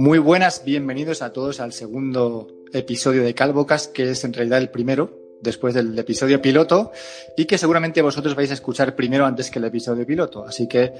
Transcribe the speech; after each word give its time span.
Muy 0.00 0.18
buenas, 0.18 0.64
bienvenidos 0.64 1.20
a 1.20 1.30
todos 1.30 1.60
al 1.60 1.74
segundo 1.74 2.48
episodio 2.72 3.22
de 3.22 3.34
Calvocas, 3.34 3.86
que 3.86 4.12
es 4.12 4.24
en 4.24 4.32
realidad 4.32 4.58
el 4.58 4.70
primero, 4.70 5.36
después 5.42 5.74
del 5.74 5.98
episodio 5.98 6.40
piloto, 6.40 6.90
y 7.36 7.44
que 7.44 7.58
seguramente 7.58 8.00
vosotros 8.00 8.34
vais 8.34 8.50
a 8.50 8.54
escuchar 8.54 8.96
primero 8.96 9.26
antes 9.26 9.50
que 9.50 9.58
el 9.58 9.66
episodio 9.66 10.06
piloto. 10.06 10.42
Así 10.42 10.66
que 10.68 10.94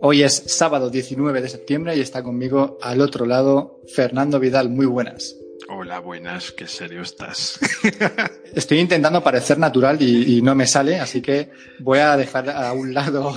hoy 0.00 0.24
es 0.24 0.42
sábado 0.44 0.90
19 0.90 1.40
de 1.40 1.48
septiembre 1.48 1.96
y 1.96 2.00
está 2.00 2.24
conmigo 2.24 2.78
al 2.82 3.00
otro 3.00 3.26
lado 3.26 3.80
Fernando 3.94 4.40
Vidal. 4.40 4.70
Muy 4.70 4.86
buenas. 4.86 5.36
Hola, 5.68 5.98
buenas, 5.98 6.52
qué 6.52 6.68
serio 6.68 7.02
estás. 7.02 7.58
Estoy 8.54 8.78
intentando 8.78 9.22
parecer 9.22 9.58
natural 9.58 10.00
y, 10.00 10.40
no 10.40 10.54
me 10.54 10.66
sale, 10.66 11.00
así 11.00 11.20
que 11.20 11.50
voy 11.80 11.98
a 11.98 12.16
dejar 12.16 12.50
a 12.50 12.72
un 12.72 12.94
lado 12.94 13.34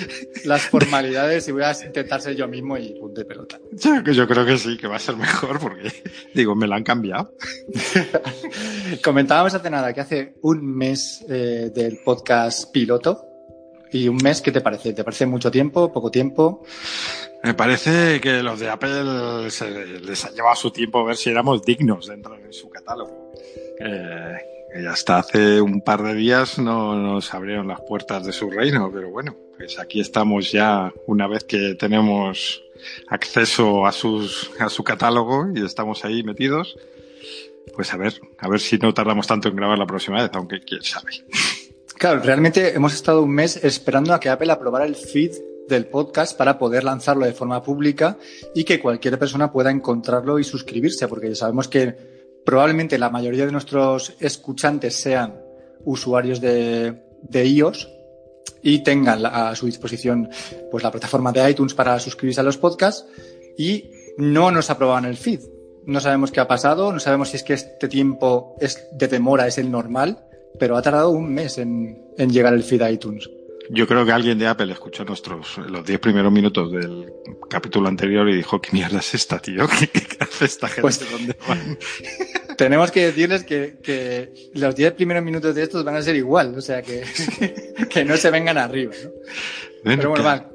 las 0.44 0.62
formalidades 0.62 1.48
y 1.48 1.52
voy 1.52 1.64
a 1.64 1.72
intentar 1.84 2.20
ser 2.20 2.36
yo 2.36 2.46
mismo 2.46 2.76
y 2.76 2.94
punto 3.00 3.20
de 3.20 3.24
pelota. 3.24 3.58
Yo, 3.72 4.28
creo 4.28 4.46
que 4.46 4.58
sí, 4.58 4.76
que 4.76 4.86
va 4.86 4.96
a 4.96 5.00
ser 5.00 5.16
mejor 5.16 5.58
porque, 5.58 5.92
digo, 6.34 6.54
me 6.54 6.68
la 6.68 6.76
han 6.76 6.84
cambiado. 6.84 7.34
Comentábamos 9.02 9.52
hace 9.54 9.68
nada 9.68 9.92
que 9.92 10.00
hace 10.00 10.34
un 10.42 10.64
mes 10.64 11.24
eh, 11.28 11.72
del 11.74 11.98
podcast 12.04 12.70
piloto 12.70 13.31
y 13.92 14.08
un 14.08 14.16
mes, 14.16 14.40
¿qué 14.40 14.50
te 14.50 14.60
parece? 14.60 14.92
¿Te 14.92 15.04
parece 15.04 15.26
mucho 15.26 15.50
tiempo, 15.50 15.92
poco 15.92 16.10
tiempo? 16.10 16.64
Me 17.42 17.54
parece 17.54 18.20
que 18.20 18.42
los 18.42 18.60
de 18.60 18.70
Apple 18.70 19.50
se 19.50 19.70
les 20.00 20.24
ha 20.24 20.30
llevado 20.30 20.56
su 20.56 20.70
tiempo 20.70 21.04
ver 21.04 21.16
si 21.16 21.30
éramos 21.30 21.62
dignos 21.62 22.06
dentro 22.06 22.36
de 22.36 22.52
su 22.52 22.70
catálogo. 22.70 23.32
Eh, 23.80 24.86
hasta 24.88 25.18
hace 25.18 25.60
un 25.60 25.82
par 25.82 26.02
de 26.02 26.14
días 26.14 26.58
no 26.58 26.96
nos 26.96 27.34
abrieron 27.34 27.68
las 27.68 27.80
puertas 27.80 28.24
de 28.24 28.32
su 28.32 28.50
reino, 28.50 28.90
pero 28.92 29.10
bueno, 29.10 29.36
pues 29.58 29.78
aquí 29.78 30.00
estamos 30.00 30.50
ya 30.50 30.92
una 31.06 31.26
vez 31.26 31.44
que 31.44 31.74
tenemos 31.74 32.62
acceso 33.08 33.86
a 33.86 33.92
sus 33.92 34.50
a 34.58 34.68
su 34.68 34.82
catálogo 34.82 35.48
y 35.54 35.64
estamos 35.64 36.04
ahí 36.04 36.22
metidos. 36.22 36.78
Pues 37.74 37.92
a 37.92 37.96
ver, 37.96 38.20
a 38.38 38.48
ver 38.48 38.60
si 38.60 38.78
no 38.78 38.94
tardamos 38.94 39.26
tanto 39.26 39.48
en 39.48 39.56
grabar 39.56 39.78
la 39.78 39.86
próxima 39.86 40.22
vez, 40.22 40.30
aunque 40.34 40.60
quién 40.60 40.82
sabe. 40.82 41.12
Claro, 42.02 42.20
realmente 42.20 42.74
hemos 42.74 42.94
estado 42.94 43.22
un 43.22 43.30
mes 43.30 43.62
esperando 43.62 44.12
a 44.12 44.18
que 44.18 44.28
Apple 44.28 44.50
aprobara 44.50 44.84
el 44.84 44.96
feed 44.96 45.36
del 45.68 45.86
podcast 45.86 46.36
para 46.36 46.58
poder 46.58 46.82
lanzarlo 46.82 47.24
de 47.24 47.32
forma 47.32 47.62
pública 47.62 48.18
y 48.56 48.64
que 48.64 48.80
cualquier 48.80 49.20
persona 49.20 49.52
pueda 49.52 49.70
encontrarlo 49.70 50.40
y 50.40 50.42
suscribirse, 50.42 51.06
porque 51.06 51.28
ya 51.28 51.36
sabemos 51.36 51.68
que 51.68 51.94
probablemente 52.44 52.98
la 52.98 53.08
mayoría 53.08 53.46
de 53.46 53.52
nuestros 53.52 54.16
escuchantes 54.18 54.96
sean 54.96 55.40
usuarios 55.84 56.40
de, 56.40 57.04
de 57.22 57.46
iOS 57.46 57.88
y 58.64 58.82
tengan 58.82 59.24
a 59.24 59.54
su 59.54 59.66
disposición 59.66 60.28
pues 60.72 60.82
la 60.82 60.90
plataforma 60.90 61.30
de 61.30 61.50
iTunes 61.50 61.72
para 61.72 62.00
suscribirse 62.00 62.40
a 62.40 62.44
los 62.44 62.58
podcasts 62.58 63.06
y 63.56 63.92
no 64.18 64.50
nos 64.50 64.70
aprobaban 64.70 65.04
el 65.04 65.16
feed. 65.16 65.42
No 65.86 66.00
sabemos 66.00 66.32
qué 66.32 66.40
ha 66.40 66.48
pasado, 66.48 66.92
no 66.92 66.98
sabemos 66.98 67.28
si 67.28 67.36
es 67.36 67.44
que 67.44 67.54
este 67.54 67.86
tiempo 67.86 68.56
es 68.58 68.88
de 68.90 69.06
demora 69.06 69.46
es 69.46 69.58
el 69.58 69.70
normal, 69.70 70.26
pero 70.58 70.76
ha 70.76 70.82
tardado 70.82 71.10
un 71.10 71.32
mes 71.32 71.58
en, 71.58 72.02
en 72.16 72.30
llegar 72.30 72.54
el 72.54 72.62
feed 72.62 72.82
a 72.82 72.90
iTunes. 72.90 73.28
Yo 73.70 73.86
creo 73.86 74.04
que 74.04 74.12
alguien 74.12 74.38
de 74.38 74.46
Apple 74.46 74.72
escuchó 74.72 75.04
nuestros 75.04 75.56
los 75.58 75.84
10 75.84 75.98
primeros 76.00 76.32
minutos 76.32 76.72
del 76.72 77.12
capítulo 77.48 77.88
anterior 77.88 78.28
y 78.28 78.36
dijo, 78.36 78.60
¿qué 78.60 78.70
mierda 78.72 78.98
es 78.98 79.14
esta, 79.14 79.38
tío? 79.38 79.66
¿Qué, 79.78 79.88
hace 80.18 80.44
esta 80.44 80.68
gente? 80.68 80.82
Pues, 80.82 81.10
¿Dónde 81.10 81.36
van? 81.48 81.78
tenemos 82.56 82.90
que 82.90 83.06
decirles 83.06 83.44
que, 83.44 83.78
que 83.82 84.50
los 84.54 84.74
10 84.74 84.92
primeros 84.92 85.24
minutos 85.24 85.54
de 85.54 85.62
estos 85.62 85.84
van 85.84 85.96
a 85.96 86.02
ser 86.02 86.16
igual, 86.16 86.54
o 86.56 86.60
sea, 86.60 86.82
que, 86.82 87.02
que 87.90 88.04
no 88.04 88.16
se 88.16 88.30
vengan 88.30 88.58
arriba, 88.58 88.92
¿no? 89.04 89.10
Pero 89.84 90.10
bueno, 90.10 90.24
va, 90.24 90.51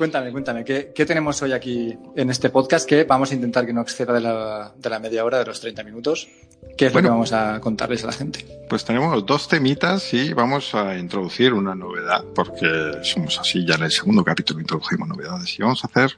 cuéntame, 0.00 0.32
cuéntame, 0.32 0.64
¿qué, 0.64 0.92
¿qué, 0.94 1.04
tenemos 1.04 1.42
hoy 1.42 1.52
aquí 1.52 1.94
en 2.16 2.30
este 2.30 2.48
podcast 2.48 2.88
que 2.88 3.04
vamos 3.04 3.32
a 3.32 3.34
intentar 3.34 3.66
que 3.66 3.74
no 3.74 3.82
exceda 3.82 4.14
de 4.14 4.22
la, 4.22 4.72
de 4.74 4.88
la 4.88 4.98
media 4.98 5.26
hora, 5.26 5.40
de 5.40 5.44
los 5.44 5.60
30 5.60 5.84
minutos? 5.84 6.26
¿Qué 6.74 6.86
es 6.86 6.94
lo 6.94 7.02
que 7.02 7.08
vamos 7.10 7.34
a 7.34 7.60
contarles 7.60 8.02
a 8.04 8.06
la 8.06 8.14
gente? 8.14 8.46
Pues 8.66 8.82
tenemos 8.82 9.26
dos 9.26 9.46
temitas 9.46 10.14
y 10.14 10.32
vamos 10.32 10.74
a 10.74 10.96
introducir 10.96 11.52
una 11.52 11.74
novedad, 11.74 12.24
porque 12.34 12.92
somos 13.02 13.38
así, 13.40 13.66
ya 13.66 13.74
en 13.74 13.82
el 13.82 13.90
segundo 13.90 14.24
capítulo 14.24 14.60
introdujimos 14.60 15.06
novedades 15.06 15.58
y 15.58 15.62
vamos 15.62 15.84
a 15.84 15.88
hacer 15.88 16.16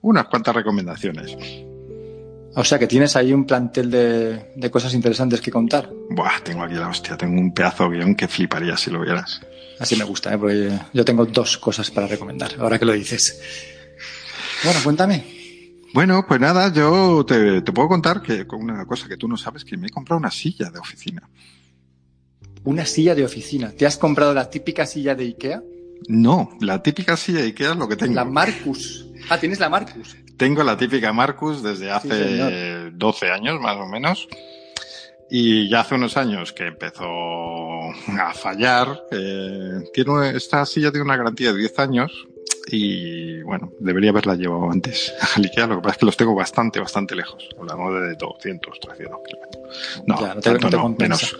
unas 0.00 0.26
cuantas 0.26 0.54
recomendaciones. 0.54 1.36
O 2.54 2.62
sea 2.62 2.78
que 2.78 2.86
tienes 2.86 3.16
ahí 3.16 3.32
un 3.32 3.46
plantel 3.46 3.90
de, 3.90 4.52
de 4.54 4.70
cosas 4.70 4.94
interesantes 4.94 5.40
que 5.40 5.50
contar. 5.50 5.90
Buah, 6.08 6.38
tengo 6.44 6.62
aquí 6.62 6.74
la 6.74 6.86
hostia, 6.86 7.16
tengo 7.16 7.40
un 7.40 7.52
pedazo 7.52 7.88
de 7.88 7.96
guion 7.96 8.14
que 8.14 8.28
fliparía 8.28 8.76
si 8.76 8.92
lo 8.92 9.00
vieras. 9.00 9.40
Así 9.78 9.96
me 9.96 10.04
gusta, 10.04 10.32
¿eh? 10.32 10.38
porque 10.38 10.70
yo 10.92 11.04
tengo 11.04 11.26
dos 11.26 11.58
cosas 11.58 11.90
para 11.90 12.06
recomendar, 12.06 12.52
ahora 12.58 12.78
que 12.78 12.84
lo 12.84 12.92
dices. 12.92 13.40
Bueno, 14.62 14.80
cuéntame. 14.82 15.24
Bueno, 15.92 16.24
pues 16.26 16.40
nada, 16.40 16.72
yo 16.72 17.24
te, 17.24 17.62
puedo 17.62 17.88
contar 17.88 18.20
que 18.20 18.46
con 18.46 18.62
una 18.62 18.84
cosa 18.84 19.06
que 19.06 19.16
tú 19.16 19.28
no 19.28 19.36
sabes, 19.36 19.64
que 19.64 19.76
me 19.76 19.86
he 19.86 19.90
comprado 19.90 20.18
una 20.18 20.30
silla 20.30 20.70
de 20.70 20.80
oficina. 20.80 21.28
¿Una 22.64 22.84
silla 22.84 23.14
de 23.14 23.24
oficina? 23.24 23.70
¿Te 23.70 23.86
has 23.86 23.96
comprado 23.96 24.34
la 24.34 24.50
típica 24.50 24.86
silla 24.86 25.14
de 25.14 25.24
Ikea? 25.24 25.62
No, 26.08 26.50
la 26.60 26.82
típica 26.82 27.16
silla 27.16 27.40
de 27.40 27.46
Ikea 27.46 27.72
es 27.72 27.76
lo 27.76 27.88
que 27.88 27.96
tengo. 27.96 28.14
La 28.14 28.24
Marcus. 28.24 29.06
Ah, 29.28 29.38
tienes 29.38 29.60
la 29.60 29.68
Marcus. 29.68 30.16
Tengo 30.36 30.64
la 30.64 30.76
típica 30.76 31.12
Marcus 31.12 31.62
desde 31.62 31.92
hace 31.92 32.90
12 32.90 33.30
años, 33.30 33.60
más 33.60 33.76
o 33.76 33.86
menos. 33.86 34.26
Y 35.30 35.68
ya 35.68 35.80
hace 35.80 35.94
unos 35.94 36.16
años 36.16 36.52
que 36.52 36.66
empezó 36.66 37.04
a 38.18 38.32
fallar. 38.34 39.06
Eh, 39.10 39.84
tiene, 39.92 40.36
esta 40.36 40.64
silla 40.66 40.90
tiene 40.90 41.04
una 41.04 41.16
garantía 41.16 41.52
de 41.52 41.58
10 41.58 41.78
años 41.78 42.26
y 42.68 43.42
bueno, 43.42 43.72
debería 43.78 44.10
haberla 44.10 44.34
llevado 44.34 44.70
antes 44.70 45.12
a 45.20 45.40
Ikea, 45.40 45.66
lo 45.66 45.76
que 45.76 45.82
pasa 45.82 45.92
es 45.92 45.98
que 45.98 46.06
los 46.06 46.16
tengo 46.16 46.34
bastante, 46.34 46.80
bastante 46.80 47.14
lejos. 47.14 47.48
Hablamos 47.58 47.94
de 48.00 48.14
200, 48.14 48.80
300 48.80 49.18
kilómetros. 49.26 50.04
No, 50.06 50.34
no, 50.34 50.40
tanto 50.40 50.70
no, 50.70 50.88
menos. 50.98 51.36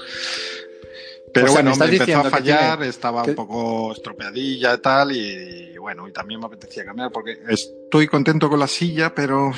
Pero 1.32 1.53
bueno, 1.53 1.75
me 1.75 1.87
empezó 1.87 2.20
a 2.20 2.31
fallar, 2.31 2.82
estaba 2.84 3.25
un 3.25 3.34
poco 3.34 3.92
estropeadilla 3.92 4.75
y 4.75 4.78
tal, 4.78 5.10
y 5.10 5.76
bueno, 5.78 6.06
y 6.06 6.12
también 6.12 6.38
me 6.38 6.47
apetecía 6.47 6.84
cambiar 6.84 7.10
porque 7.10 7.41
estoy 7.48 8.06
contento 8.06 8.48
con 8.48 8.60
la 8.60 8.69
silla, 8.69 9.12
pero 9.12 9.53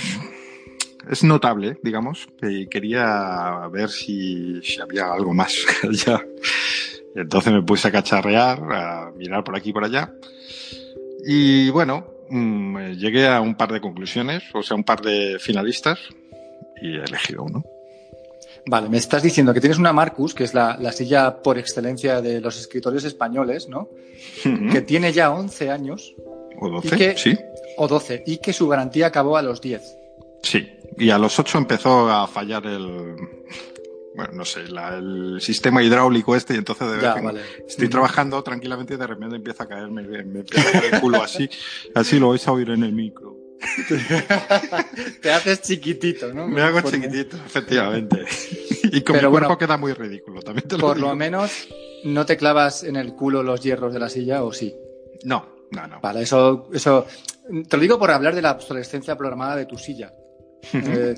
es 1.08 1.24
notable, 1.24 1.78
digamos, 1.82 2.28
que 2.40 2.68
quería 2.68 3.68
ver 3.70 3.88
si, 3.88 4.60
si 4.62 4.80
había 4.80 5.12
algo 5.12 5.32
más 5.32 5.54
allá. 5.82 6.24
Entonces 7.14 7.52
me 7.52 7.62
puse 7.62 7.88
a 7.88 7.92
cacharrear, 7.92 8.60
a 8.72 9.12
mirar 9.16 9.42
por 9.42 9.56
aquí 9.56 9.70
y 9.70 9.72
por 9.72 9.84
allá. 9.84 10.12
Y 11.24 11.70
bueno, 11.70 12.06
mm, 12.28 12.92
llegué 12.92 13.26
a 13.26 13.40
un 13.40 13.56
par 13.56 13.72
de 13.72 13.80
conclusiones, 13.80 14.44
o 14.54 14.62
sea, 14.62 14.76
un 14.76 14.84
par 14.84 15.00
de 15.00 15.38
finalistas, 15.40 15.98
y 16.80 16.96
he 16.96 17.02
elegido 17.02 17.42
uno. 17.42 17.64
Vale, 18.68 18.88
me 18.88 18.98
estás 18.98 19.22
diciendo 19.22 19.54
que 19.54 19.60
tienes 19.60 19.78
una 19.78 19.92
Marcus, 19.92 20.34
que 20.34 20.44
es 20.44 20.52
la, 20.52 20.76
la 20.80 20.90
silla 20.90 21.40
por 21.40 21.56
excelencia 21.56 22.20
de 22.20 22.40
los 22.40 22.58
escritores 22.58 23.04
españoles, 23.04 23.68
¿no? 23.68 23.88
Que 24.72 24.80
tiene 24.80 25.12
ya 25.12 25.30
11 25.30 25.70
años. 25.70 26.14
O 26.60 26.68
12, 26.68 27.16
sí. 27.16 27.38
O 27.76 27.86
12, 27.86 28.24
y 28.26 28.38
que 28.38 28.52
su 28.52 28.66
garantía 28.66 29.06
acabó 29.06 29.36
a 29.36 29.42
los 29.42 29.60
10. 29.60 29.96
Sí, 30.42 30.68
y 30.98 31.10
a 31.10 31.18
los 31.18 31.38
8 31.38 31.58
empezó 31.58 32.10
a 32.10 32.26
fallar 32.26 32.66
el, 32.66 33.16
bueno, 34.16 34.32
no 34.32 34.44
sé, 34.44 34.60
el 34.60 35.38
sistema 35.40 35.82
hidráulico 35.82 36.34
este 36.34 36.54
y 36.54 36.56
entonces 36.56 36.88
de 36.90 37.42
estoy 37.68 37.88
trabajando 37.88 38.42
tranquilamente 38.42 38.94
y 38.94 38.96
de 38.96 39.06
repente 39.06 39.36
empieza 39.36 39.64
a 39.64 39.68
caerme, 39.68 40.02
me 40.02 40.40
empieza 40.40 40.68
a 40.68 40.72
caer 40.72 40.94
el 40.94 41.00
culo 41.00 41.22
así, 41.22 41.48
así 41.94 42.18
lo 42.18 42.30
vais 42.30 42.46
a 42.48 42.52
oír 42.52 42.70
en 42.70 42.82
el 42.82 42.92
micro. 42.92 43.36
Te 45.22 45.32
haces 45.32 45.62
chiquitito, 45.62 46.32
¿no? 46.32 46.46
Me 46.46 46.62
hago 46.62 46.82
chiquitito, 46.82 47.36
efectivamente. 47.36 48.24
Y 48.84 49.00
con 49.00 49.16
Pero 49.16 49.30
mi 49.30 49.38
cuerpo 49.38 49.58
queda 49.58 49.76
muy 49.76 49.92
ridículo, 49.92 50.40
también 50.42 50.68
te 50.68 50.76
lo 50.76 50.82
Por 50.82 50.98
lo 50.98 51.14
menos 51.14 51.66
no 52.04 52.24
te 52.26 52.36
clavas 52.36 52.84
en 52.84 52.96
el 52.96 53.14
culo 53.14 53.42
los 53.42 53.60
hierros 53.60 53.92
de 53.92 53.98
la 53.98 54.08
silla, 54.08 54.44
¿o 54.44 54.52
sí? 54.52 54.74
No, 55.24 55.66
no, 55.70 55.86
no. 55.86 56.00
Vale, 56.00 56.22
eso, 56.22 56.68
eso, 56.72 57.06
te 57.68 57.76
lo 57.76 57.82
digo 57.82 57.98
por 57.98 58.10
hablar 58.10 58.34
de 58.34 58.42
la 58.42 58.52
obsolescencia 58.52 59.16
programada 59.16 59.56
de 59.56 59.66
tu 59.66 59.76
silla. 59.76 60.12
Eh, 60.72 61.14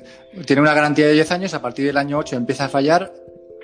tiene 0.46 0.62
una 0.62 0.74
garantía 0.74 1.06
de 1.06 1.14
10 1.14 1.30
años, 1.32 1.54
a 1.54 1.62
partir 1.62 1.86
del 1.86 1.96
año 1.96 2.18
8 2.18 2.36
empieza 2.36 2.66
a 2.66 2.68
fallar. 2.68 3.12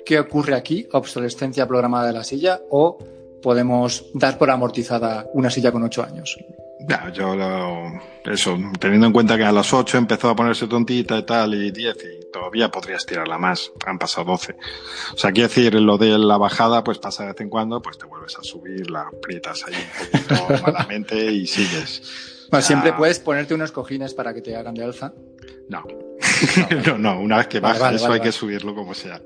¿Qué 0.05 0.19
ocurre 0.19 0.55
aquí? 0.55 0.87
¿Obsolescencia 0.91 1.67
programada 1.67 2.07
de 2.07 2.13
la 2.13 2.23
silla 2.23 2.61
o 2.69 2.97
podemos 3.41 4.05
dar 4.13 4.37
por 4.37 4.49
amortizada 4.51 5.27
una 5.33 5.49
silla 5.49 5.71
con 5.71 5.83
8 5.83 6.03
años? 6.03 6.37
Ya, 6.87 7.11
yo 7.11 7.35
lo, 7.35 8.01
eso, 8.25 8.57
teniendo 8.79 9.07
en 9.07 9.13
cuenta 9.13 9.37
que 9.37 9.43
a 9.43 9.51
las 9.51 9.73
8 9.73 9.97
empezó 9.97 10.29
a 10.29 10.35
ponerse 10.35 10.67
tontita 10.67 11.17
y 11.17 11.23
tal, 11.23 11.55
y 11.55 11.71
10, 11.71 11.95
y 11.95 12.31
todavía 12.31 12.69
podrías 12.69 13.05
tirarla 13.05 13.37
más, 13.37 13.71
han 13.85 13.97
pasado 13.97 14.25
12. 14.31 14.55
O 15.13 15.17
sea, 15.17 15.31
quiero 15.31 15.47
decir, 15.47 15.73
lo 15.75 15.97
de 15.97 16.17
la 16.17 16.37
bajada, 16.37 16.83
pues 16.83 16.99
pasa 16.99 17.23
de 17.23 17.29
vez 17.31 17.41
en 17.41 17.49
cuando, 17.49 17.81
pues 17.81 17.97
te 17.97 18.05
vuelves 18.05 18.37
a 18.37 18.43
subir, 18.43 18.89
la 18.91 19.01
aprietas 19.01 19.63
ahí 19.65 19.73
un 19.73 20.11
poquito 20.11 20.63
malamente 20.71 21.31
y 21.31 21.47
sigues. 21.47 22.34
Bueno, 22.55 22.67
siempre 22.67 22.93
puedes 22.93 23.19
ponerte 23.19 23.53
unos 23.53 23.71
cojines 23.71 24.13
para 24.13 24.33
que 24.33 24.41
te 24.41 24.55
hagan 24.55 24.73
de 24.73 24.83
alza. 24.83 25.13
No. 25.69 25.83
No, 26.85 26.97
no, 26.97 27.19
una 27.21 27.37
vez 27.37 27.47
que 27.47 27.59
baja, 27.59 27.93
eso 27.93 28.11
hay 28.11 28.19
que 28.19 28.31
subirlo 28.31 28.73
como 28.73 28.93
sea. 28.93 29.21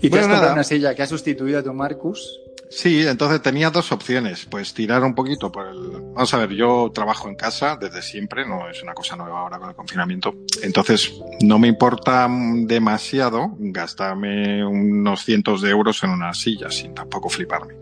¿Y 0.00 0.10
te 0.10 0.18
has 0.18 0.26
comprado 0.26 0.52
una 0.52 0.64
silla 0.64 0.94
que 0.94 1.02
ha 1.02 1.06
sustituido 1.06 1.58
a 1.58 1.62
tu 1.62 1.72
Marcus? 1.72 2.40
Sí, 2.70 3.06
entonces 3.06 3.40
tenía 3.42 3.70
dos 3.70 3.90
opciones. 3.92 4.46
Pues 4.46 4.74
tirar 4.74 5.02
un 5.02 5.14
poquito 5.14 5.50
por 5.50 5.68
el. 5.68 5.78
Vamos 6.14 6.32
a 6.34 6.38
ver, 6.38 6.50
yo 6.50 6.90
trabajo 6.92 7.28
en 7.28 7.34
casa 7.34 7.76
desde 7.80 8.02
siempre, 8.02 8.46
no 8.46 8.68
es 8.68 8.82
una 8.82 8.94
cosa 8.94 9.16
nueva 9.16 9.40
ahora 9.40 9.58
con 9.58 9.70
el 9.70 9.74
confinamiento. 9.74 10.34
Entonces, 10.62 11.14
no 11.40 11.58
me 11.58 11.68
importa 11.68 12.28
demasiado 12.30 13.54
gastarme 13.58 14.64
unos 14.64 15.24
cientos 15.24 15.62
de 15.62 15.70
euros 15.70 16.02
en 16.02 16.10
una 16.10 16.34
silla, 16.34 16.70
sin 16.70 16.94
tampoco 16.94 17.28
fliparme. 17.28 17.74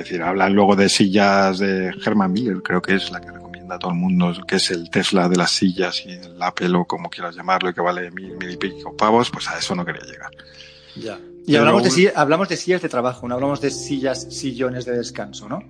Es 0.00 0.08
decir, 0.08 0.22
hablan 0.22 0.54
luego 0.54 0.74
de 0.74 0.88
sillas 0.88 1.60
de 1.60 1.94
Herman 2.04 2.32
Miller, 2.32 2.62
creo 2.62 2.82
que 2.82 2.96
es 2.96 3.12
la 3.12 3.20
que 3.20 3.30
recomienda 3.30 3.76
a 3.76 3.78
todo 3.78 3.92
el 3.92 3.96
mundo, 3.96 4.32
que 4.46 4.56
es 4.56 4.72
el 4.72 4.90
Tesla 4.90 5.28
de 5.28 5.36
las 5.36 5.52
sillas 5.52 6.02
y 6.04 6.10
el 6.10 6.42
Apple 6.42 6.74
o 6.74 6.84
como 6.84 7.08
quieras 7.08 7.36
llamarlo, 7.36 7.70
y 7.70 7.74
que 7.74 7.80
vale 7.80 8.10
mil, 8.10 8.36
mil 8.36 8.50
y 8.50 8.56
pico 8.56 8.96
pavos, 8.96 9.30
pues 9.30 9.48
a 9.48 9.56
eso 9.56 9.76
no 9.76 9.84
quería 9.84 10.02
llegar. 10.02 10.30
Ya. 10.96 11.20
Y 11.46 11.54
hablamos 11.54 11.84
de, 11.84 11.90
sillas, 11.90 12.14
hablamos 12.16 12.48
de 12.48 12.56
sillas 12.56 12.82
de 12.82 12.88
trabajo, 12.88 13.28
no 13.28 13.34
hablamos 13.36 13.60
de 13.60 13.70
sillas, 13.70 14.26
sillones 14.34 14.84
de 14.84 14.96
descanso, 14.96 15.48
¿no? 15.48 15.60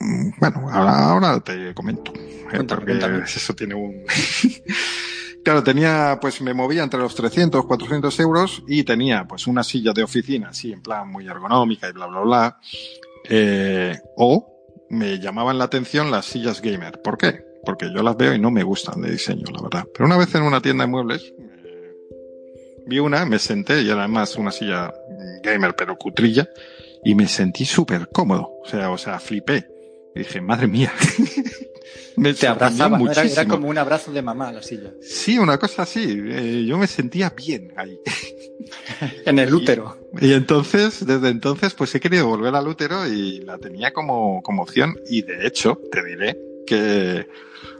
Mm, 0.00 0.30
bueno, 0.38 0.70
ahora, 0.70 1.10
ahora 1.10 1.40
te 1.40 1.74
comento. 1.74 2.12
Eh, 2.52 2.64
porque 2.66 2.98
eso 3.24 3.54
tiene 3.54 3.74
un. 3.74 4.02
Claro, 5.44 5.62
tenía, 5.62 6.18
pues 6.20 6.40
me 6.40 6.54
movía 6.54 6.82
entre 6.82 7.00
los 7.00 7.14
300, 7.14 7.64
400 7.66 8.20
euros 8.20 8.62
y 8.66 8.84
tenía, 8.84 9.24
pues, 9.26 9.46
una 9.46 9.62
silla 9.62 9.92
de 9.92 10.02
oficina, 10.02 10.50
así, 10.50 10.72
en 10.72 10.82
plan 10.82 11.08
muy 11.08 11.26
ergonómica 11.26 11.88
y 11.88 11.92
bla, 11.92 12.06
bla, 12.06 12.20
bla. 12.20 12.58
Eh, 13.28 13.98
o 14.16 14.86
me 14.90 15.18
llamaban 15.18 15.58
la 15.58 15.64
atención 15.64 16.10
las 16.10 16.26
sillas 16.26 16.62
gamer. 16.62 17.00
¿Por 17.02 17.18
qué? 17.18 17.44
Porque 17.64 17.92
yo 17.92 18.02
las 18.02 18.16
veo 18.16 18.34
y 18.34 18.38
no 18.38 18.50
me 18.50 18.62
gustan 18.62 19.02
de 19.02 19.10
diseño, 19.10 19.44
la 19.52 19.62
verdad. 19.62 19.84
Pero 19.92 20.06
una 20.06 20.16
vez 20.16 20.34
en 20.34 20.42
una 20.42 20.60
tienda 20.60 20.84
de 20.84 20.90
muebles, 20.90 21.32
vi 22.86 22.98
una, 22.98 23.26
me 23.26 23.38
senté 23.38 23.82
y 23.82 23.90
era 23.90 24.00
además 24.00 24.36
una 24.36 24.50
silla 24.50 24.92
gamer 25.42 25.74
pero 25.76 25.96
cutrilla 25.96 26.48
y 27.04 27.14
me 27.14 27.28
sentí 27.28 27.64
súper 27.64 28.08
cómodo. 28.08 28.50
O 28.62 28.68
sea, 28.68 28.90
o 28.90 28.98
sea, 28.98 29.18
flipé. 29.18 29.66
Dije, 30.14 30.40
madre 30.40 30.66
mía. 30.66 30.92
me 32.18 32.34
Te 32.34 32.46
abrazaba, 32.46 33.00
era, 33.10 33.22
era, 33.22 33.46
como 33.46 33.68
un 33.68 33.78
abrazo 33.78 34.12
de 34.12 34.22
mamá 34.22 34.52
la 34.52 34.62
silla. 34.62 34.92
Sí, 35.00 35.38
una 35.38 35.58
cosa 35.58 35.82
así. 35.82 36.20
Eh, 36.28 36.64
yo 36.66 36.78
me 36.78 36.86
sentía 36.86 37.30
bien 37.30 37.72
ahí. 37.76 37.98
en 39.24 39.38
el 39.38 39.54
útero. 39.54 39.98
Y, 40.20 40.28
y, 40.28 40.32
entonces, 40.34 41.06
desde 41.06 41.28
entonces, 41.28 41.74
pues 41.74 41.94
he 41.94 42.00
querido 42.00 42.26
volver 42.26 42.54
al 42.54 42.66
útero 42.68 43.06
y 43.06 43.40
la 43.40 43.58
tenía 43.58 43.92
como, 43.92 44.42
como 44.42 44.62
opción. 44.62 44.98
Y 45.08 45.22
de 45.22 45.46
hecho, 45.46 45.80
te 45.90 46.04
diré 46.04 46.38
que 46.66 47.26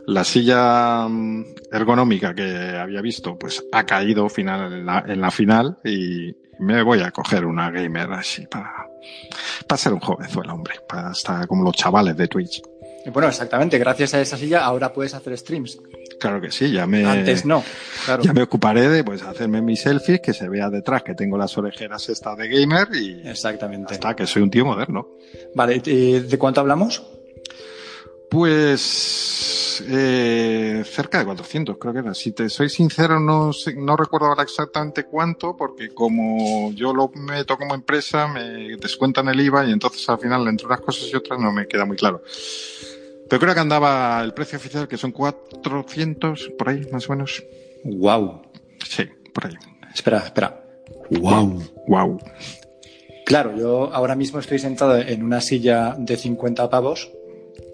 la 0.07 0.25
silla 0.25 1.07
mm, 1.09 1.45
ergonómica 1.71 2.35
que 2.35 2.77
había 2.77 3.03
visto, 3.03 3.39
pues 3.39 3.65
ha 3.73 3.85
caído 3.85 4.29
final 4.29 4.73
en 4.73 4.87
la, 4.87 5.05
en 5.07 5.21
la 5.21 5.31
final 5.31 5.79
y 5.85 6.35
me 6.59 6.83
voy 6.83 7.01
a 7.01 7.11
coger 7.11 7.45
una 7.45 7.71
gamer 7.71 8.13
así 8.13 8.47
para, 8.47 8.89
para 9.67 9.79
ser 9.79 9.93
un 9.93 10.01
jovenzuelo, 10.01 10.55
hombre, 10.55 10.77
para 10.89 11.13
estar 11.13 11.47
como 11.47 11.63
los 11.63 11.77
chavales 11.77 12.17
de 12.17 12.27
Twitch. 12.27 12.63
Bueno, 13.07 13.29
exactamente, 13.29 13.79
gracias 13.79 14.15
a 14.15 14.21
esa 14.21 14.37
silla 14.37 14.65
ahora 14.65 14.93
puedes 14.93 15.15
hacer 15.15 15.37
streams. 15.39 15.79
Claro 16.19 16.41
que 16.41 16.51
sí, 16.51 16.71
ya 16.73 16.87
me. 16.87 17.05
Antes 17.05 17.45
no. 17.45 17.65
Claro. 18.05 18.23
Ya 18.23 18.33
me 18.33 18.43
ocuparé 18.43 18.89
de 18.89 19.05
pues 19.05 19.23
hacerme 19.23 19.63
mis 19.63 19.81
selfies, 19.81 20.21
que 20.21 20.33
se 20.33 20.49
vea 20.49 20.69
detrás 20.69 21.03
que 21.03 21.15
tengo 21.15 21.39
las 21.39 21.57
orejeras 21.57 22.09
esta 22.09 22.35
de 22.35 22.49
gamer 22.49 22.89
y. 22.95 23.27
Exactamente. 23.27 23.95
Hasta 23.95 24.17
que 24.17 24.27
soy 24.27 24.43
un 24.43 24.51
tío 24.51 24.65
moderno. 24.65 25.09
Vale, 25.55 25.79
¿de 25.81 26.39
cuánto 26.39 26.61
hablamos? 26.61 27.03
Pues 28.31 29.58
eh, 29.87 30.83
cerca 30.85 31.19
de 31.19 31.25
400, 31.25 31.77
creo 31.79 31.93
que 31.93 31.99
era. 32.01 32.15
Si 32.15 32.33
te 32.33 32.49
soy 32.49 32.69
sincero, 32.69 33.21
no, 33.21 33.51
no 33.77 33.97
recuerdo 33.97 34.27
ahora 34.27 34.43
exactamente 34.43 35.05
cuánto, 35.05 35.57
porque 35.57 35.91
como 35.91 36.73
yo 36.73 36.93
lo 36.93 37.09
meto 37.15 37.57
como 37.57 37.75
empresa, 37.75 38.29
me 38.29 38.77
descuentan 38.77 39.29
el 39.29 39.41
IVA 39.41 39.67
y 39.67 39.73
entonces 39.73 40.09
al 40.09 40.19
final 40.19 40.47
entre 40.49 40.67
unas 40.67 40.81
cosas 40.81 41.09
y 41.13 41.17
otras 41.17 41.39
no 41.41 41.53
me 41.53 41.67
queda 41.67 41.85
muy 41.85 41.97
claro. 41.97 42.23
Pero 43.29 43.41
creo 43.41 43.55
que 43.55 43.61
andaba 43.61 44.23
el 44.23 44.33
precio 44.33 44.59
oficial, 44.59 44.89
que 44.89 44.97
son 44.97 45.13
400, 45.13 46.51
por 46.59 46.69
ahí, 46.69 46.87
más 46.91 47.09
o 47.09 47.13
menos. 47.13 47.45
Wow. 47.85 48.43
Sí, 48.89 49.05
por 49.35 49.47
ahí. 49.47 49.55
Espera, 49.95 50.19
espera. 50.19 50.65
Wow. 51.11 51.63
Wow. 51.87 52.19
Claro, 53.27 53.55
yo 53.57 53.93
ahora 53.93 54.17
mismo 54.17 54.39
estoy 54.39 54.59
sentado 54.59 54.97
en 54.97 55.23
una 55.23 55.43
silla 55.43 55.95
de 55.99 56.17
50 56.17 56.71
pavos 56.71 57.11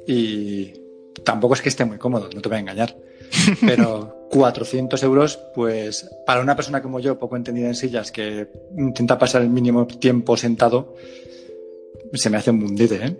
y 0.07 0.84
tampoco 1.22 1.55
es 1.55 1.62
que 1.62 1.69
esté 1.69 1.84
muy 1.84 1.99
cómodo, 1.99 2.28
no 2.34 2.40
te 2.40 2.49
voy 2.49 2.56
a 2.56 2.61
engañar. 2.61 2.96
Pero 3.61 4.28
400 4.31 5.02
euros, 5.02 5.38
pues 5.55 6.08
para 6.26 6.40
una 6.40 6.56
persona 6.56 6.82
como 6.82 7.00
yo, 7.00 7.19
poco 7.19 7.37
entendida 7.37 7.69
en 7.69 7.75
sillas, 7.75 8.11
que 8.11 8.49
intenta 8.76 9.19
pasar 9.19 9.43
el 9.43 9.49
mínimo 9.49 9.87
tiempo 9.87 10.37
sentado, 10.37 10.94
se 12.12 12.31
me 12.31 12.37
hace 12.37 12.50
un 12.50 12.61
mundite, 12.61 13.05
¿eh? 13.05 13.16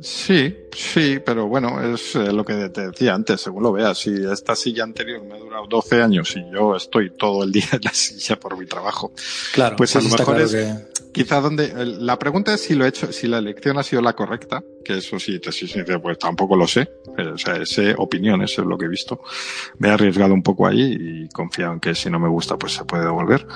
Sí, 0.00 0.54
sí, 0.76 1.20
pero 1.24 1.46
bueno, 1.46 1.80
es 1.94 2.16
eh, 2.16 2.32
lo 2.32 2.44
que 2.44 2.68
te 2.68 2.88
decía 2.88 3.14
antes, 3.14 3.40
según 3.40 3.62
lo 3.62 3.72
veas. 3.72 3.96
Si 3.96 4.12
esta 4.30 4.56
silla 4.56 4.82
anterior 4.82 5.22
me 5.22 5.34
ha 5.34 5.38
durado 5.38 5.66
12 5.66 6.02
años 6.02 6.34
y 6.36 6.44
yo 6.52 6.74
estoy 6.74 7.10
todo 7.10 7.44
el 7.44 7.52
día 7.52 7.68
en 7.72 7.80
la 7.82 7.90
silla 7.94 8.38
por 8.38 8.58
mi 8.58 8.66
trabajo, 8.66 9.12
claro, 9.52 9.76
pues 9.76 9.94
a 9.96 10.00
lo 10.00 10.08
mejor 10.08 10.24
claro 10.24 10.44
es 10.44 10.52
que... 10.52 10.93
quizá 11.14 11.40
donde 11.40 11.72
la 12.00 12.18
pregunta 12.18 12.52
es 12.52 12.60
si 12.62 12.74
lo 12.74 12.84
he 12.84 12.88
hecho, 12.88 13.10
si 13.12 13.28
la 13.28 13.38
elección 13.38 13.78
ha 13.78 13.82
sido 13.82 14.02
la 14.02 14.14
correcta, 14.14 14.62
que 14.84 14.98
eso 14.98 15.18
sí, 15.18 15.38
te 15.38 15.52
soy 15.52 15.68
sincero, 15.68 16.02
pues 16.02 16.18
tampoco 16.18 16.56
lo 16.56 16.66
sé. 16.66 16.90
O 17.32 17.38
sea, 17.38 17.64
sé 17.64 17.94
opiniones, 17.96 18.58
es 18.58 18.64
lo 18.64 18.76
que 18.76 18.86
he 18.86 18.88
visto. 18.88 19.22
Me 19.78 19.88
he 19.88 19.92
arriesgado 19.92 20.34
un 20.34 20.42
poco 20.42 20.66
ahí 20.66 20.98
y 21.00 21.28
confiado 21.28 21.72
en 21.72 21.80
que 21.80 21.94
si 21.94 22.10
no 22.10 22.18
me 22.18 22.28
gusta, 22.28 22.58
pues 22.58 22.72
se 22.72 22.84
puede 22.84 23.04
devolver. 23.04 23.46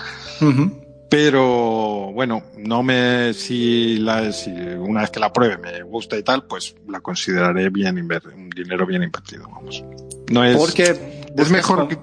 Uh 0.40 0.44
-huh. 0.44 0.72
Pero 1.10 2.12
bueno, 2.12 2.44
no 2.58 2.82
me 2.82 3.32
si, 3.32 3.98
la, 3.98 4.30
si 4.30 4.50
una 4.50 5.00
vez 5.00 5.10
que 5.10 5.20
la 5.20 5.32
pruebe 5.32 5.56
me 5.58 5.82
gusta 5.82 6.16
y 6.16 6.22
tal, 6.22 6.44
pues 6.44 6.76
la 6.86 7.00
consideraré 7.00 7.70
bien 7.70 7.98
invertido, 7.98 8.34
un 8.34 8.50
dinero 8.50 8.86
bien 8.86 9.02
invertido, 9.02 9.48
vamos. 9.50 9.82
No 10.30 10.44
es 10.44 10.56
Porque 10.56 10.94
es 11.36 11.50
mejor 11.50 11.88
que, 11.88 11.98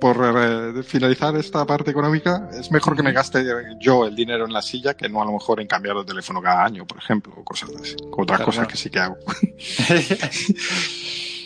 por 0.00 0.16
eh, 0.36 0.82
finalizar 0.84 1.34
esta 1.36 1.64
parte 1.66 1.90
económica, 1.90 2.48
es 2.58 2.70
mejor 2.70 2.94
que 2.96 3.02
me 3.02 3.12
gaste 3.12 3.44
yo 3.80 4.04
el 4.06 4.14
dinero 4.14 4.44
en 4.46 4.52
la 4.52 4.62
silla 4.62 4.94
que 4.94 5.08
no 5.08 5.20
a 5.20 5.24
lo 5.24 5.32
mejor 5.32 5.60
en 5.60 5.66
cambiar 5.66 5.96
de 5.96 6.04
teléfono 6.04 6.40
cada 6.40 6.64
año, 6.64 6.86
por 6.86 6.98
ejemplo, 6.98 7.32
o 7.36 7.42
cosas 7.44 7.70
así. 7.80 7.96
Otras 8.12 8.26
Claro, 8.38 8.44
cosas 8.44 8.66
que 8.68 8.76
sí 8.76 8.88
que 8.90 8.98
hago. 9.00 9.16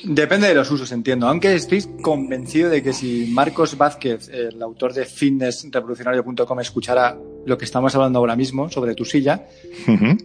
Depende 0.05 0.49
de 0.49 0.55
los 0.55 0.69
usos, 0.71 0.91
entiendo. 0.91 1.29
Aunque 1.29 1.55
estoy 1.55 1.81
convencido 2.03 2.69
de 2.71 2.83
que 2.83 2.93
si 2.93 3.27
Marcos 3.33 3.79
Vázquez, 3.79 4.29
el 4.31 4.61
autor 4.61 4.93
de 4.93 5.05
fitnessrevolucionario.com, 5.07 6.59
escuchara 6.61 7.17
lo 7.47 7.57
que 7.57 7.65
estamos 7.65 7.95
hablando 7.95 8.19
ahora 8.19 8.35
mismo 8.35 8.69
sobre 8.69 8.95
tu 8.97 9.05
silla, 9.05 9.47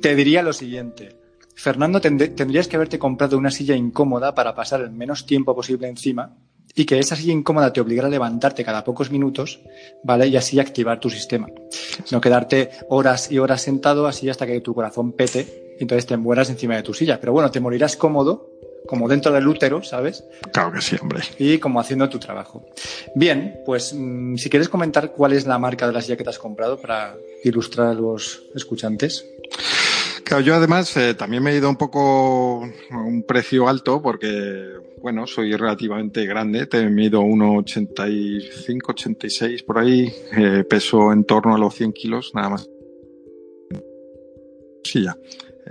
te 0.01 0.15
diría 0.15 0.41
lo 0.41 0.51
siguiente. 0.51 1.15
Fernando, 1.53 2.01
tend- 2.01 2.35
tendrías 2.35 2.67
que 2.67 2.75
haberte 2.75 2.97
comprado 2.99 3.37
una 3.37 3.51
silla 3.51 3.75
incómoda 3.75 4.33
para 4.33 4.55
pasar 4.55 4.81
el 4.81 4.91
menos 4.91 5.25
tiempo 5.27 5.55
posible 5.55 5.87
encima 5.87 6.35
y 6.77 6.85
que 6.85 6.99
esa 6.99 7.15
silla 7.15 7.33
incómoda 7.33 7.73
te 7.73 7.81
obligara 7.81 8.07
a 8.07 8.11
levantarte 8.11 8.63
cada 8.63 8.83
pocos 8.83 9.09
minutos, 9.09 9.59
¿vale? 10.03 10.27
Y 10.27 10.37
así 10.37 10.59
activar 10.59 10.99
tu 10.99 11.09
sistema. 11.09 11.47
No 12.11 12.21
quedarte 12.21 12.69
horas 12.87 13.31
y 13.31 13.39
horas 13.39 13.63
sentado 13.63 14.05
así 14.05 14.29
hasta 14.29 14.45
que 14.45 14.61
tu 14.61 14.75
corazón 14.75 15.11
pete 15.11 15.73
y 15.79 15.81
entonces 15.81 16.05
te 16.05 16.17
mueras 16.17 16.51
encima 16.51 16.75
de 16.75 16.83
tu 16.83 16.93
silla. 16.93 17.19
Pero 17.19 17.33
bueno, 17.33 17.49
te 17.49 17.59
morirás 17.59 17.97
cómodo, 17.97 18.51
como 18.85 19.07
dentro 19.07 19.31
del 19.31 19.47
útero, 19.47 19.81
¿sabes? 19.81 20.23
Claro 20.53 20.71
que 20.71 20.81
sí, 20.81 20.95
hombre. 21.01 21.21
Y 21.39 21.57
como 21.57 21.79
haciendo 21.79 22.07
tu 22.09 22.19
trabajo. 22.19 22.63
Bien, 23.15 23.61
pues 23.65 23.95
mm, 23.97 24.35
si 24.35 24.47
quieres 24.47 24.69
comentar 24.69 25.13
cuál 25.13 25.33
es 25.33 25.47
la 25.47 25.57
marca 25.57 25.87
de 25.87 25.93
la 25.93 26.01
silla 26.01 26.15
que 26.15 26.23
te 26.23 26.29
has 26.29 26.39
comprado 26.39 26.79
para 26.79 27.17
ilustrar 27.43 27.87
a 27.87 27.93
los 27.95 28.43
escuchantes. 28.53 29.25
Claro, 30.27 30.43
yo 30.43 30.55
además 30.55 30.97
eh, 30.97 31.13
también 31.13 31.41
me 31.41 31.53
he 31.53 31.55
ido 31.55 31.69
un 31.69 31.77
poco 31.77 32.69
a 32.91 32.97
un 32.97 33.23
precio 33.23 33.69
alto 33.69 34.01
porque, 34.01 34.73
bueno, 35.01 35.25
soy 35.25 35.55
relativamente 35.55 36.25
grande, 36.25 36.65
te 36.65 36.85
mido 36.89 37.21
1,85, 37.21 38.89
86 38.89 39.63
por 39.63 39.79
ahí, 39.79 40.13
eh, 40.35 40.65
peso 40.69 41.13
en 41.13 41.23
torno 41.23 41.55
a 41.55 41.57
los 41.57 41.73
100 41.75 41.93
kilos, 41.93 42.31
nada 42.35 42.49
más. 42.49 42.69
Sí, 44.83 45.05
ya. 45.05 45.15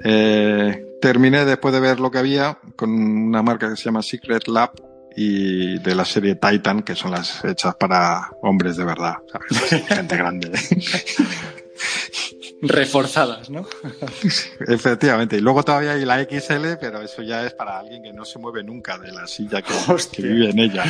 Eh, 0.03 0.87
terminé 1.03 1.45
después 1.45 1.75
de 1.75 1.81
ver 1.81 2.01
lo 2.01 2.11
que 2.11 2.17
había 2.17 2.59
con 2.77 2.89
una 2.91 3.43
marca 3.43 3.69
que 3.69 3.77
se 3.77 3.85
llama 3.85 4.01
Secret 4.01 4.49
Lab 4.49 4.71
y 5.15 5.79
de 5.81 5.95
la 5.95 6.07
serie 6.07 6.37
Titan, 6.37 6.83
que 6.83 6.95
son 6.95 7.11
las 7.11 7.45
hechas 7.45 7.75
para 7.75 8.31
hombres 8.41 8.79
de 8.79 8.87
verdad, 8.87 9.17
¿sabes? 9.31 9.85
gente 9.87 10.17
grande. 10.17 10.51
Reforzadas, 12.63 13.51
¿no? 13.51 13.67
Efectivamente. 14.69 15.37
Y 15.37 15.41
luego 15.41 15.63
todavía 15.63 15.93
hay 15.93 16.05
la 16.05 16.23
XL, 16.25 16.77
pero 16.81 17.03
eso 17.03 17.23
ya 17.23 17.45
es 17.47 17.53
para 17.55 17.79
alguien 17.79 18.03
que 18.03 18.13
no 18.13 18.25
se 18.25 18.39
mueve 18.39 18.65
nunca 18.65 18.99
de 18.99 19.13
la 19.13 19.27
silla 19.27 19.63
que, 20.13 20.23
vive 20.23 20.51
en 20.51 20.59
ella. 20.59 20.85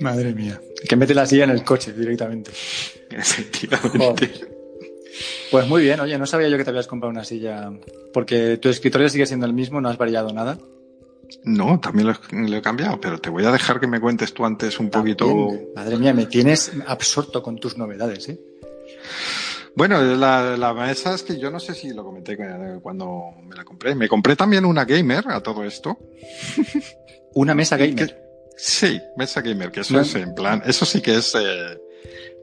Madre 0.00 0.32
mía. 0.34 0.60
Que 0.88 0.96
mete 0.96 1.14
la 1.14 1.26
silla 1.26 1.44
en 1.44 1.50
el 1.50 1.64
coche 1.64 1.92
directamente. 1.92 2.50
Efectivamente. 3.10 3.98
Joder. 3.98 4.60
Pues 5.50 5.66
muy 5.66 5.82
bien, 5.82 5.98
oye, 6.00 6.16
no 6.16 6.26
sabía 6.26 6.48
yo 6.48 6.56
que 6.56 6.64
te 6.64 6.70
habías 6.70 6.86
comprado 6.86 7.10
una 7.10 7.24
silla. 7.24 7.70
Porque 8.12 8.56
tu 8.58 8.68
escritorio 8.68 9.08
sigue 9.08 9.26
siendo 9.26 9.46
el 9.46 9.52
mismo, 9.52 9.80
no 9.80 9.88
has 9.88 9.98
variado 9.98 10.32
nada. 10.32 10.58
No, 11.44 11.78
también 11.80 12.08
lo, 12.08 12.12
he- 12.12 12.48
lo 12.48 12.56
he 12.56 12.62
cambiado, 12.62 13.00
pero 13.00 13.18
te 13.18 13.30
voy 13.30 13.44
a 13.44 13.52
dejar 13.52 13.78
que 13.80 13.86
me 13.86 14.00
cuentes 14.00 14.32
tú 14.34 14.44
antes 14.44 14.78
un 14.80 14.90
poquito. 14.90 15.50
Madre 15.76 15.96
mía, 15.96 16.12
me 16.14 16.26
tienes 16.26 16.72
absorto 16.86 17.42
con 17.42 17.56
tus 17.58 17.76
novedades, 17.76 18.28
¿eh? 18.28 18.40
Bueno, 19.76 20.02
la, 20.02 20.56
la, 20.56 20.74
mesa 20.74 21.14
es 21.14 21.22
que 21.22 21.38
yo 21.38 21.50
no 21.50 21.60
sé 21.60 21.74
si 21.74 21.90
lo 21.90 22.04
comenté 22.04 22.36
cuando 22.82 23.32
me 23.42 23.54
la 23.54 23.64
compré. 23.64 23.94
Me 23.94 24.08
compré 24.08 24.36
también 24.36 24.64
una 24.64 24.84
gamer 24.84 25.28
a 25.28 25.40
todo 25.42 25.64
esto. 25.64 25.98
¿Una 27.34 27.54
mesa 27.54 27.76
gamer? 27.76 28.30
sí, 28.56 29.00
mesa 29.16 29.40
gamer, 29.40 29.70
que 29.70 29.80
eso 29.80 30.00
es 30.00 30.14
en 30.16 30.34
plan, 30.34 30.62
eso 30.66 30.84
sí 30.84 31.00
que 31.00 31.16
es 31.16 31.34
eh, 31.34 31.80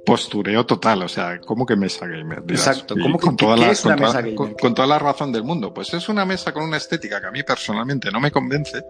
postureo 0.06 0.66
total, 0.66 1.04
o 1.04 1.08
sea, 1.08 1.40
¿cómo 1.40 1.66
que 1.66 1.76
mesa 1.76 2.08
gamer? 2.08 2.44
Exacto, 2.48 2.96
¿cómo 3.00 3.20
con 3.20 3.36
toda 3.36 3.58
la, 3.58 3.74
con, 4.34 4.56
toda 4.74 4.88
la 4.88 4.98
razón 4.98 5.32
del 5.32 5.44
mundo. 5.44 5.74
Pues 5.74 5.94
es 5.94 6.10
una 6.10 6.26
mesa 6.26 6.54
con 6.54 6.64
una 6.64 6.78
estética 6.78 7.20
que 7.20 7.28
a 7.28 7.32
mí 7.32 7.44
personalmente 7.44 8.10
no 8.12 8.20
me 8.20 8.32
convence. 8.32 8.84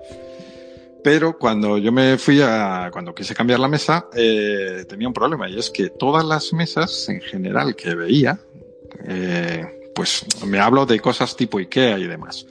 Pero 1.07 1.37
cuando 1.37 1.77
yo 1.77 1.93
me 1.93 2.17
fui 2.17 2.41
a, 2.41 2.89
cuando 2.91 3.15
quise 3.15 3.33
cambiar 3.33 3.61
la 3.61 3.69
mesa, 3.69 4.09
eh, 4.13 4.83
tenía 4.89 5.07
un 5.07 5.13
problema 5.13 5.47
y 5.47 5.57
es 5.57 5.69
que 5.69 5.89
todas 5.89 6.25
las 6.25 6.51
mesas 6.51 7.07
en 7.07 7.21
general 7.21 7.77
que 7.77 7.95
veía, 7.95 8.37
eh, 9.05 9.89
pues 9.95 10.25
me 10.45 10.59
hablo 10.59 10.85
de 10.85 10.99
cosas 10.99 11.33
tipo 11.37 11.59
IKEA 11.59 11.97
y 11.97 12.07
demás 12.07 12.45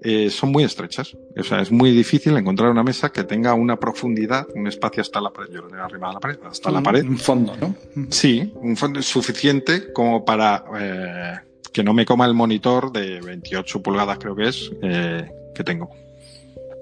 eh, 0.00 0.30
son 0.30 0.52
muy 0.52 0.62
estrechas. 0.62 1.16
O 1.36 1.42
sea, 1.42 1.60
es 1.60 1.72
muy 1.72 1.90
difícil 1.90 2.36
encontrar 2.36 2.70
una 2.70 2.84
mesa 2.84 3.10
que 3.10 3.24
tenga 3.24 3.54
una 3.54 3.80
profundidad, 3.80 4.46
un 4.54 4.68
espacio 4.68 5.00
hasta 5.00 5.20
la 5.20 5.30
pared, 5.30 5.50
yo 5.52 5.62
lo 5.62 5.68
tengo 5.68 5.82
arriba 5.82 6.06
de 6.06 6.14
la 6.14 6.20
pared, 6.20 6.38
hasta 6.48 6.70
la 6.70 6.80
pared. 6.80 7.04
Un 7.04 7.18
fondo, 7.18 7.56
¿no? 7.56 7.74
Sí, 8.10 8.52
un 8.62 8.76
fondo 8.76 9.02
suficiente 9.02 9.92
como 9.92 10.24
para 10.24 10.64
eh, 10.78 11.34
que 11.72 11.82
no 11.82 11.92
me 11.94 12.06
coma 12.06 12.26
el 12.26 12.34
monitor 12.34 12.92
de 12.92 13.20
28 13.20 13.82
pulgadas, 13.82 14.18
creo 14.18 14.36
que 14.36 14.46
es, 14.46 14.70
eh, 14.82 15.28
que 15.52 15.64
tengo. 15.64 15.90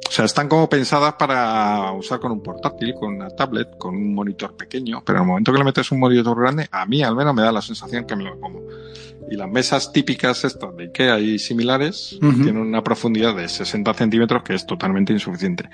O 0.08 0.10
sea, 0.10 0.24
están 0.24 0.48
como 0.48 0.68
pensadas 0.68 1.14
para 1.14 1.92
usar 1.92 2.20
con 2.20 2.32
un 2.32 2.42
portátil, 2.42 2.94
con 2.94 3.14
una 3.14 3.28
tablet, 3.30 3.76
con 3.76 3.94
un 3.94 4.14
monitor 4.14 4.56
pequeño, 4.56 5.02
pero 5.04 5.18
en 5.18 5.22
el 5.24 5.28
momento 5.28 5.52
que 5.52 5.58
le 5.58 5.64
metes 5.64 5.90
un 5.90 5.98
monitor 5.98 6.38
grande, 6.38 6.68
a 6.70 6.86
mí 6.86 7.02
al 7.02 7.16
menos 7.16 7.34
me 7.34 7.42
da 7.42 7.52
la 7.52 7.60
sensación 7.60 8.06
que 8.06 8.14
me 8.14 8.24
lo 8.24 8.38
como. 8.40 8.60
Y 9.30 9.36
las 9.36 9.48
mesas 9.48 9.92
típicas 9.92 10.44
estas 10.44 10.76
de 10.76 10.84
Ikea 10.84 11.18
y 11.18 11.38
similares 11.38 12.16
tienen 12.20 12.58
una 12.58 12.82
profundidad 12.82 13.34
de 13.34 13.48
60 13.48 13.92
centímetros 13.94 14.42
que 14.44 14.54
es 14.54 14.64
totalmente 14.64 15.12
insuficiente. 15.12 15.68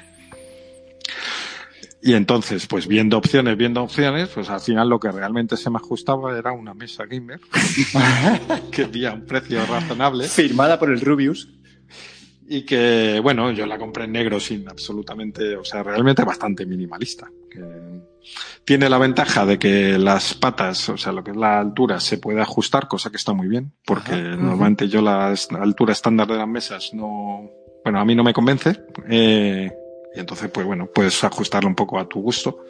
Y 2.05 2.15
entonces, 2.15 2.67
pues 2.67 2.89
viendo 2.89 3.19
opciones, 3.19 3.57
viendo 3.57 3.83
opciones, 3.83 4.29
pues 4.31 4.51
al 4.51 4.61
final 4.61 4.89
lo 4.89 4.99
que 4.99 5.13
realmente 5.13 5.57
se 5.57 5.71
me 5.71 5.77
ajustaba 5.77 6.37
era 6.37 6.51
una 6.51 6.75
mesa 6.75 7.05
gamer 7.05 7.39
que 8.73 8.85
había 8.85 9.13
un 9.13 9.25
precio 9.25 9.65
razonable. 9.67 10.27
Firmada 10.27 10.81
por 10.81 10.91
el 10.91 11.01
Rubius 11.01 11.49
y 12.53 12.67
que, 12.67 13.19
bueno, 13.21 13.51
yo 13.51 13.65
la 13.65 13.79
compré 13.79 14.05
en 14.05 14.13
negro 14.13 14.39
sin 14.39 14.69
absolutamente, 14.69 15.57
o 15.57 15.65
sea, 15.65 15.83
realmente 15.83 16.23
bastante 16.23 16.67
minimalista. 16.67 17.27
Que 17.51 17.63
tiene 18.63 18.91
la 18.91 18.99
ventaja 18.99 19.47
de 19.47 19.59
que 19.59 19.97
las 19.97 20.35
patas, 20.35 20.91
o 20.91 20.99
sea, 20.99 21.13
lo 21.13 21.25
que 21.25 21.31
es 21.31 21.37
la 21.39 21.59
altura, 21.59 21.99
se 21.99 22.19
puede 22.19 22.43
ajustar, 22.43 22.89
cosa 22.89 23.09
que 23.09 23.17
está 23.17 23.33
muy 23.33 23.49
bien, 23.49 23.73
porque 23.87 24.13
normalmente 24.13 24.87
yo 24.87 25.01
la 25.01 25.35
altura 25.61 25.95
estándar 25.95 26.29
de 26.29 26.37
las 26.37 26.47
mesas 26.47 26.91
no, 26.93 27.51
bueno, 27.85 27.99
a 27.99 28.05
mí 28.05 28.15
no 28.15 28.23
me 28.23 28.35
convence, 28.35 28.83
eh, 29.09 29.73
y 30.15 30.21
entonces, 30.21 30.51
pues 30.51 30.67
bueno, 30.67 30.91
puedes 30.95 31.25
ajustarlo 31.25 31.71
un 31.71 31.75
poco 31.75 31.99
a 31.99 32.07
tu 32.07 32.21
gusto 32.21 32.67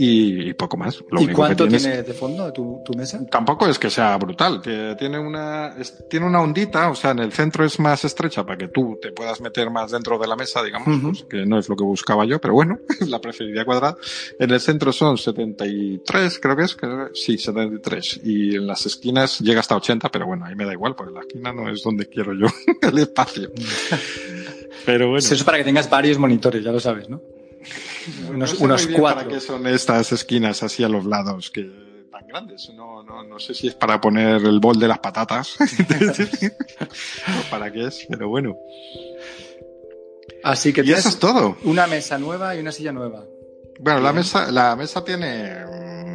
y, 0.00 0.54
poco 0.54 0.76
más. 0.76 1.02
Lo 1.10 1.20
¿Y 1.20 1.26
cuánto 1.28 1.66
tiene 1.66 2.04
de 2.04 2.14
fondo 2.14 2.52
tu, 2.52 2.80
tu, 2.84 2.94
mesa? 2.94 3.20
Tampoco 3.28 3.66
es 3.66 3.80
que 3.80 3.90
sea 3.90 4.16
brutal, 4.16 4.62
que 4.62 4.94
tiene 4.96 5.18
una, 5.18 5.74
tiene 6.08 6.24
una 6.24 6.40
ondita, 6.40 6.88
o 6.88 6.94
sea, 6.94 7.10
en 7.10 7.18
el 7.18 7.32
centro 7.32 7.64
es 7.64 7.80
más 7.80 8.04
estrecha 8.04 8.44
para 8.44 8.56
que 8.56 8.68
tú 8.68 8.96
te 9.02 9.10
puedas 9.10 9.40
meter 9.40 9.70
más 9.70 9.90
dentro 9.90 10.16
de 10.16 10.28
la 10.28 10.36
mesa, 10.36 10.62
digamos, 10.62 11.00
pues, 11.02 11.24
que 11.24 11.44
no 11.44 11.58
es 11.58 11.68
lo 11.68 11.74
que 11.74 11.82
buscaba 11.82 12.24
yo, 12.24 12.40
pero 12.40 12.54
bueno, 12.54 12.78
la 13.08 13.20
preferiría 13.20 13.64
cuadrada. 13.64 13.96
En 14.38 14.52
el 14.52 14.60
centro 14.60 14.92
son 14.92 15.18
73, 15.18 16.38
creo 16.38 16.56
que 16.56 16.62
es, 16.62 16.76
sí, 17.14 17.36
73, 17.36 18.20
y 18.22 18.54
en 18.54 18.68
las 18.68 18.86
esquinas 18.86 19.40
llega 19.40 19.58
hasta 19.58 19.74
80, 19.74 20.10
pero 20.10 20.26
bueno, 20.26 20.44
ahí 20.44 20.54
me 20.54 20.64
da 20.64 20.72
igual, 20.72 20.94
porque 20.94 21.12
la 21.12 21.20
esquina 21.22 21.52
no 21.52 21.68
es 21.68 21.82
donde 21.82 22.06
quiero 22.06 22.34
yo 22.34 22.46
el 22.82 22.98
espacio. 22.98 23.50
pero 24.86 25.06
bueno. 25.06 25.18
Eso 25.18 25.34
es 25.34 25.42
para 25.42 25.58
que 25.58 25.64
tengas 25.64 25.90
varios 25.90 26.18
monitores, 26.18 26.62
ya 26.62 26.70
lo 26.70 26.78
sabes, 26.78 27.08
¿no? 27.08 27.20
unos, 28.28 28.54
unos 28.54 28.86
cuatro. 28.86 29.22
¿Para 29.22 29.28
qué 29.28 29.40
son 29.40 29.66
estas 29.66 30.12
esquinas 30.12 30.62
así 30.62 30.84
a 30.84 30.88
los 30.88 31.04
lados 31.04 31.50
que 31.50 31.62
tan 32.10 32.26
grandes? 32.26 32.70
No, 32.74 33.02
no, 33.02 33.22
no 33.24 33.38
sé 33.38 33.54
si 33.54 33.68
es 33.68 33.74
para 33.74 34.00
poner 34.00 34.44
el 34.44 34.60
bol 34.60 34.78
de 34.78 34.88
las 34.88 34.98
patatas. 34.98 35.56
para 37.50 37.72
qué 37.72 37.86
es, 37.86 38.06
pero 38.08 38.28
bueno. 38.28 38.56
Así 40.44 40.72
que 40.72 40.82
y 40.82 40.92
eso 40.92 41.08
es 41.08 41.18
todo. 41.18 41.56
Una 41.64 41.86
mesa 41.86 42.18
nueva 42.18 42.54
y 42.54 42.60
una 42.60 42.72
silla 42.72 42.92
nueva. 42.92 43.24
Bueno, 43.80 44.00
la 44.00 44.12
mesa, 44.12 44.50
la 44.50 44.74
mesa 44.76 45.04
tiene 45.04 45.64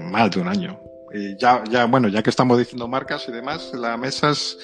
más 0.10 0.32
de 0.32 0.42
un 0.42 0.48
año. 0.48 0.80
Y 1.14 1.38
ya, 1.38 1.64
ya, 1.70 1.86
bueno, 1.86 2.08
ya 2.08 2.24
que 2.24 2.30
estamos 2.30 2.58
diciendo 2.58 2.88
marcas 2.88 3.26
y 3.28 3.32
demás, 3.32 3.72
la 3.74 3.98
mesa 3.98 4.32
es, 4.32 4.58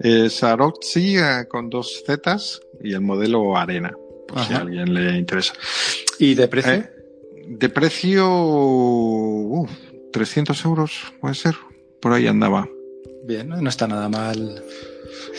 es 0.00 0.42
eh, 0.42 1.46
con 1.48 1.70
dos 1.70 2.02
zetas 2.04 2.60
y 2.82 2.92
el 2.92 3.02
modelo 3.02 3.56
Arena 3.56 3.94
por 4.26 4.44
si 4.44 4.54
a 4.54 4.58
alguien 4.58 4.92
le 4.92 5.18
interesa. 5.18 5.54
¿Y 6.18 6.34
de 6.34 6.48
precio? 6.48 6.72
Eh, 6.72 6.90
de 7.48 7.68
precio, 7.68 9.64
300 10.12 10.64
euros, 10.64 11.12
puede 11.20 11.34
ser, 11.34 11.54
por 12.00 12.12
ahí 12.12 12.26
andaba. 12.26 12.68
Bien, 13.24 13.48
no 13.48 13.68
está 13.68 13.86
nada 13.86 14.08
mal. 14.08 14.62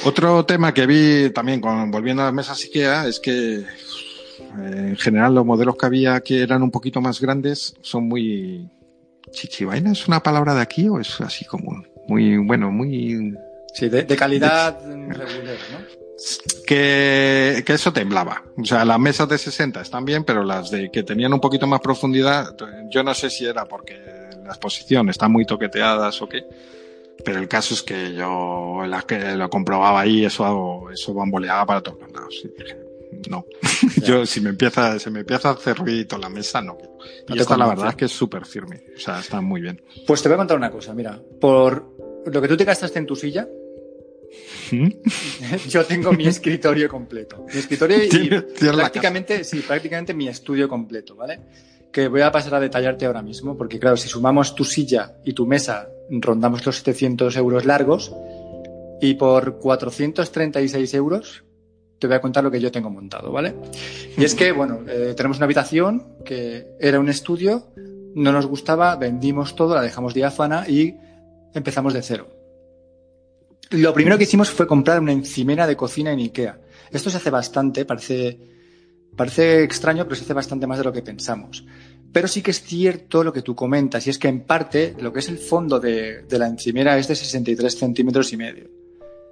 Otro 0.05 0.45
tema 0.45 0.73
que 0.73 0.85
vi 0.85 1.29
también, 1.31 1.61
con, 1.61 1.89
volviendo 1.91 2.21
a 2.21 2.25
las 2.25 2.33
mesas 2.33 2.63
IKEA, 2.63 3.07
es 3.07 3.19
que 3.19 3.59
eh, 3.59 3.65
en 4.55 4.97
general 4.97 5.35
los 5.35 5.45
modelos 5.45 5.75
que 5.75 5.85
había 5.85 6.19
que 6.21 6.41
eran 6.41 6.63
un 6.63 6.71
poquito 6.71 7.01
más 7.01 7.19
grandes 7.19 7.75
son 7.81 8.07
muy... 8.07 8.69
¿Chichivaina 9.31 9.91
es 9.91 10.07
una 10.07 10.23
palabra 10.23 10.55
de 10.55 10.61
aquí 10.61 10.87
o 10.87 10.99
es 10.99 11.19
así 11.19 11.45
como 11.45 11.83
muy, 12.07 12.37
bueno, 12.37 12.71
muy... 12.71 13.35
Sí, 13.73 13.89
de, 13.89 14.05
calidad 14.15 14.79
regular, 14.81 15.57
¿no? 15.71 16.06
Que, 16.65 17.63
que, 17.65 17.73
eso 17.73 17.93
temblaba. 17.93 18.43
O 18.57 18.65
sea, 18.65 18.83
las 18.85 18.99
mesas 18.99 19.29
de 19.29 19.37
60 19.37 19.81
están 19.81 20.05
bien, 20.05 20.23
pero 20.23 20.43
las 20.43 20.71
de 20.71 20.89
que 20.91 21.03
tenían 21.03 21.33
un 21.33 21.39
poquito 21.39 21.67
más 21.67 21.79
profundidad, 21.79 22.55
yo 22.89 23.03
no 23.03 23.13
sé 23.13 23.29
si 23.29 23.45
era 23.45 23.65
porque 23.65 23.95
la 24.43 24.49
exposición 24.49 25.09
está 25.09 25.27
muy 25.27 25.45
toqueteadas 25.45 26.21
o 26.21 26.29
qué, 26.29 26.45
pero 27.23 27.39
el 27.39 27.47
caso 27.47 27.73
es 27.73 27.83
que 27.83 28.13
yo 28.13 28.83
las 28.87 29.05
que 29.05 29.35
lo 29.35 29.49
comprobaba 29.49 30.01
ahí, 30.01 30.25
eso, 30.25 30.89
eso 30.91 31.13
bamboleaba 31.13 31.65
para 31.65 31.81
todos 31.81 31.99
los 32.01 32.11
lados. 32.11 32.41
Y 32.43 32.63
dije, 32.63 32.77
no. 33.29 33.45
yo, 34.05 34.25
si 34.25 34.41
me 34.41 34.49
empieza, 34.49 34.97
se 34.99 35.09
me 35.09 35.21
empieza 35.21 35.49
a 35.49 35.53
hacer 35.53 35.77
ruido 35.77 36.17
la 36.17 36.29
mesa, 36.29 36.61
no. 36.61 36.77
Y 37.27 37.39
esta 37.39 37.57
la 37.57 37.67
verdad 37.67 37.89
es 37.89 37.95
que 37.95 38.05
es 38.05 38.11
súper 38.11 38.45
firme. 38.45 38.83
O 38.95 38.99
sea, 38.99 39.19
está 39.19 39.41
muy 39.41 39.61
bien. 39.61 39.81
Pues 40.05 40.21
te 40.21 40.29
voy 40.29 40.35
a 40.35 40.37
contar 40.37 40.57
una 40.57 40.71
cosa, 40.71 40.93
mira. 40.93 41.19
Por 41.39 41.85
lo 42.25 42.41
que 42.41 42.47
tú 42.47 42.57
te 42.57 42.65
gastaste 42.65 42.99
en 42.99 43.05
tu 43.05 43.15
silla, 43.15 43.47
Yo 45.69 45.85
tengo 45.85 46.11
mi 46.11 46.27
escritorio 46.27 46.89
completo. 46.89 47.45
Mi 47.53 47.59
escritorio 47.59 48.03
y 48.03 48.29
prácticamente, 48.59 49.43
sí, 49.43 49.59
prácticamente 49.59 50.13
mi 50.13 50.27
estudio 50.27 50.67
completo, 50.67 51.15
¿vale? 51.15 51.39
Que 51.91 52.07
voy 52.07 52.21
a 52.21 52.31
pasar 52.31 52.55
a 52.55 52.59
detallarte 52.59 53.05
ahora 53.05 53.21
mismo, 53.21 53.57
porque 53.57 53.79
claro, 53.79 53.97
si 53.97 54.07
sumamos 54.07 54.55
tu 54.55 54.63
silla 54.63 55.13
y 55.23 55.33
tu 55.33 55.45
mesa, 55.45 55.89
rondamos 56.09 56.65
los 56.65 56.77
700 56.77 57.35
euros 57.37 57.65
largos, 57.65 58.13
y 58.99 59.13
por 59.15 59.59
436 59.59 60.93
euros 60.93 61.43
te 61.99 62.07
voy 62.07 62.15
a 62.15 62.21
contar 62.21 62.43
lo 62.43 62.51
que 62.51 62.59
yo 62.59 62.71
tengo 62.71 62.89
montado, 62.89 63.31
¿vale? 63.31 63.55
Y 64.17 64.23
es 64.23 64.35
que, 64.35 64.51
bueno, 64.51 64.81
eh, 64.87 65.13
tenemos 65.15 65.37
una 65.37 65.45
habitación 65.45 66.17
que 66.23 66.67
era 66.79 66.99
un 66.99 67.09
estudio, 67.09 67.67
no 68.13 68.31
nos 68.31 68.45
gustaba, 68.45 68.95
vendimos 68.95 69.55
todo, 69.55 69.75
la 69.75 69.81
dejamos 69.81 70.13
diáfana 70.13 70.67
y 70.67 70.95
empezamos 71.53 71.93
de 71.93 72.01
cero. 72.03 72.36
Lo 73.71 73.93
primero 73.93 74.17
que 74.17 74.23
hicimos 74.23 74.49
fue 74.49 74.67
comprar 74.67 74.99
una 74.99 75.11
encimera 75.11 75.67
de 75.67 75.75
cocina 75.75 76.11
en 76.11 76.19
Ikea. 76.19 76.59
Esto 76.91 77.09
se 77.09 77.17
hace 77.17 77.29
bastante, 77.29 77.85
parece, 77.85 78.39
parece 79.15 79.63
extraño, 79.63 80.05
pero 80.05 80.15
se 80.15 80.23
hace 80.23 80.33
bastante 80.33 80.67
más 80.67 80.77
de 80.77 80.85
lo 80.85 80.93
que 80.93 81.01
pensamos. 81.01 81.65
Pero 82.13 82.27
sí 82.27 82.41
que 82.41 82.51
es 82.51 82.61
cierto 82.61 83.23
lo 83.23 83.33
que 83.33 83.41
tú 83.41 83.55
comentas, 83.55 84.07
y 84.07 84.09
es 84.09 84.17
que 84.17 84.29
en 84.29 84.45
parte 84.45 84.95
lo 84.99 85.11
que 85.11 85.19
es 85.19 85.27
el 85.27 85.37
fondo 85.37 85.79
de, 85.79 86.23
de 86.23 86.39
la 86.39 86.47
encimera 86.47 86.97
es 86.97 87.07
de 87.07 87.15
63 87.15 87.77
centímetros 87.77 88.31
y 88.31 88.37
medio. 88.37 88.69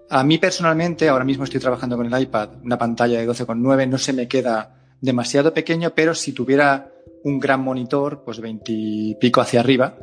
A 0.10 0.24
mí 0.24 0.38
personalmente, 0.38 1.08
ahora 1.08 1.26
mismo 1.26 1.46
estoy 1.46 1.62
trabajando 1.62 1.96
con 1.96 2.14
el 2.14 2.22
iPad, 2.22 2.62
una 2.64 2.78
pantalla 2.78 3.20
de 3.20 3.28
12,9 3.28 3.88
no 3.88 3.98
se 3.98 4.14
me 4.14 4.28
queda 4.28 4.76
demasiado 5.02 5.54
pequeño, 5.54 5.94
pero 5.96 6.14
si 6.14 6.34
tuviera 6.34 6.92
un 7.24 7.40
gran 7.40 7.62
monitor, 7.62 8.24
pues 8.24 8.40
20 8.40 8.72
y 8.72 9.16
pico 9.16 9.42
hacia 9.42 9.62
arriba, 9.62 9.98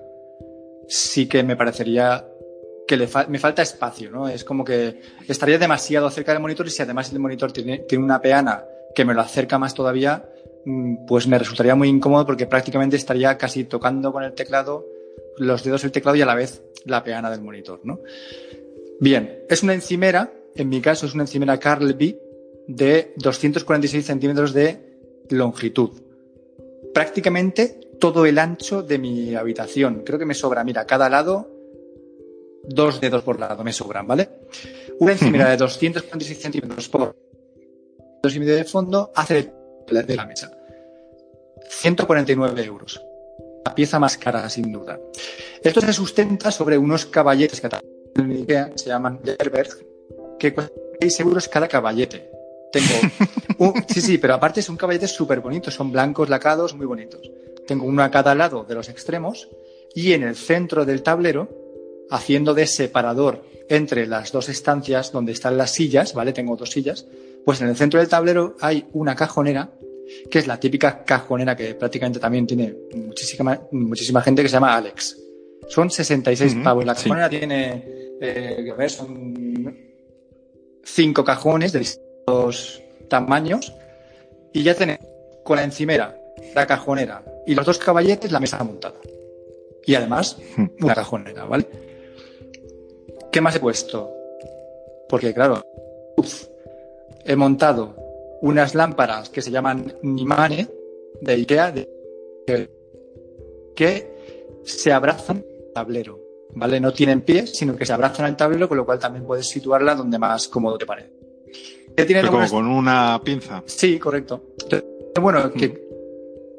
sí 0.88 1.26
que 1.26 1.42
me 1.42 1.56
parecería 1.56 2.26
que 2.86 2.96
le 2.96 3.08
me 3.28 3.38
falta 3.38 3.62
espacio, 3.62 4.10
¿no? 4.10 4.28
Es 4.28 4.44
como 4.44 4.64
que 4.64 5.00
estaría 5.28 5.58
demasiado 5.58 6.10
cerca 6.10 6.32
del 6.32 6.42
monitor 6.42 6.66
y 6.66 6.70
si 6.70 6.82
además 6.82 7.12
el 7.12 7.20
monitor 7.20 7.52
tiene, 7.52 7.78
tiene 7.80 8.04
una 8.04 8.20
peana 8.20 8.64
que 8.94 9.04
me 9.04 9.14
lo 9.14 9.20
acerca 9.20 9.58
más 9.58 9.74
todavía, 9.74 10.28
mm, 10.64 11.06
pues 11.06 11.26
me 11.26 11.38
resultaría 11.38 11.74
muy 11.74 11.88
incómodo 11.88 12.26
porque 12.26 12.46
prácticamente 12.46 12.96
estaría 12.96 13.36
casi 13.38 13.64
tocando 13.64 14.12
con 14.12 14.24
el 14.24 14.32
teclado, 14.32 14.86
los 15.38 15.64
dedos 15.64 15.82
del 15.82 15.92
teclado 15.92 16.16
y 16.16 16.22
a 16.22 16.26
la 16.26 16.34
vez 16.34 16.62
la 16.84 17.02
peana 17.04 17.30
del 17.30 17.42
monitor, 17.42 17.80
¿no? 17.84 18.00
Bien, 19.00 19.44
es 19.48 19.62
una 19.62 19.74
encimera, 19.74 20.32
en 20.54 20.68
mi 20.68 20.80
caso 20.80 21.06
es 21.06 21.14
una 21.14 21.24
encimera 21.24 21.58
Carlby 21.58 22.18
de 22.66 23.14
246 23.16 24.04
centímetros 24.04 24.52
de 24.52 24.98
longitud. 25.30 25.90
Prácticamente 26.94 27.80
todo 27.98 28.26
el 28.26 28.38
ancho 28.38 28.82
de 28.82 28.98
mi 28.98 29.34
habitación. 29.34 30.02
Creo 30.04 30.18
que 30.18 30.26
me 30.26 30.34
sobra, 30.34 30.64
mira, 30.64 30.86
cada 30.86 31.08
lado 31.08 31.51
dos 32.64 33.00
dedos 33.00 33.22
por 33.22 33.38
lado, 33.38 33.62
me 33.64 33.72
sobran, 33.72 34.06
¿vale? 34.06 34.28
Una 34.98 35.12
encimera 35.12 35.50
de 35.50 35.56
246 35.56 36.38
centímetros 36.38 36.88
por 36.88 37.16
dos 38.22 38.34
y 38.34 38.38
medio 38.38 38.56
de 38.56 38.64
fondo 38.64 39.10
hace 39.14 39.52
de 39.90 40.16
la 40.16 40.26
mesa. 40.26 40.52
149 41.68 42.64
euros. 42.64 43.00
La 43.64 43.74
pieza 43.74 43.98
más 43.98 44.16
cara, 44.16 44.48
sin 44.48 44.72
duda. 44.72 44.98
Esto 45.62 45.80
se 45.80 45.92
sustenta 45.92 46.50
sobre 46.50 46.76
unos 46.78 47.06
caballetes 47.06 47.60
que 47.60 47.68
en 48.16 48.30
Ikea 48.30 48.72
se 48.74 48.86
llaman 48.86 49.20
Gerberg, 49.24 49.70
que 50.38 50.52
cuestan 50.52 50.76
6 51.00 51.20
euros 51.20 51.48
cada 51.48 51.68
caballete. 51.68 52.30
Tengo 52.72 53.74
sí, 53.88 54.00
sí, 54.00 54.18
pero 54.18 54.34
aparte 54.34 54.62
son 54.62 54.76
caballetes 54.76 55.12
súper 55.12 55.40
bonitos, 55.40 55.74
son 55.74 55.92
blancos, 55.92 56.28
lacados, 56.28 56.74
muy 56.74 56.86
bonitos. 56.86 57.30
Tengo 57.66 57.86
uno 57.86 58.02
a 58.02 58.10
cada 58.10 58.34
lado 58.34 58.64
de 58.64 58.74
los 58.74 58.88
extremos 58.88 59.48
y 59.94 60.12
en 60.12 60.22
el 60.24 60.36
centro 60.36 60.84
del 60.84 61.02
tablero, 61.02 61.48
haciendo 62.10 62.54
de 62.54 62.66
separador 62.66 63.44
entre 63.68 64.06
las 64.06 64.32
dos 64.32 64.48
estancias 64.48 65.12
donde 65.12 65.32
están 65.32 65.56
las 65.56 65.70
sillas, 65.72 66.14
¿vale? 66.14 66.32
Tengo 66.32 66.56
dos 66.56 66.70
sillas, 66.70 67.06
pues 67.44 67.60
en 67.60 67.68
el 67.68 67.76
centro 67.76 68.00
del 68.00 68.08
tablero 68.08 68.56
hay 68.60 68.86
una 68.92 69.14
cajonera, 69.14 69.70
que 70.30 70.38
es 70.38 70.46
la 70.46 70.60
típica 70.60 71.04
cajonera 71.04 71.56
que 71.56 71.74
prácticamente 71.74 72.20
también 72.20 72.46
tiene 72.46 72.74
muchísima, 72.94 73.60
muchísima 73.72 74.20
gente 74.20 74.42
que 74.42 74.48
se 74.48 74.54
llama 74.54 74.76
Alex. 74.76 75.18
Son 75.68 75.90
66 75.90 76.56
pavos. 76.62 76.84
La 76.84 76.94
cajonera 76.94 77.30
tiene, 77.30 77.84
eh, 78.20 78.70
a 78.70 78.74
ver, 78.74 78.90
son 78.90 79.74
cinco 80.84 81.24
cajones 81.24 81.72
de 81.72 81.78
distintos 81.78 82.82
tamaños 83.08 83.72
y 84.52 84.62
ya 84.62 84.74
tenemos 84.74 85.06
con 85.44 85.56
la 85.56 85.64
encimera, 85.64 86.18
la 86.54 86.66
cajonera 86.66 87.24
y 87.46 87.54
los 87.54 87.64
dos 87.64 87.78
caballetes 87.78 88.30
la 88.32 88.40
mesa 88.40 88.62
montada. 88.62 88.96
Y 89.84 89.94
además 89.94 90.36
una 90.80 90.94
cajonera, 90.94 91.44
¿vale? 91.44 91.66
¿Qué 93.32 93.40
más 93.40 93.56
he 93.56 93.60
puesto? 93.60 94.12
Porque 95.08 95.32
claro, 95.32 95.62
he 97.24 97.34
montado 97.34 97.96
unas 98.42 98.74
lámparas 98.74 99.30
que 99.30 99.40
se 99.40 99.50
llaman 99.50 99.94
Nimane 100.02 100.68
de 101.20 101.32
Ikea 101.32 101.74
que 103.74 104.12
se 104.64 104.92
abrazan 104.92 105.38
al 105.38 105.72
tablero, 105.72 106.20
¿vale? 106.54 106.78
No 106.78 106.92
tienen 106.92 107.22
pies, 107.22 107.56
sino 107.56 107.74
que 107.74 107.86
se 107.86 107.94
abrazan 107.94 108.26
al 108.26 108.36
tablero, 108.36 108.68
con 108.68 108.76
lo 108.76 108.84
cual 108.84 108.98
también 108.98 109.24
puedes 109.24 109.48
situarla 109.48 109.94
donde 109.94 110.18
más 110.18 110.48
cómodo 110.48 110.76
te 110.76 110.84
parece. 110.84 111.10
tiene 112.06 112.26
como 112.26 112.46
con 112.50 112.66
una 112.66 113.18
pinza. 113.24 113.62
Sí, 113.64 113.98
correcto. 113.98 114.42
bueno, 115.20 115.50
que 115.52 115.68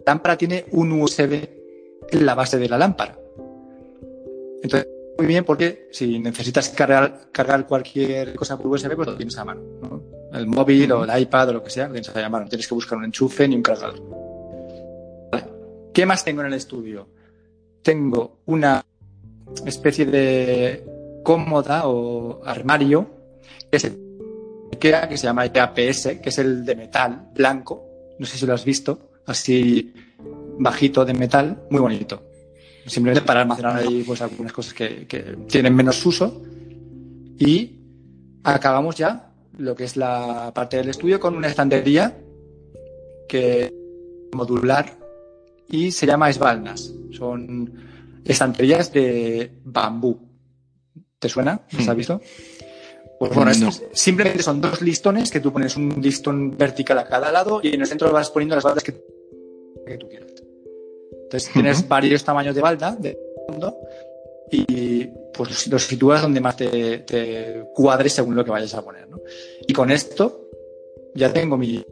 la 0.06 0.14
lámpara 0.14 0.38
tiene 0.38 0.66
un 0.72 0.92
USB 0.94 1.34
en 2.10 2.26
la 2.26 2.34
base 2.34 2.58
de 2.58 2.68
la 2.68 2.80
lámpara. 2.80 3.20
Entonces, 4.64 4.88
muy 5.24 5.30
bien 5.30 5.46
porque 5.46 5.88
si 5.92 6.20
necesitas 6.20 6.68
cargar, 6.70 7.30
cargar 7.32 7.66
cualquier 7.66 8.36
cosa 8.36 8.58
por 8.58 8.68
USB, 8.68 8.94
pues 8.94 9.08
lo 9.08 9.16
tienes 9.16 9.38
a 9.38 9.46
mano. 9.46 9.62
El 10.34 10.48
móvil 10.48 10.92
o 10.92 11.06
el 11.06 11.22
iPad 11.22 11.50
o 11.50 11.54
lo 11.54 11.64
que 11.64 11.70
sea, 11.70 11.88
lo 11.88 11.94
tienes 11.94 12.14
a 12.14 12.30
mano. 12.30 12.44
No 12.44 12.50
tienes 12.50 12.68
que 12.68 12.74
buscar 12.74 12.98
un 12.98 13.06
enchufe 13.06 13.48
ni 13.48 13.56
un 13.56 13.62
cargador. 13.62 14.02
¿Qué 15.94 16.06
más 16.06 16.26
tengo 16.26 16.42
en 16.42 16.48
el 16.48 16.56
estudio? 16.56 17.08
Tengo 17.82 18.40
una 18.48 18.84
especie 19.66 20.06
de 20.08 20.86
cómoda 21.24 21.88
o 21.88 22.42
armario 22.44 23.10
que 23.72 23.80
se, 23.80 23.98
que 24.78 25.18
se 25.18 25.28
llama 25.28 25.44
IKEA 25.44 25.74
PS, 25.74 26.20
que 26.22 26.30
es 26.30 26.38
el 26.38 26.66
de 26.66 26.76
metal 26.76 27.30
blanco. 27.34 27.86
No 28.20 28.26
sé 28.26 28.38
si 28.38 28.46
lo 28.46 28.54
has 28.54 28.66
visto. 28.66 29.12
Así 29.26 29.94
bajito 30.60 31.06
de 31.06 31.14
metal, 31.14 31.64
muy 31.70 31.80
bonito 31.80 32.33
simplemente 32.86 33.26
para 33.26 33.42
almacenar 33.42 33.78
ahí 33.78 34.04
pues 34.04 34.22
algunas 34.22 34.54
cosas 34.54 34.74
que, 34.74 35.38
tienen 35.48 35.76
menos 35.76 36.06
uso. 36.06 36.42
Y 37.38 37.80
acabamos 38.44 38.96
ya 38.96 39.32
lo 39.58 39.76
que 39.76 39.86
es 39.86 39.98
la 39.98 40.52
parte 40.54 40.78
del 40.78 40.90
estudio 40.90 41.20
con 41.20 41.36
una 41.36 41.48
estantería 41.48 42.18
que 43.28 43.66
es 43.66 43.72
modular 44.34 44.98
y 45.70 45.92
se 45.92 46.06
llama 46.06 46.30
esbalnas. 46.30 46.94
Son 47.12 47.72
estanterías 48.24 48.92
de 48.92 49.52
bambú. 49.64 50.20
¿Te 51.20 51.30
suena? 51.30 51.62
¿Has 51.78 51.88
hmm. 51.88 51.96
visto? 51.96 52.22
Pues 53.20 53.34
bueno, 53.34 53.72
simplemente 53.94 54.44
son 54.44 54.60
dos 54.60 54.82
listones 54.82 55.32
que 55.32 55.40
tú 55.40 55.54
pones 55.54 55.78
un 55.78 56.02
listón 56.02 56.58
vertical 56.58 57.00
a 57.00 57.08
cada 57.08 57.32
lado 57.32 57.62
y 57.64 57.70
en 57.70 57.80
el 57.80 57.88
centro 57.88 58.12
vas 58.12 58.30
poniendo 58.30 58.56
las 58.56 58.64
baldas 58.66 58.84
que, 58.84 58.92
que 59.86 59.98
tú 59.98 60.10
quieras. 60.10 60.23
Entonces 61.34 61.52
tienes 61.52 61.88
varios 61.88 62.24
tamaños 62.24 62.54
de 62.54 62.62
balda 62.62 62.96
de 62.96 63.18
fondo 63.48 63.76
y 64.52 65.06
pues 65.34 65.68
los 65.68 65.84
sitúas 65.84 66.22
donde 66.22 66.40
más 66.40 66.56
te, 66.56 67.00
te 67.00 67.66
cuadre 67.74 68.08
según 68.08 68.36
lo 68.36 68.46
que 68.46 68.52
vayas 68.52 68.76
a 68.76 68.84
poner. 68.84 69.10
¿no? 69.10 69.20
Y 69.68 69.74
con 69.74 69.90
esto 69.90 70.48
ya 71.16 71.34
tengo 71.34 71.58
mi 71.58 71.84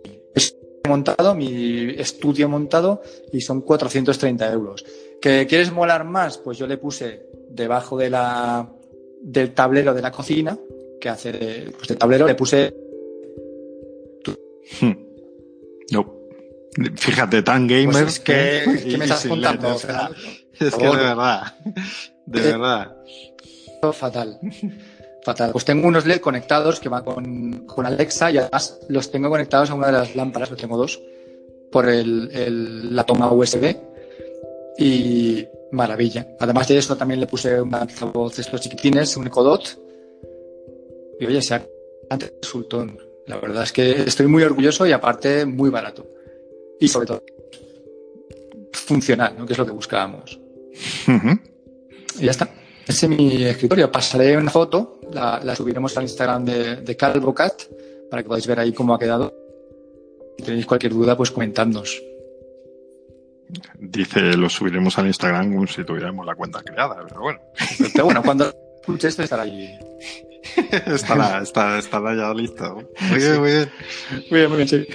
montado, 0.87 1.33
mi 1.33 1.89
estudio 1.97 2.47
montado 2.49 3.01
y 3.33 3.41
son 3.41 3.61
430 3.61 4.53
euros. 4.53 4.85
¿Que 5.19 5.47
quieres 5.47 5.71
molar 5.71 6.03
más? 6.03 6.37
Pues 6.37 6.59
yo 6.59 6.67
le 6.67 6.77
puse 6.77 7.25
debajo 7.49 7.97
de 7.97 8.11
la, 8.11 8.71
del 9.23 9.55
tablero 9.55 9.95
de 9.95 10.03
la 10.03 10.11
cocina, 10.11 10.55
que 10.99 11.09
hace 11.09 11.31
de, 11.31 11.71
pues 11.71 11.97
tablero, 11.97 12.27
le 12.27 12.35
puse... 12.35 12.75
Hmm. 14.79 14.91
No. 15.91 16.20
Fíjate, 16.95 17.43
tan 17.43 17.67
gamers 17.67 18.19
pues 18.19 18.19
que, 18.85 18.97
me 18.97 19.05
estás 19.05 19.25
contando. 19.25 19.75
es 19.75 20.75
que 20.75 20.85
de 20.85 20.91
verdad, 20.91 21.53
de 22.25 22.41
verdad. 22.41 22.95
Fatal. 23.93 24.39
Fatal. 25.23 25.51
Pues 25.51 25.65
tengo 25.65 25.87
unos 25.87 26.05
LED 26.05 26.19
conectados 26.19 26.79
que 26.79 26.87
van 26.87 27.03
con, 27.03 27.65
con, 27.65 27.85
Alexa 27.85 28.31
y 28.31 28.37
además 28.37 28.79
los 28.87 29.11
tengo 29.11 29.29
conectados 29.29 29.69
a 29.69 29.73
una 29.73 29.87
de 29.87 29.93
las 29.93 30.15
lámparas, 30.15 30.49
lo 30.49 30.55
tengo 30.55 30.77
dos, 30.77 31.01
por 31.71 31.89
el, 31.89 32.29
el, 32.31 32.95
la 32.95 33.03
toma 33.03 33.31
USB. 33.31 33.75
Y 34.77 35.45
maravilla. 35.73 36.27
Además 36.39 36.67
de 36.67 36.77
eso 36.77 36.95
también 36.95 37.19
le 37.19 37.27
puse 37.27 37.61
un 37.61 37.73
altavoz 37.75 38.35
de 38.35 38.41
estos 38.41 38.61
chiquitines, 38.61 39.15
un 39.17 39.27
Ecodot. 39.27 39.77
Y 41.19 41.25
oye, 41.25 41.41
se 41.41 41.55
ha 41.55 41.67
resultó. 42.41 42.87
La 43.27 43.37
verdad 43.37 43.63
es 43.63 43.71
que 43.71 43.91
estoy 44.03 44.27
muy 44.27 44.43
orgulloso 44.43 44.87
y 44.87 44.91
aparte 44.91 45.45
muy 45.45 45.69
barato 45.69 46.05
y 46.81 46.87
sobre 46.87 47.05
todo 47.05 47.23
funcional, 48.73 49.35
¿no? 49.37 49.45
que 49.45 49.53
es 49.53 49.59
lo 49.59 49.65
que 49.65 49.71
buscábamos. 49.71 50.39
Y 52.19 52.25
ya 52.25 52.31
está. 52.31 52.49
Ese 52.87 53.05
es 53.05 53.09
mi 53.09 53.43
escritorio. 53.43 53.91
Pasaré 53.91 54.35
una 54.35 54.51
foto, 54.51 54.99
la, 55.13 55.55
subiremos 55.55 55.95
al 55.97 56.03
Instagram 56.03 56.43
de, 56.43 56.75
de, 56.77 56.97
CalvoCat 56.97 57.63
para 58.09 58.23
que 58.23 58.27
podáis 58.27 58.47
ver 58.47 58.59
ahí 58.59 58.73
cómo 58.73 58.93
ha 58.93 58.99
quedado. 58.99 59.33
Si 60.37 60.45
tenéis 60.45 60.65
cualquier 60.65 60.93
duda, 60.93 61.15
pues 61.15 61.31
comentadnos. 61.31 62.01
Dice, 63.79 64.21
lo 64.35 64.49
subiremos 64.49 64.97
al 64.97 65.07
Instagram 65.07 65.53
como 65.53 65.67
si 65.67 65.83
tuviéramos 65.83 66.25
la 66.25 66.35
cuenta 66.35 66.63
creada, 66.63 67.05
pero 67.07 67.21
bueno. 67.21 67.39
Pero 67.93 68.05
bueno, 68.05 68.23
cuando 68.23 68.51
escuche 68.79 69.09
esto 69.09 69.23
estará 69.23 69.43
allí. 69.43 69.69
estará, 70.87 71.41
estará, 71.43 72.15
ya 72.15 72.33
listo. 72.33 72.75
Muy 73.09 73.19
bien, 73.19 73.39
muy 73.39 73.51
bien. 73.51 73.71
Muy 74.29 74.39
bien, 74.39 74.49
muy 74.49 74.57
bien, 74.57 74.67
sí. 74.67 74.87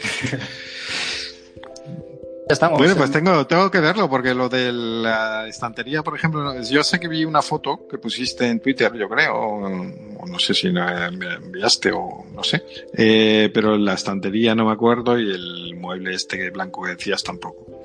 Estamos, 2.49 2.79
bueno, 2.79 2.95
pues 2.95 3.11
tengo, 3.11 3.45
tengo 3.47 3.71
que 3.73 3.81
verlo, 3.81 4.09
porque 4.09 4.33
lo 4.33 4.49
de 4.49 4.73
la 4.73 5.49
estantería, 5.49 6.05
por 6.05 6.15
ejemplo, 6.15 6.63
yo 6.63 6.85
sé 6.85 7.01
que 7.01 7.09
vi 7.09 7.25
una 7.25 7.43
foto 7.43 7.89
que 7.89 7.99
pusiste 7.99 8.47
en 8.47 8.61
Twitter, 8.61 8.93
yo 8.95 9.09
creo, 9.09 9.35
o, 9.35 9.69
no 9.69 10.39
sé 10.39 10.55
si 10.55 10.71
la 10.71 11.09
enviaste 11.09 11.91
o 11.93 12.25
no 12.33 12.45
sé, 12.45 12.65
eh, 12.97 13.51
pero 13.53 13.77
la 13.77 13.95
estantería 13.95 14.55
no 14.55 14.65
me 14.65 14.73
acuerdo 14.73 15.19
y 15.19 15.29
el 15.29 15.75
mueble 15.75 16.15
este 16.15 16.51
blanco 16.51 16.83
que 16.85 16.91
decías 16.91 17.25
tampoco. 17.25 17.83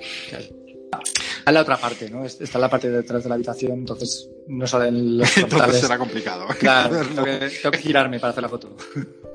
A 1.45 1.51
la 1.51 1.61
otra 1.61 1.77
parte, 1.77 2.07
¿no? 2.09 2.23
Está 2.23 2.59
la 2.59 2.69
parte 2.69 2.91
de 2.91 2.97
detrás 2.97 3.23
de 3.23 3.29
la 3.29 3.35
habitación, 3.35 3.79
entonces 3.79 4.29
no 4.47 4.67
salen 4.67 5.17
los 5.17 5.37
Entonces 5.37 5.81
será 5.81 5.97
complicado. 5.97 6.45
Claro, 6.59 7.03
tengo 7.03 7.23
que, 7.23 7.49
tengo 7.61 7.71
que 7.71 7.79
girarme 7.79 8.19
para 8.19 8.29
hacer 8.29 8.43
la 8.43 8.49
foto. 8.49 8.75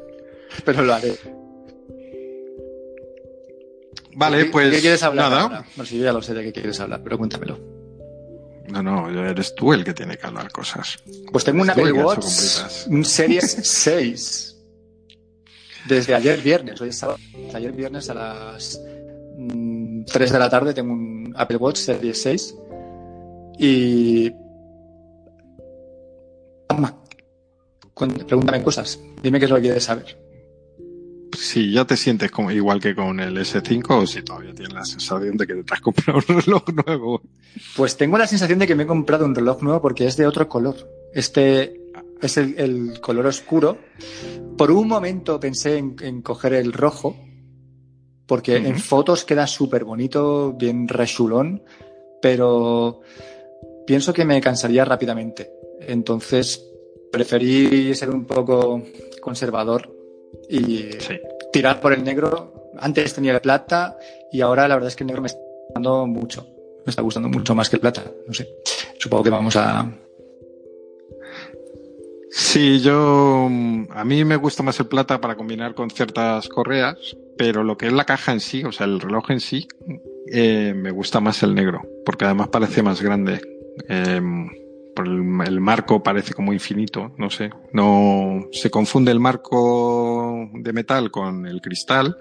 pero 0.64 0.82
lo 0.82 0.94
haré. 0.94 1.16
Vale, 4.16 4.46
pues. 4.46 4.74
¿Qué 4.74 4.80
quieres 4.80 5.02
hablar? 5.02 5.30
Nada. 5.30 5.64
No, 5.76 5.84
si 5.84 5.98
yo 5.98 6.04
ya 6.04 6.12
lo 6.12 6.22
sé 6.22 6.32
de 6.32 6.42
qué 6.44 6.52
quieres 6.52 6.80
hablar, 6.80 7.02
pero 7.04 7.18
cuéntamelo. 7.18 7.58
No, 8.68 8.82
no, 8.82 9.08
eres 9.08 9.54
tú 9.54 9.74
el 9.74 9.84
que 9.84 9.92
tiene 9.92 10.16
que 10.16 10.26
hablar 10.26 10.50
cosas. 10.50 10.98
Pues 11.30 11.44
tengo 11.44 11.62
una 11.62 11.72
Apple 11.72 11.92
Watch, 11.92 12.24
Series 12.24 13.58
6. 13.62 14.56
Desde 15.86 16.14
ayer 16.14 16.40
viernes, 16.40 16.80
hoy 16.80 16.88
estaba, 16.88 17.16
ayer 17.54 17.72
viernes 17.72 18.08
a 18.10 18.14
las 18.14 18.80
3 18.80 19.38
mm, 19.38 20.04
de 20.32 20.38
la 20.38 20.50
tarde 20.50 20.74
tengo 20.74 20.94
un 20.94 21.32
Apple 21.36 21.58
Watch 21.58 21.76
Series 21.76 22.20
6 22.22 22.56
y 23.58 24.32
pregúntame 28.26 28.64
cosas, 28.64 28.98
dime 29.22 29.38
qué 29.38 29.44
es 29.44 29.50
lo 29.50 29.56
que 29.56 29.62
quieres 29.62 29.84
saber 29.84 30.25
si 31.36 31.72
ya 31.72 31.84
te 31.84 31.96
sientes 31.96 32.30
como 32.30 32.50
igual 32.50 32.80
que 32.80 32.94
con 32.94 33.20
el 33.20 33.36
S5 33.36 33.84
o 33.90 34.06
si 34.06 34.22
todavía 34.22 34.54
tienes 34.54 34.74
la 34.74 34.84
sensación 34.84 35.36
de 35.36 35.46
que 35.46 35.54
te 35.54 35.74
has 35.74 35.80
comprado 35.80 36.20
un 36.28 36.40
reloj 36.40 36.62
nuevo. 36.86 37.22
Pues 37.76 37.96
tengo 37.96 38.18
la 38.18 38.26
sensación 38.26 38.58
de 38.58 38.66
que 38.66 38.74
me 38.74 38.84
he 38.84 38.86
comprado 38.86 39.24
un 39.24 39.34
reloj 39.34 39.62
nuevo 39.62 39.80
porque 39.80 40.06
es 40.06 40.16
de 40.16 40.26
otro 40.26 40.48
color. 40.48 40.76
Este 41.12 41.80
es 42.20 42.36
el, 42.36 43.00
color 43.00 43.26
oscuro. 43.26 43.78
Por 44.56 44.70
un 44.70 44.88
momento 44.88 45.38
pensé 45.38 45.78
en, 45.78 46.22
coger 46.22 46.54
el 46.54 46.72
rojo, 46.72 47.16
porque 48.26 48.56
en 48.56 48.78
fotos 48.78 49.24
queda 49.24 49.46
súper 49.46 49.84
bonito, 49.84 50.52
bien 50.52 50.88
rechulón, 50.88 51.62
pero 52.20 53.00
pienso 53.86 54.12
que 54.12 54.24
me 54.24 54.40
cansaría 54.40 54.84
rápidamente. 54.84 55.50
Entonces 55.80 56.64
preferí 57.12 57.94
ser 57.94 58.10
un 58.10 58.24
poco 58.24 58.82
conservador 59.20 59.95
y 60.48 60.90
tirar 61.52 61.80
por 61.80 61.92
el 61.92 62.04
negro. 62.04 62.70
Antes 62.78 63.14
tenía 63.14 63.32
el 63.32 63.40
plata 63.40 63.96
y 64.30 64.40
ahora 64.40 64.68
la 64.68 64.74
verdad 64.74 64.88
es 64.88 64.96
que 64.96 65.04
el 65.04 65.08
negro 65.08 65.22
me 65.22 65.28
está 65.28 65.40
gustando 65.40 66.06
mucho. 66.06 66.46
Me 66.84 66.90
está 66.90 67.02
gustando 67.02 67.28
mucho 67.28 67.54
más 67.54 67.68
que 67.68 67.76
el 67.76 67.80
plata. 67.80 68.04
No 68.26 68.34
sé. 68.34 68.48
Supongo 68.98 69.24
que 69.24 69.30
vamos 69.30 69.56
a, 69.56 69.90
Sí, 72.38 72.80
yo 72.80 73.46
a 73.90 74.04
mí 74.04 74.24
me 74.26 74.36
gusta 74.36 74.62
más 74.62 74.78
el 74.78 74.88
plata 74.88 75.22
para 75.22 75.36
combinar 75.36 75.74
con 75.74 75.88
ciertas 75.88 76.48
correas, 76.48 77.16
pero 77.38 77.64
lo 77.64 77.78
que 77.78 77.86
es 77.86 77.94
la 77.94 78.04
caja 78.04 78.30
en 78.32 78.40
sí, 78.40 78.62
o 78.62 78.72
sea, 78.72 78.84
el 78.84 79.00
reloj 79.00 79.30
en 79.30 79.40
sí, 79.40 79.66
eh, 80.30 80.74
me 80.76 80.90
gusta 80.90 81.18
más 81.20 81.42
el 81.42 81.54
negro, 81.54 81.80
porque 82.04 82.26
además 82.26 82.48
parece 82.48 82.82
más 82.82 83.00
grande. 83.00 83.40
Eh, 83.88 84.20
el, 84.96 85.60
marco 85.60 86.02
parece 86.02 86.34
como 86.34 86.52
infinito, 86.52 87.12
no 87.16 87.30
sé, 87.30 87.50
no 87.72 88.48
se 88.52 88.68
confunde 88.68 89.12
el 89.12 89.20
marco 89.20 89.85
de 90.54 90.72
metal 90.72 91.10
con 91.10 91.46
el 91.46 91.60
cristal, 91.60 92.16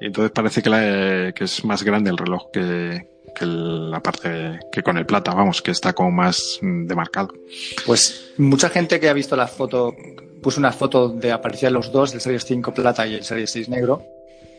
y 0.00 0.06
entonces 0.06 0.30
parece 0.32 0.62
que, 0.62 1.32
que 1.34 1.44
es 1.44 1.64
más 1.64 1.82
grande 1.82 2.10
el 2.10 2.18
reloj 2.18 2.50
que, 2.52 3.08
la 3.40 4.00
parte 4.00 4.60
que 4.72 4.82
con 4.82 4.96
el 4.96 5.06
plata, 5.06 5.34
vamos, 5.34 5.60
que 5.60 5.70
está 5.70 5.92
como 5.92 6.10
más 6.10 6.58
demarcado. 6.62 7.34
Pues 7.84 8.32
mucha 8.38 8.70
gente 8.70 8.98
que 8.98 9.08
ha 9.08 9.12
visto 9.12 9.36
la 9.36 9.46
foto, 9.46 9.94
puso 10.42 10.60
una 10.60 10.72
foto 10.72 11.08
de 11.08 11.32
aparecían 11.32 11.72
los 11.72 11.92
dos, 11.92 12.14
el 12.14 12.20
Series 12.20 12.44
5 12.44 12.72
plata 12.72 13.06
y 13.06 13.14
el 13.14 13.24
Series 13.24 13.50
6 13.50 13.68
negro, 13.68 14.02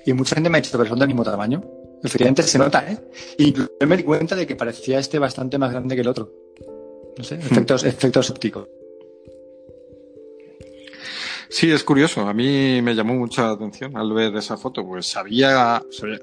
y 0.05 0.13
mucha 0.13 0.35
gente 0.35 0.49
me 0.49 0.57
ha 0.57 0.61
dicho 0.61 0.77
que 0.77 0.87
son 0.87 0.99
del 0.99 1.07
mismo 1.07 1.23
tamaño. 1.23 1.63
Efectivamente 2.03 2.43
se 2.43 2.59
nota, 2.59 2.85
¿eh? 2.89 2.97
Y 3.37 3.53
yo 3.53 3.67
me 3.87 3.97
di 3.97 4.03
cuenta 4.03 4.35
de 4.35 4.45
que 4.45 4.55
parecía 4.55 4.99
este 4.99 5.17
bastante 5.19 5.57
más 5.57 5.71
grande 5.71 5.95
que 5.95 6.01
el 6.01 6.07
otro. 6.07 6.31
No 7.17 7.23
sé, 7.23 7.35
efectos, 7.35 7.83
efectos 7.83 8.29
ópticos. 8.29 8.67
Sí, 11.49 11.71
es 11.71 11.83
curioso. 11.83 12.21
A 12.21 12.33
mí 12.33 12.81
me 12.81 12.93
llamó 12.93 13.13
mucha 13.15 13.51
atención 13.51 13.95
al 13.97 14.13
ver 14.13 14.35
esa 14.35 14.57
foto, 14.57 14.85
pues 14.85 15.07
sabía, 15.07 15.81
sabía 15.91 16.19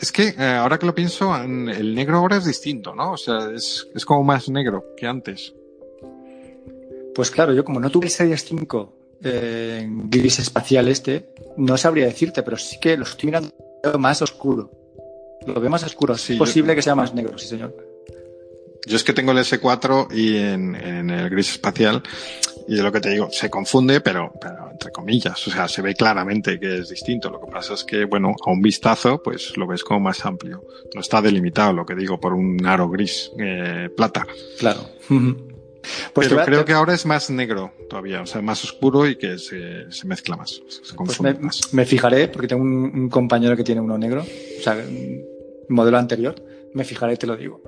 es 0.00 0.12
que 0.12 0.34
eh, 0.38 0.44
ahora 0.44 0.78
que 0.78 0.86
lo 0.86 0.94
pienso, 0.94 1.34
el 1.36 1.94
negro 1.94 2.18
ahora 2.18 2.36
es 2.36 2.44
distinto, 2.44 2.94
¿no? 2.94 3.12
O 3.12 3.16
sea, 3.16 3.50
es, 3.52 3.88
es 3.94 4.04
como 4.04 4.22
más 4.22 4.48
negro 4.48 4.94
que 4.96 5.06
antes. 5.06 5.54
Pues 7.14 7.30
claro, 7.30 7.52
yo 7.52 7.64
como 7.64 7.80
no 7.80 7.90
tuve 7.90 8.06
el 8.06 8.12
Series 8.12 8.44
5 8.44 8.94
eh, 9.24 9.86
gris 9.88 10.38
espacial 10.38 10.86
este, 10.86 11.30
no 11.56 11.76
sabría 11.76 12.06
decirte, 12.06 12.44
pero 12.44 12.56
sí 12.56 12.78
que 12.80 12.96
lo 12.96 13.02
estoy 13.02 13.26
mirando 13.26 13.52
más 13.98 14.22
oscuro. 14.22 14.70
Lo 15.46 15.60
veo 15.60 15.70
más 15.70 15.82
oscuro. 15.82 16.16
Sí, 16.16 16.34
es 16.34 16.38
posible 16.38 16.74
que 16.76 16.82
sea 16.82 16.94
más 16.94 17.12
negro, 17.14 17.36
sí, 17.36 17.48
señor. 17.48 17.74
Yo 18.86 18.96
es 18.96 19.02
que 19.02 19.12
tengo 19.12 19.32
el 19.32 19.38
S4 19.38 20.14
y 20.14 20.36
en, 20.36 20.76
en 20.76 21.10
el 21.10 21.28
gris 21.28 21.50
espacial 21.50 22.02
y 22.68 22.76
de 22.76 22.82
lo 22.82 22.92
que 22.92 23.00
te 23.00 23.08
digo, 23.08 23.30
se 23.30 23.48
confunde, 23.48 24.02
pero, 24.02 24.30
pero 24.38 24.70
entre 24.70 24.92
comillas, 24.92 25.48
o 25.48 25.50
sea, 25.50 25.66
se 25.66 25.80
ve 25.80 25.94
claramente 25.94 26.60
que 26.60 26.80
es 26.80 26.90
distinto. 26.90 27.30
Lo 27.30 27.40
que 27.40 27.50
pasa 27.50 27.72
es 27.72 27.82
que, 27.82 28.04
bueno, 28.04 28.34
a 28.44 28.50
un 28.50 28.60
vistazo, 28.60 29.22
pues 29.22 29.56
lo 29.56 29.66
ves 29.66 29.82
como 29.82 30.00
más 30.00 30.26
amplio. 30.26 30.62
No 30.94 31.00
está 31.00 31.22
delimitado, 31.22 31.72
lo 31.72 31.86
que 31.86 31.94
digo, 31.94 32.20
por 32.20 32.34
un 32.34 32.64
aro 32.66 32.90
gris, 32.90 33.32
eh, 33.38 33.88
plata. 33.96 34.26
Claro. 34.58 34.80
Pues 36.12 36.28
Pero 36.28 36.44
creo 36.44 36.64
que 36.66 36.72
ahora 36.72 36.92
es 36.92 37.06
más 37.06 37.30
negro 37.30 37.72
todavía, 37.88 38.20
o 38.20 38.26
sea, 38.26 38.42
más 38.42 38.62
oscuro 38.62 39.06
y 39.06 39.16
que 39.16 39.38
se, 39.38 39.90
se 39.90 40.06
mezcla 40.06 40.36
más, 40.36 40.60
se 40.66 40.94
pues 40.94 41.20
me, 41.22 41.32
más. 41.34 41.72
Me 41.72 41.86
fijaré, 41.86 42.28
porque 42.28 42.48
tengo 42.48 42.62
un, 42.62 42.90
un, 42.94 43.08
compañero 43.08 43.56
que 43.56 43.64
tiene 43.64 43.80
uno 43.80 43.96
negro, 43.96 44.20
o 44.22 44.62
sea, 44.62 44.76
modelo 45.68 45.96
anterior, 45.96 46.34
me 46.74 46.84
fijaré 46.84 47.14
y 47.14 47.16
te 47.16 47.26
lo 47.26 47.36
digo. 47.36 47.62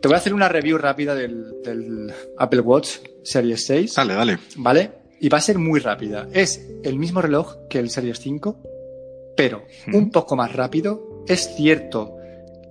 Te 0.00 0.08
voy 0.08 0.14
a 0.14 0.18
hacer 0.18 0.32
una 0.32 0.48
review 0.48 0.78
rápida 0.78 1.14
del, 1.14 1.62
del 1.62 2.12
Apple 2.38 2.60
Watch 2.60 2.98
Series 3.22 3.66
6. 3.66 3.94
Dale, 3.94 4.14
dale. 4.14 4.38
¿Vale? 4.56 4.92
Y 5.20 5.28
va 5.28 5.38
a 5.38 5.42
ser 5.42 5.58
muy 5.58 5.78
rápida. 5.78 6.26
Es 6.32 6.66
el 6.82 6.98
mismo 6.98 7.20
reloj 7.20 7.68
que 7.68 7.78
el 7.78 7.90
Series 7.90 8.18
5, 8.18 9.34
pero 9.36 9.64
un 9.92 10.10
poco 10.10 10.36
más 10.36 10.54
rápido. 10.54 11.24
Es 11.28 11.54
cierto 11.54 12.16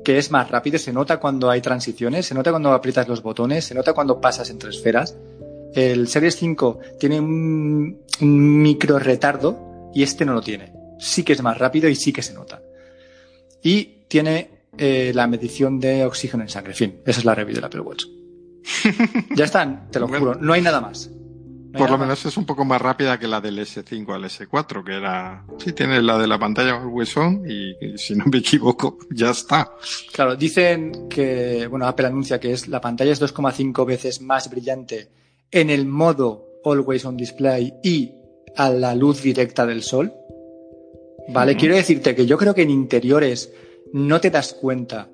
que 0.04 0.18
es 0.18 0.32
más 0.32 0.50
rápido, 0.50 0.80
se 0.80 0.92
nota 0.92 1.20
cuando 1.20 1.52
hay 1.52 1.62
transiciones, 1.62 2.26
se 2.26 2.34
nota 2.34 2.50
cuando 2.50 2.72
aprietas 2.72 3.08
los 3.08 3.22
botones, 3.22 3.66
se 3.66 3.76
nota 3.76 3.94
cuando 3.94 4.20
pasas 4.20 4.50
entre 4.50 4.72
esferas. 4.72 5.16
El 5.76 6.08
Series 6.08 6.36
5 6.36 6.80
tiene 7.00 7.20
un, 7.20 8.02
un 8.22 8.62
micro 8.62 8.98
retardo 8.98 9.92
y 9.94 10.02
este 10.02 10.26
no 10.26 10.34
lo 10.34 10.42
tiene. 10.42 10.74
Sí 10.98 11.22
que 11.24 11.34
es 11.34 11.44
más 11.44 11.60
rápido 11.60 11.88
y 11.90 11.96
sí 11.96 12.12
que 12.12 12.24
se 12.24 12.34
nota. 12.34 12.64
Y 13.62 14.06
tiene 14.08 14.59
eh, 14.78 15.12
la 15.14 15.28
medición 15.28 15.80
de 15.80 16.06
oxígeno 16.06 16.44
en 16.44 16.50
sangre. 16.50 16.72
En 16.72 16.78
fin, 16.78 17.02
esa 17.06 17.20
es 17.20 17.26
la 17.26 17.36
review 17.36 17.56
del 17.56 17.66
Apple 17.66 17.82
Watch. 17.82 18.06
ya 19.36 19.46
están, 19.46 19.90
te 19.92 20.00
lo 20.00 20.08
juro, 20.08 20.36
no 20.36 20.54
hay 20.54 20.62
nada 20.62 20.82
más. 20.82 21.10
por 21.78 21.90
lo 21.90 21.98
menos 21.98 22.26
es 22.26 22.36
un 22.38 22.46
poco 22.46 22.66
más 22.66 22.82
rápida 22.82 23.18
que 23.18 23.28
la 23.28 23.42
del 23.42 23.60
S5 23.60 24.14
al 24.14 24.26
S4, 24.26 24.84
que 24.84 24.96
era. 24.96 25.46
Sí, 25.58 25.74
tiene 25.74 26.02
la 26.02 26.18
de 26.18 26.28
la 26.28 26.38
pantalla 26.38 26.86
huesón 26.86 27.44
y, 27.48 27.72
y, 27.86 27.98
si 27.98 28.16
no 28.16 28.26
me 28.26 28.40
equivoco, 28.40 28.98
ya 29.12 29.32
está. 29.32 29.72
Claro, 30.14 30.36
dicen 30.36 31.08
que, 31.10 31.68
bueno, 31.68 31.88
Apple 31.88 32.08
anuncia 32.08 32.40
que 32.40 32.52
es 32.52 32.68
la 32.68 32.82
pantalla 32.82 33.12
es 33.12 33.22
2,5 33.22 33.86
veces 33.86 34.22
más 34.22 34.50
brillante 34.50 35.10
en 35.52 35.70
el 35.70 35.86
modo 35.86 36.46
Always 36.64 37.06
on 37.06 37.18
Display 37.18 37.74
y 37.84 38.14
a 38.56 38.70
la 38.70 38.96
luz 38.96 39.22
directa 39.22 39.66
del 39.66 39.84
sol. 39.84 40.14
Vale, 41.30 41.56
quiero 41.56 41.76
decirte 41.76 42.16
que 42.16 42.26
yo 42.26 42.38
creo 42.38 42.56
que 42.56 42.64
en 42.64 42.72
interiores 42.72 43.54
no 43.94 44.22
te 44.22 44.30
das 44.30 44.54
cuenta 44.54 45.10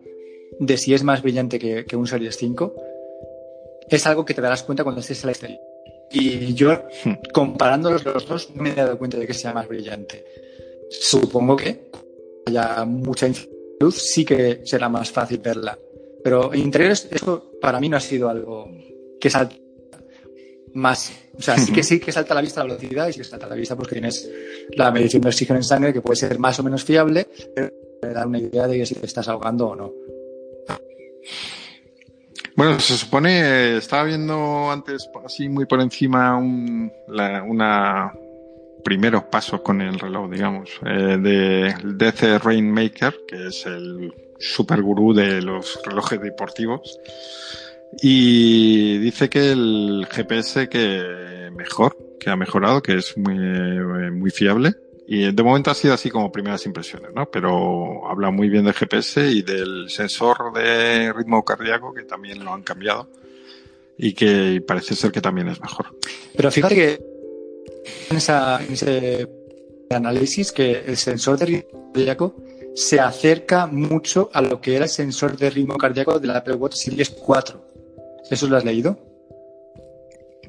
de 0.59 0.77
si 0.77 0.93
es 0.93 1.03
más 1.03 1.21
brillante 1.21 1.59
que, 1.59 1.95
un 1.95 2.07
Series 2.07 2.37
5, 2.37 2.75
es 3.89 4.05
algo 4.07 4.25
que 4.25 4.33
te 4.33 4.41
darás 4.41 4.63
cuenta 4.63 4.83
cuando 4.83 5.01
estés 5.01 5.23
en 5.23 5.27
la 5.27 5.31
exterior. 5.31 5.59
Y 6.11 6.53
yo, 6.53 6.83
hmm. 7.03 7.31
comparándolos 7.33 8.05
los 8.05 8.27
dos, 8.27 8.55
no 8.55 8.63
me 8.63 8.71
he 8.71 8.75
dado 8.75 8.97
cuenta 8.97 9.17
de 9.17 9.27
que 9.27 9.33
sea 9.33 9.53
más 9.53 9.67
brillante. 9.67 10.23
Supongo 10.89 11.55
que 11.55 11.89
haya 12.45 12.85
mucha 12.85 13.27
luz, 13.79 13.95
sí 13.95 14.23
que 14.23 14.61
será 14.63 14.87
más 14.87 15.11
fácil 15.11 15.39
verla. 15.39 15.77
Pero 16.23 16.53
en 16.53 16.61
interiores, 16.61 17.07
eso 17.11 17.51
para 17.61 17.79
mí 17.79 17.89
no 17.89 17.97
ha 17.97 18.01
sido 18.01 18.29
algo 18.29 18.69
que 19.19 19.29
salta 19.29 19.55
más. 20.73 21.11
O 21.37 21.41
sea, 21.41 21.57
sí 21.57 21.71
que 21.71 21.83
sí 21.83 21.99
que 21.99 22.11
salta 22.11 22.33
a 22.33 22.35
la 22.35 22.41
vista 22.41 22.61
la 22.61 22.75
velocidad 22.75 23.07
y 23.07 23.13
sí 23.13 23.19
que 23.19 23.25
salta 23.25 23.45
a 23.45 23.49
la 23.49 23.55
vista 23.55 23.75
porque 23.75 23.93
tienes 23.93 24.29
la 24.75 24.91
medición 24.91 25.21
de 25.21 25.29
oxígeno 25.29 25.59
en 25.59 25.63
sangre 25.63 25.93
que 25.93 26.01
puede 26.01 26.17
ser 26.17 26.39
más 26.39 26.59
o 26.59 26.63
menos 26.63 26.83
fiable, 26.83 27.27
pero 27.53 27.71
dar 28.13 28.27
una 28.27 28.39
idea 28.39 28.67
de 28.67 28.85
si 28.85 28.95
te 28.95 29.05
estás 29.05 29.27
ahogando 29.27 29.67
o 29.69 29.75
no. 29.75 29.93
Bueno, 32.55 32.79
se 32.79 32.95
supone, 32.95 33.77
estaba 33.77 34.05
viendo 34.05 34.71
antes 34.71 35.09
así 35.25 35.49
muy 35.49 35.65
por 35.65 35.81
encima 35.81 36.37
un, 36.37 36.89
una 37.47 38.13
primeros 38.83 39.23
pasos 39.23 39.61
con 39.61 39.81
el 39.81 39.99
reloj, 39.99 40.29
digamos, 40.29 40.69
eh, 40.85 41.17
de 41.19 41.75
DC 41.83 42.39
Rainmaker, 42.39 43.13
que 43.27 43.47
es 43.47 43.65
el 43.65 44.13
super 44.39 44.81
gurú 44.81 45.13
de 45.13 45.41
los 45.41 45.81
relojes 45.83 46.21
deportivos. 46.21 46.99
Y 48.01 48.99
dice 48.99 49.27
que 49.27 49.51
el 49.51 50.07
GPS 50.09 50.69
que 50.69 51.49
mejor, 51.55 51.97
que 52.19 52.29
ha 52.29 52.35
mejorado, 52.35 52.81
que 52.81 52.97
es 52.97 53.17
muy, 53.17 53.37
muy 54.11 54.31
fiable, 54.31 54.75
y 55.07 55.31
de 55.31 55.43
momento 55.43 55.69
ha 55.69 55.75
sido 55.75 55.93
así 55.93 56.09
como 56.09 56.31
primeras 56.31 56.65
impresiones, 56.65 57.11
¿no? 57.13 57.29
Pero 57.29 58.07
habla 58.07 58.31
muy 58.31 58.49
bien 58.49 58.65
del 58.65 58.73
GPS 58.73 59.29
y 59.29 59.41
del 59.43 59.89
sensor 59.89 60.51
de 60.53 61.13
ritmo 61.13 61.43
cardíaco 61.45 61.93
que 61.93 62.03
también 62.03 62.43
lo 62.43 62.53
han 62.53 62.63
cambiado 62.63 63.07
y 63.97 64.13
que 64.13 64.63
parece 64.65 64.95
ser 64.95 65.11
que 65.11 65.21
también 65.21 65.47
es 65.49 65.61
mejor. 65.61 65.95
Pero 66.35 66.51
fíjate 66.51 66.75
que 66.75 66.99
en, 68.09 68.17
esa, 68.17 68.63
en 68.63 68.73
ese 68.73 69.29
análisis 69.91 70.51
que 70.51 70.83
el 70.85 70.97
sensor 70.97 71.37
de 71.37 71.45
ritmo 71.45 71.91
cardíaco 71.93 72.35
se 72.75 72.99
acerca 72.99 73.67
mucho 73.67 74.29
a 74.33 74.41
lo 74.41 74.59
que 74.59 74.75
era 74.75 74.85
el 74.85 74.91
sensor 74.91 75.37
de 75.37 75.49
ritmo 75.49 75.77
cardíaco 75.77 76.19
de 76.19 76.27
la 76.27 76.37
Apple 76.37 76.55
Watch 76.55 76.75
Series 76.75 77.11
4. 77.11 77.63
¿Eso 78.29 78.47
lo 78.47 78.57
has 78.57 78.65
leído? 78.65 78.97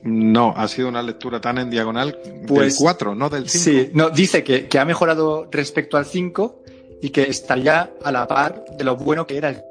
No, 0.07 0.55
ha 0.57 0.69
sido 0.69 0.89
una 0.89 1.03
lectura 1.03 1.41
tan 1.41 1.59
en 1.59 1.69
diagonal 1.69 2.19
pues, 2.47 2.75
del 2.75 2.85
4, 2.85 3.15
no 3.15 3.29
del 3.29 3.49
5. 3.49 3.65
Sí, 3.65 3.91
no, 3.93 4.11
dice 4.11 4.45
que, 4.45 4.69
que, 4.69 4.79
ha 4.79 4.85
mejorado 4.85 5.49
respecto 5.51 5.97
al 5.97 6.07
5 6.07 6.63
y 7.03 7.11
que 7.11 7.23
estaría 7.23 7.93
a 8.03 8.13
la 8.13 8.27
par 8.27 8.65
de 8.77 8.85
lo 8.85 8.97
bueno 8.97 9.27
que 9.27 9.37
era 9.37 9.49
el, 9.49 9.63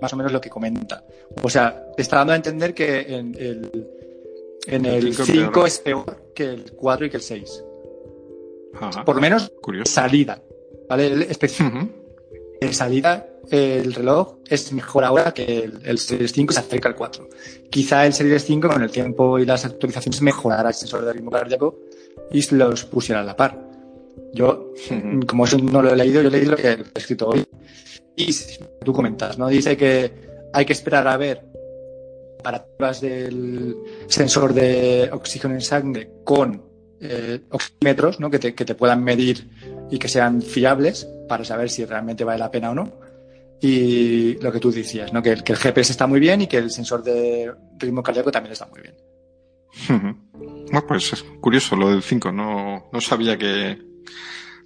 más 0.00 0.12
o 0.12 0.16
menos 0.16 0.32
lo 0.32 0.40
que 0.40 0.48
comenta. 0.48 1.04
O 1.42 1.50
sea, 1.50 1.92
te 1.94 2.02
está 2.02 2.16
dando 2.16 2.32
a 2.32 2.36
entender 2.36 2.74
que 2.74 3.00
en 3.00 3.34
el, 3.38 3.88
en 4.66 4.86
el, 4.86 5.14
5 5.14 5.66
es 5.66 5.78
peor 5.80 6.32
que 6.34 6.44
el 6.44 6.72
4 6.72 7.06
y 7.06 7.10
que 7.10 7.16
el 7.16 7.22
6. 7.22 7.64
Ajá, 8.80 9.04
Por 9.04 9.16
lo 9.16 9.20
menos 9.20 9.52
curioso. 9.60 9.92
salida. 9.92 10.42
¿Vale? 10.88 11.06
El 11.06 11.22
de 12.60 12.72
salida 12.72 13.26
el 13.50 13.94
reloj 13.94 14.38
es 14.48 14.72
mejor 14.72 15.04
ahora 15.04 15.32
que 15.32 15.64
el, 15.64 15.78
el, 15.84 15.98
Series 15.98 16.32
5 16.32 16.52
se 16.52 16.60
acerca 16.60 16.88
al 16.88 16.96
4. 16.96 17.28
Quizá 17.70 18.06
el 18.06 18.12
Series 18.12 18.44
5 18.44 18.68
con 18.68 18.82
el 18.82 18.90
tiempo 18.90 19.38
y 19.38 19.46
las 19.46 19.64
actualizaciones 19.64 20.20
mejorará 20.22 20.70
el 20.70 20.74
sensor 20.74 21.04
de 21.04 21.12
ritmo 21.12 21.30
cardíaco 21.30 21.78
y 22.30 22.54
los 22.54 22.84
pusiera 22.84 23.20
a 23.20 23.24
la 23.24 23.36
par. 23.36 23.60
Yo, 24.32 24.72
como 25.26 25.44
eso 25.44 25.58
no 25.58 25.82
lo 25.82 25.90
he 25.92 25.96
leído, 25.96 26.22
yo 26.22 26.28
he 26.28 26.32
leído 26.32 26.52
lo 26.52 26.56
que 26.56 26.70
he 26.72 26.84
escrito 26.94 27.28
hoy. 27.28 27.44
Y 28.16 28.34
tú 28.84 28.92
comentas, 28.92 29.38
¿no? 29.38 29.48
Dice 29.48 29.76
que 29.76 30.12
hay 30.52 30.64
que 30.64 30.72
esperar 30.72 31.06
a 31.06 31.16
ver 31.16 31.42
comparativas 32.36 33.00
del 33.00 33.76
sensor 34.08 34.54
de 34.54 35.10
oxígeno 35.12 35.54
en 35.54 35.60
sangre 35.60 36.10
con 36.24 36.62
eh, 37.00 37.40
oxímetros, 37.50 38.20
¿no? 38.20 38.30
Que 38.30 38.38
te, 38.38 38.54
que 38.54 38.64
te 38.64 38.74
puedan 38.74 39.04
medir 39.04 39.48
y 39.90 39.98
que 39.98 40.08
sean 40.08 40.42
fiables 40.42 41.08
para 41.28 41.44
saber 41.44 41.70
si 41.70 41.84
realmente 41.84 42.24
vale 42.24 42.38
la 42.38 42.50
pena 42.50 42.70
o 42.70 42.74
no. 42.74 42.92
Y 43.60 44.34
lo 44.42 44.52
que 44.52 44.60
tú 44.60 44.70
decías, 44.70 45.12
¿no? 45.12 45.22
Que, 45.22 45.30
el, 45.30 45.42
que 45.42 45.52
el 45.52 45.58
GPS 45.58 45.92
está 45.92 46.06
muy 46.06 46.20
bien 46.20 46.42
y 46.42 46.46
que 46.46 46.58
el 46.58 46.70
sensor 46.70 47.02
de 47.02 47.52
ritmo 47.78 48.02
cardíaco 48.02 48.30
también 48.30 48.52
está 48.52 48.66
muy 48.66 48.82
bien. 48.82 48.94
Bueno, 49.88 50.86
pues 50.86 51.12
es 51.12 51.22
curioso 51.40 51.76
lo 51.76 51.90
del 51.90 52.02
5. 52.02 52.32
No, 52.32 52.88
no 52.92 53.00
sabía 53.00 53.36
que. 53.36 53.78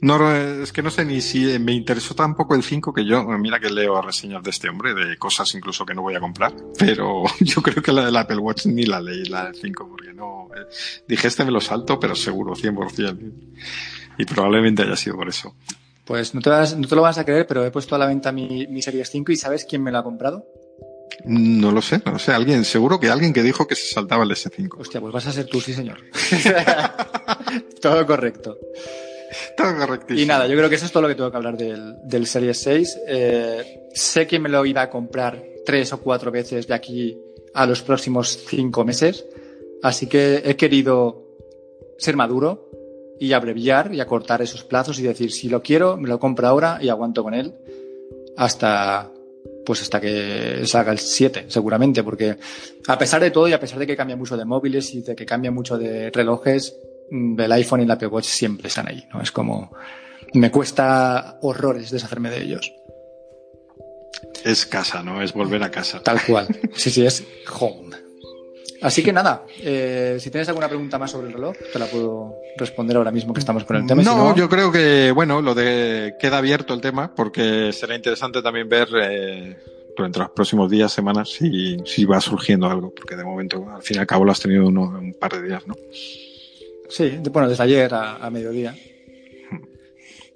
No, 0.02 0.34
es 0.34 0.72
que 0.72 0.82
no 0.82 0.90
sé 0.90 1.04
ni 1.04 1.20
si 1.20 1.58
me 1.58 1.72
interesó 1.72 2.14
tampoco 2.14 2.54
el 2.54 2.62
5 2.62 2.94
que 2.94 3.04
yo, 3.04 3.22
mira 3.22 3.60
que 3.60 3.68
leo 3.68 4.00
reseñas 4.00 4.42
de 4.42 4.48
este 4.48 4.70
hombre, 4.70 4.94
de 4.94 5.18
cosas 5.18 5.54
incluso 5.54 5.84
que 5.84 5.92
no 5.92 6.00
voy 6.00 6.14
a 6.14 6.20
comprar, 6.20 6.54
pero 6.78 7.24
yo 7.40 7.60
creo 7.60 7.82
que 7.82 7.92
la 7.92 8.06
del 8.06 8.16
Apple 8.16 8.38
Watch 8.38 8.64
ni 8.64 8.86
la 8.86 8.98
leí, 8.98 9.26
la 9.26 9.44
del 9.44 9.56
5, 9.56 9.88
porque 9.90 10.14
no, 10.14 10.48
eh, 10.56 10.66
dije 11.06 11.28
este 11.28 11.44
me 11.44 11.50
lo 11.50 11.60
salto, 11.60 12.00
pero 12.00 12.14
seguro, 12.14 12.54
100%. 12.54 13.32
Y 14.20 14.26
probablemente 14.26 14.82
haya 14.82 14.96
sido 14.96 15.16
por 15.16 15.28
eso. 15.28 15.54
Pues 16.04 16.34
no 16.34 16.42
te, 16.42 16.50
vas, 16.50 16.76
no 16.76 16.86
te 16.86 16.94
lo 16.94 17.02
vas 17.02 17.16
a 17.16 17.24
creer, 17.24 17.46
pero 17.46 17.64
he 17.64 17.70
puesto 17.70 17.94
a 17.94 17.98
la 17.98 18.06
venta 18.06 18.32
mi, 18.32 18.66
mi 18.66 18.82
Series 18.82 19.08
5 19.08 19.32
y 19.32 19.36
¿sabes 19.36 19.64
quién 19.64 19.82
me 19.82 19.90
lo 19.90 19.98
ha 19.98 20.02
comprado? 20.02 20.44
No 21.24 21.72
lo 21.72 21.80
sé, 21.80 22.02
no 22.04 22.12
lo 22.12 22.18
sé. 22.18 22.32
Alguien, 22.32 22.64
seguro 22.66 23.00
que 23.00 23.08
alguien 23.08 23.32
que 23.32 23.42
dijo 23.42 23.66
que 23.66 23.74
se 23.74 23.86
saltaba 23.86 24.24
el 24.24 24.30
S5. 24.30 24.76
Hostia, 24.78 25.00
pues 25.00 25.12
vas 25.12 25.26
a 25.26 25.32
ser 25.32 25.46
tú, 25.46 25.60
sí, 25.60 25.72
señor. 25.72 25.98
todo 27.80 28.06
correcto. 28.06 28.58
Todo 29.56 29.76
correctísimo. 29.76 30.20
Y 30.20 30.26
nada, 30.26 30.46
yo 30.46 30.56
creo 30.56 30.68
que 30.68 30.74
eso 30.74 30.84
es 30.84 30.92
todo 30.92 31.04
lo 31.04 31.08
que 31.08 31.14
tengo 31.14 31.30
que 31.30 31.36
hablar 31.38 31.56
del, 31.56 31.96
del 32.04 32.26
Series 32.26 32.60
6. 32.60 32.98
Eh, 33.08 33.88
sé 33.94 34.26
que 34.26 34.38
me 34.38 34.50
lo 34.50 34.66
iba 34.66 34.82
a 34.82 34.90
comprar 34.90 35.42
tres 35.64 35.92
o 35.94 36.00
cuatro 36.00 36.30
veces 36.30 36.66
de 36.66 36.74
aquí 36.74 37.18
a 37.54 37.64
los 37.64 37.80
próximos 37.82 38.38
cinco 38.46 38.84
meses. 38.84 39.24
Así 39.82 40.06
que 40.08 40.42
he 40.44 40.56
querido 40.56 41.26
ser 41.98 42.16
maduro 42.16 42.69
y 43.20 43.34
abreviar 43.34 43.94
y 43.94 44.00
acortar 44.00 44.40
esos 44.40 44.64
plazos 44.64 44.98
y 44.98 45.02
decir, 45.02 45.30
si 45.30 45.50
lo 45.50 45.62
quiero, 45.62 45.98
me 45.98 46.08
lo 46.08 46.18
compro 46.18 46.48
ahora 46.48 46.78
y 46.80 46.88
aguanto 46.88 47.22
con 47.22 47.34
él 47.34 47.54
hasta 48.36 49.12
pues 49.64 49.82
hasta 49.82 50.00
que 50.00 50.62
salga 50.64 50.90
el 50.90 50.98
7, 50.98 51.44
seguramente, 51.48 52.02
porque 52.02 52.36
a 52.88 52.98
pesar 52.98 53.20
de 53.20 53.30
todo 53.30 53.46
y 53.46 53.52
a 53.52 53.60
pesar 53.60 53.78
de 53.78 53.86
que 53.86 53.96
cambia 53.96 54.16
mucho 54.16 54.36
de 54.36 54.44
móviles 54.44 54.94
y 54.94 55.02
de 55.02 55.14
que 55.14 55.26
cambia 55.26 55.50
mucho 55.50 55.76
de 55.76 56.10
relojes, 56.10 56.76
el 57.10 57.52
iPhone 57.52 57.80
y 57.80 57.84
el 57.84 57.90
Apple 57.90 58.08
Watch 58.08 58.26
siempre 58.26 58.68
están 58.68 58.88
ahí, 58.88 59.04
¿no? 59.12 59.20
Es 59.20 59.30
como, 59.30 59.70
me 60.32 60.50
cuesta 60.50 61.38
horrores 61.42 61.90
deshacerme 61.90 62.30
de 62.30 62.42
ellos. 62.42 62.72
Es 64.44 64.64
casa, 64.64 65.02
¿no? 65.02 65.22
Es 65.22 65.34
volver 65.34 65.62
a 65.62 65.70
casa. 65.70 66.02
Tal 66.02 66.20
cual. 66.26 66.48
Sí, 66.74 66.90
sí, 66.90 67.04
es 67.04 67.22
home. 67.60 68.09
Así 68.82 69.02
que 69.02 69.12
nada, 69.12 69.44
eh, 69.60 70.16
si 70.18 70.30
tienes 70.30 70.48
alguna 70.48 70.68
pregunta 70.68 70.98
más 70.98 71.10
sobre 71.10 71.28
el 71.28 71.34
reloj, 71.34 71.54
te 71.72 71.78
la 71.78 71.86
puedo 71.86 72.34
responder 72.56 72.96
ahora 72.96 73.10
mismo 73.10 73.34
que 73.34 73.40
estamos 73.40 73.64
con 73.64 73.76
el 73.76 73.86
tema. 73.86 74.02
No, 74.02 74.12
si 74.12 74.16
no... 74.16 74.36
yo 74.36 74.48
creo 74.48 74.72
que, 74.72 75.12
bueno, 75.12 75.42
lo 75.42 75.54
de 75.54 76.14
queda 76.18 76.38
abierto 76.38 76.72
el 76.72 76.80
tema 76.80 77.14
porque 77.14 77.72
será 77.72 77.94
interesante 77.94 78.40
también 78.40 78.68
ver 78.68 78.88
eh, 79.02 79.56
durante 79.96 80.18
los 80.18 80.30
próximos 80.30 80.70
días, 80.70 80.92
semanas, 80.92 81.28
si, 81.28 81.76
si 81.84 82.06
va 82.06 82.20
surgiendo 82.20 82.68
algo, 82.68 82.94
porque 82.94 83.16
de 83.16 83.24
momento, 83.24 83.68
al 83.68 83.82
fin 83.82 83.98
y 83.98 84.00
al 84.00 84.06
cabo, 84.06 84.24
lo 84.24 84.32
has 84.32 84.40
tenido 84.40 84.66
uno, 84.66 84.82
un 84.82 85.14
par 85.14 85.32
de 85.32 85.42
días, 85.42 85.66
¿no? 85.66 85.74
Sí, 86.88 87.18
bueno, 87.30 87.48
desde 87.48 87.62
ayer 87.62 87.92
a, 87.92 88.16
a 88.16 88.30
mediodía. 88.30 88.74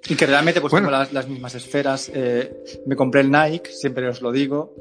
Y 0.07 0.15
que 0.15 0.25
realmente 0.27 0.61
pues 0.61 0.69
bueno. 0.69 0.87
tengo 0.87 0.99
las, 0.99 1.11
las, 1.11 1.27
mismas 1.27 1.55
esferas. 1.55 2.11
Eh, 2.13 2.63
me 2.85 2.95
compré 2.95 3.21
el 3.21 3.31
Nike, 3.31 3.71
siempre 3.71 4.07
os 4.07 4.21
lo 4.21 4.31
digo, 4.31 4.71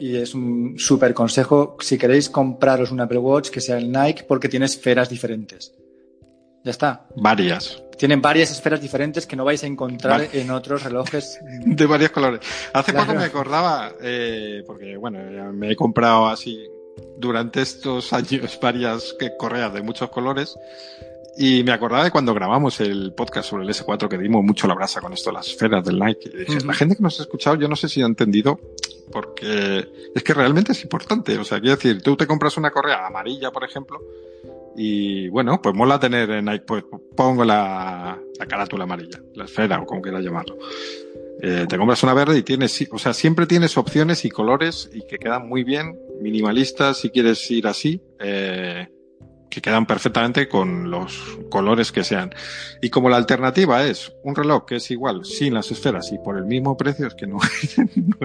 y 0.00 0.16
es 0.16 0.34
un 0.34 0.74
súper 0.78 1.14
consejo. 1.14 1.76
Si 1.80 1.98
queréis 1.98 2.28
compraros 2.28 2.90
un 2.90 3.00
Apple 3.00 3.18
Watch, 3.18 3.50
que 3.50 3.60
sea 3.60 3.78
el 3.78 3.92
Nike, 3.92 4.24
porque 4.26 4.48
tiene 4.48 4.66
esferas 4.66 5.08
diferentes. 5.08 5.72
Ya 6.64 6.70
está. 6.70 7.06
Varias. 7.16 7.82
Tienen 7.96 8.20
varias 8.22 8.50
esferas 8.50 8.80
diferentes 8.80 9.26
que 9.26 9.36
no 9.36 9.44
vais 9.44 9.62
a 9.62 9.66
encontrar 9.66 10.20
vale. 10.20 10.40
en 10.40 10.50
otros 10.50 10.82
relojes. 10.82 11.38
De 11.64 11.86
varios 11.86 12.10
colores. 12.10 12.40
Hace 12.72 12.92
claro. 12.92 13.06
poco 13.06 13.18
me 13.18 13.24
acordaba, 13.26 13.92
eh, 14.02 14.62
porque 14.66 14.96
bueno, 14.96 15.18
me 15.52 15.70
he 15.70 15.76
comprado 15.76 16.28
así 16.28 16.58
durante 17.18 17.60
estos 17.60 18.12
años 18.14 18.58
varias 18.60 19.14
correas 19.38 19.72
de 19.72 19.82
muchos 19.82 20.10
colores. 20.10 20.56
Y 21.36 21.62
me 21.64 21.72
acordaba 21.72 22.04
de 22.04 22.10
cuando 22.10 22.34
grabamos 22.34 22.80
el 22.80 23.12
podcast 23.14 23.50
sobre 23.50 23.64
el 23.64 23.70
S4 23.70 24.08
que 24.08 24.18
dimos 24.18 24.44
mucho 24.44 24.66
la 24.66 24.74
brasa 24.74 25.00
con 25.00 25.12
esto, 25.12 25.32
las 25.32 25.46
esferas 25.48 25.84
del 25.84 25.98
Nike. 25.98 26.30
Y 26.32 26.36
dije, 26.38 26.52
uh 26.52 26.56
-huh. 26.56 26.66
La 26.66 26.74
gente 26.74 26.96
que 26.96 27.02
nos 27.02 27.18
ha 27.18 27.22
escuchado, 27.22 27.56
yo 27.56 27.68
no 27.68 27.76
sé 27.76 27.88
si 27.88 28.02
ha 28.02 28.06
entendido, 28.06 28.60
porque 29.12 29.88
es 30.14 30.22
que 30.22 30.34
realmente 30.34 30.72
es 30.72 30.82
importante. 30.82 31.38
O 31.38 31.44
sea, 31.44 31.60
quiero 31.60 31.76
decir, 31.76 32.02
tú 32.02 32.16
te 32.16 32.26
compras 32.26 32.56
una 32.56 32.70
correa 32.70 33.06
amarilla, 33.06 33.50
por 33.50 33.64
ejemplo, 33.64 34.00
y 34.76 35.28
bueno, 35.28 35.60
pues 35.62 35.74
mola 35.74 35.98
tener 35.98 36.30
en 36.30 36.44
Nike, 36.44 36.64
pues 36.66 36.84
pongo 37.16 37.44
la, 37.44 38.18
la 38.38 38.46
carátula 38.46 38.84
amarilla, 38.84 39.20
la 39.34 39.44
esfera 39.44 39.80
o 39.80 39.86
como 39.86 40.00
quieras 40.00 40.22
llamarlo. 40.22 40.56
Eh, 41.42 41.66
te 41.68 41.78
compras 41.78 42.02
una 42.02 42.14
verde 42.14 42.38
y 42.38 42.42
tienes, 42.42 42.86
o 42.90 42.98
sea, 42.98 43.14
siempre 43.14 43.46
tienes 43.46 43.76
opciones 43.78 44.24
y 44.24 44.30
colores 44.30 44.90
y 44.92 45.06
que 45.06 45.18
quedan 45.18 45.48
muy 45.48 45.64
bien, 45.64 45.98
minimalistas 46.20 46.98
si 46.98 47.10
quieres 47.10 47.50
ir 47.50 47.66
así. 47.66 48.00
Eh, 48.18 48.88
que 49.50 49.60
quedan 49.60 49.84
perfectamente 49.84 50.48
con 50.48 50.90
los 50.90 51.38
colores 51.50 51.92
que 51.92 52.04
sean. 52.04 52.32
Y 52.80 52.88
como 52.88 53.08
la 53.10 53.16
alternativa 53.16 53.84
es 53.84 54.12
un 54.22 54.34
reloj 54.34 54.64
que 54.64 54.76
es 54.76 54.90
igual 54.90 55.24
sin 55.24 55.54
las 55.54 55.70
esferas 55.70 56.10
y 56.12 56.18
por 56.18 56.38
el 56.38 56.44
mismo 56.44 56.76
precio, 56.76 57.06
es 57.06 57.14
que 57.14 57.26
no, 57.26 57.38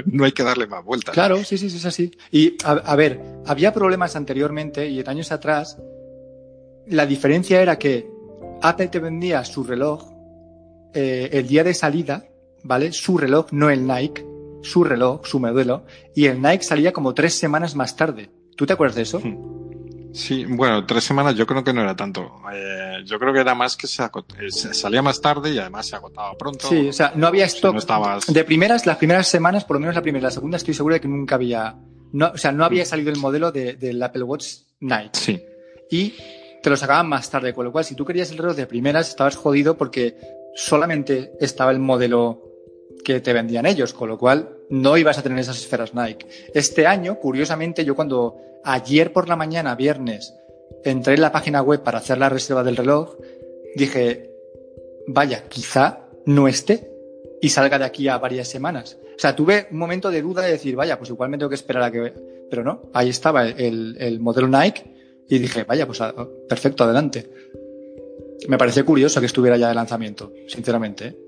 no 0.06 0.24
hay 0.24 0.32
que 0.32 0.44
darle 0.44 0.68
más 0.68 0.86
vueltas. 0.86 1.14
Claro, 1.14 1.44
sí, 1.44 1.58
sí, 1.58 1.70
sí, 1.70 1.78
es 1.78 1.86
así. 1.86 2.12
Y 2.32 2.56
a, 2.64 2.72
a, 2.72 2.96
ver, 2.96 3.20
había 3.46 3.74
problemas 3.74 4.16
anteriormente 4.16 4.88
y 4.88 5.00
en 5.00 5.10
años 5.10 5.32
atrás 5.32 5.78
la 6.88 7.06
diferencia 7.06 7.62
era 7.62 7.78
que 7.78 8.10
Apple 8.62 8.88
te 8.88 9.00
vendía 9.00 9.44
su 9.44 9.64
reloj 9.64 10.16
eh, 10.94 11.30
el 11.34 11.48
día 11.48 11.64
de 11.64 11.74
salida, 11.74 12.26
¿vale? 12.64 12.92
Su 12.94 13.18
reloj, 13.18 13.48
no 13.52 13.70
el 13.70 13.86
Nike, 13.86 14.26
su 14.62 14.84
reloj, 14.84 15.26
su 15.26 15.40
modelo, 15.40 15.86
y 16.16 16.28
el 16.28 16.42
Nike 16.42 16.64
salía 16.64 16.94
como 16.94 17.14
tres 17.14 17.34
semanas 17.34 17.76
más 17.76 17.96
tarde. 17.96 18.30
¿Tú 18.56 18.66
te 18.66 18.74
acuerdas 18.74 18.96
de 18.96 19.02
eso? 19.02 19.20
Hmm. 19.20 19.65
Sí, 20.16 20.46
bueno, 20.46 20.86
tres 20.86 21.04
semanas 21.04 21.36
yo 21.36 21.46
creo 21.46 21.62
que 21.62 21.74
no 21.74 21.82
era 21.82 21.94
tanto. 21.94 22.42
Eh, 22.54 23.04
yo 23.06 23.20
creo 23.20 23.34
que 23.34 23.42
era 23.42 23.54
más 23.54 23.76
que 23.76 23.86
se, 23.86 24.02
eh, 24.02 24.10
se, 24.50 24.74
salía 24.74 25.02
más 25.02 25.20
tarde 25.20 25.52
y 25.52 25.60
además 25.60 25.88
se 25.88 25.98
agotaba 25.98 26.38
pronto. 26.38 26.70
Sí, 26.70 26.88
o 26.88 26.94
sea, 26.94 27.12
no 27.16 27.28
había 27.28 27.44
stock. 27.46 27.74
no 27.74 27.80
estabas... 27.80 28.26
De 28.28 28.46
primeras, 28.46 28.86
las 28.86 28.96
primeras 28.96 29.28
semanas, 29.28 29.66
por 29.66 29.76
lo 29.76 29.82
menos 29.82 29.94
la 29.94 30.02
primera 30.02 30.22
y 30.22 30.24
la 30.24 30.32
segunda, 30.32 30.56
estoy 30.56 30.74
seguro 30.74 30.96
de 30.96 31.02
que 31.02 31.10
nunca 31.10 31.36
había. 31.36 31.76
No, 32.14 32.32
o 32.34 32.38
sea, 32.38 32.54
no 32.54 32.64
había 32.64 32.86
salido 32.86 33.12
el 33.12 33.20
modelo 33.20 33.52
de, 33.52 33.74
del 33.74 34.02
Apple 34.02 34.24
Watch 34.24 34.46
Nike. 34.80 35.10
Sí. 35.12 35.44
Y 35.92 36.14
te 36.64 36.70
lo 36.70 36.78
sacaban 36.78 37.10
más 37.10 37.30
tarde, 37.30 37.54
con 37.54 37.66
lo 37.66 37.74
cual, 37.74 37.84
si 37.84 37.94
tú 37.94 38.06
querías 38.06 38.32
el 38.32 38.38
reloj 38.38 38.56
de 38.56 38.68
primeras, 38.68 39.10
estabas 39.10 39.36
jodido 39.36 39.78
porque 39.78 40.16
solamente 40.56 41.34
estaba 41.42 41.72
el 41.72 41.80
modelo 41.80 42.42
que 43.04 43.20
te 43.20 43.34
vendían 43.34 43.66
ellos, 43.66 43.94
con 43.94 44.08
lo 44.08 44.18
cual 44.18 44.55
no 44.70 44.98
ibas 44.98 45.18
a 45.18 45.24
tener 45.24 45.40
esas 45.40 45.58
esferas 45.58 45.94
Nike. 45.94 46.28
Este 46.54 46.88
año, 46.88 47.20
curiosamente, 47.20 47.86
yo 47.86 47.96
cuando 47.96 48.38
ayer 48.64 49.14
por 49.14 49.28
la 49.30 49.36
mañana, 49.36 49.76
viernes, 49.76 50.34
entré 50.84 51.16
en 51.16 51.22
la 51.22 51.32
página 51.32 51.62
web 51.62 51.82
para 51.84 52.00
hacer 52.00 52.18
la 52.18 52.30
reserva 52.30 52.64
del 52.64 52.78
reloj, 52.78 53.16
dije, 53.76 54.32
vaya, 55.08 55.44
quizá 55.48 56.08
no 56.26 56.48
esté 56.48 56.92
y 57.42 57.50
salga 57.50 57.78
de 57.78 57.86
aquí 57.86 58.08
a 58.08 58.18
varias 58.18 58.48
semanas. 58.48 58.98
O 59.16 59.20
sea, 59.20 59.36
tuve 59.36 59.68
un 59.72 59.78
momento 59.78 60.12
de 60.12 60.22
duda 60.22 60.42
de 60.42 60.52
decir, 60.52 60.76
vaya, 60.76 60.98
pues 60.98 61.10
igual 61.10 61.30
me 61.30 61.38
tengo 61.38 61.50
que 61.50 61.56
esperar 61.56 61.84
a 61.84 61.92
que... 61.92 62.14
Pero 62.50 62.64
no, 62.64 62.90
ahí 62.94 63.10
estaba 63.10 63.48
el, 63.48 63.96
el 64.00 64.20
modelo 64.20 64.48
Nike 64.48 64.84
y 65.28 65.40
dije, 65.40 65.64
vaya, 65.64 65.88
pues 65.88 66.00
perfecto, 66.48 66.84
adelante. 66.84 67.30
Me 68.48 68.58
pareció 68.58 68.86
curioso 68.86 69.20
que 69.20 69.26
estuviera 69.26 69.58
ya 69.58 69.70
de 69.70 69.76
lanzamiento, 69.76 70.32
sinceramente. 70.48 71.08
¿eh? 71.08 71.25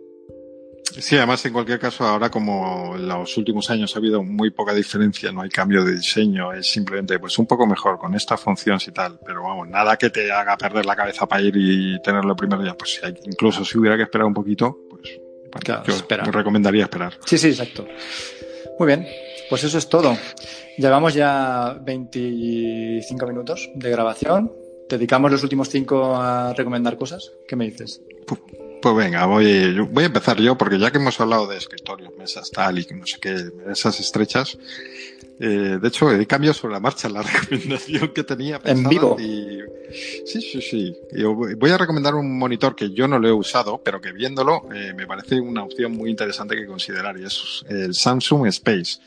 Sí, 1.00 1.15
además 1.15 1.45
en 1.45 1.54
cualquier 1.54 1.80
caso 1.80 2.06
ahora 2.06 2.30
como 2.30 2.95
en 2.95 3.08
los 3.08 3.38
últimos 3.38 3.69
años 3.69 3.95
ha 3.95 4.00
habido 4.00 4.23
muy 4.23 4.52
poca 4.52 4.73
diferencia, 4.73 5.32
no 5.32 5.41
hay 5.41 5.50
cambio 5.50 5.84
de 5.84 5.95
diseño, 5.95 6.54
es 6.54 6.71
simplemente 6.71 7.19
pues 7.19 7.38
un 7.38 7.45
poco 7.45 7.67
mejor 7.67 7.97
con 8.00 8.15
esta 8.15 8.38
función 8.38 8.80
y 8.86 8.91
tal, 8.91 9.19
pero 9.26 9.43
vamos, 9.43 9.67
nada 9.67 9.97
que 9.97 10.10
te 10.10 10.32
haga 10.32 10.58
perder 10.58 10.86
la 10.86 10.95
cabeza 10.95 11.28
para 11.28 11.41
ir 11.41 11.56
y 11.56 12.02
tenerlo 12.02 12.32
el 12.32 12.38
primer 12.38 12.60
día, 12.60 12.76
pues 12.76 12.95
si 12.95 13.06
hay, 13.06 13.13
incluso 13.26 13.63
si 13.63 13.78
hubiera 13.78 13.97
que 13.97 14.04
esperar 14.04 14.26
un 14.26 14.34
poquito, 14.34 14.80
pues 14.89 15.19
claro, 15.63 15.84
yo 15.86 15.93
espera. 15.93 16.23
recomendaría 16.23 16.84
esperar. 16.84 17.13
Sí, 17.26 17.38
sí, 17.38 17.50
exacto. 17.50 17.86
Muy 18.80 18.88
bien, 18.88 19.08
pues 19.50 19.63
eso 19.63 19.78
es 19.78 19.89
todo. 19.89 20.15
Llevamos 20.78 21.13
ya 21.13 21.78
25 21.82 23.28
minutos 23.28 23.69
de 23.73 23.89
grabación. 23.89 24.52
¿Dedicamos 24.88 25.32
los 25.32 25.43
últimos 25.43 25.69
5 25.69 26.15
a 26.15 26.54
recomendar 26.54 26.97
cosas? 26.97 27.32
¿Qué 27.47 27.56
me 27.56 27.65
dices? 27.65 28.02
Pues 28.88 29.06
venga, 29.06 29.26
voy, 29.26 29.78
voy 29.80 30.04
a 30.04 30.06
empezar 30.06 30.38
yo, 30.39 30.58
porque 30.58 30.80
ya 30.80 30.91
que 30.91 30.97
hemos 30.97 31.19
hablado 31.19 31.45
de 31.45 31.58
escritorios, 31.58 32.15
mesas 32.17 32.50
tal 32.50 32.80
y 32.80 32.88
no 32.91 33.06
sé 33.06 33.17
qué, 33.19 33.52
mesas 33.65 34.00
estrechas, 34.00 34.58
eh, 35.39 35.78
de 35.80 35.88
hecho, 35.88 36.12
he 36.12 36.26
cambiado 36.26 36.54
sobre 36.54 36.73
la 36.73 36.80
marcha 36.80 37.10
la 37.10 37.21
recomendación 37.50 38.10
que 38.10 38.23
tenía. 38.23 38.60
En 38.63 38.88
vivo. 38.88 39.17
Y... 39.19 39.62
Sí, 40.26 40.41
sí, 40.41 40.62
sí. 40.62 40.97
voy 41.23 41.71
a 41.71 41.78
recomendar 41.78 42.15
un 42.15 42.38
monitor 42.38 42.76
que 42.76 42.91
yo 42.91 43.08
no 43.08 43.19
lo 43.19 43.28
he 43.28 43.32
usado, 43.32 43.80
pero 43.82 44.02
que 44.02 44.12
viéndolo 44.12 44.67
eh, 44.73 44.93
me 44.93 45.08
parece 45.08 45.39
una 45.39 45.63
opción 45.63 45.93
muy 45.93 46.10
interesante 46.10 46.56
que 46.56 46.65
considerar 46.65 47.17
y 47.17 47.23
es 47.23 47.63
el 47.69 47.93
Samsung 47.93 48.47
Space. 48.47 49.00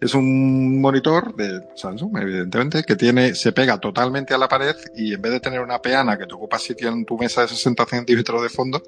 Es 0.00 0.14
un 0.14 0.80
monitor 0.80 1.34
de 1.34 1.62
Samsung, 1.74 2.18
evidentemente, 2.18 2.84
que 2.84 2.94
tiene, 2.94 3.34
se 3.34 3.50
pega 3.50 3.78
totalmente 3.78 4.32
a 4.32 4.38
la 4.38 4.48
pared 4.48 4.76
y 4.94 5.14
en 5.14 5.20
vez 5.20 5.32
de 5.32 5.40
tener 5.40 5.60
una 5.60 5.82
peana 5.82 6.16
que 6.16 6.26
te 6.26 6.34
ocupa 6.34 6.58
sitio 6.58 6.88
en 6.88 7.04
tu 7.04 7.18
mesa 7.18 7.42
de 7.42 7.48
60 7.48 7.84
centímetros 7.86 8.40
de 8.42 8.48
fondo, 8.48 8.80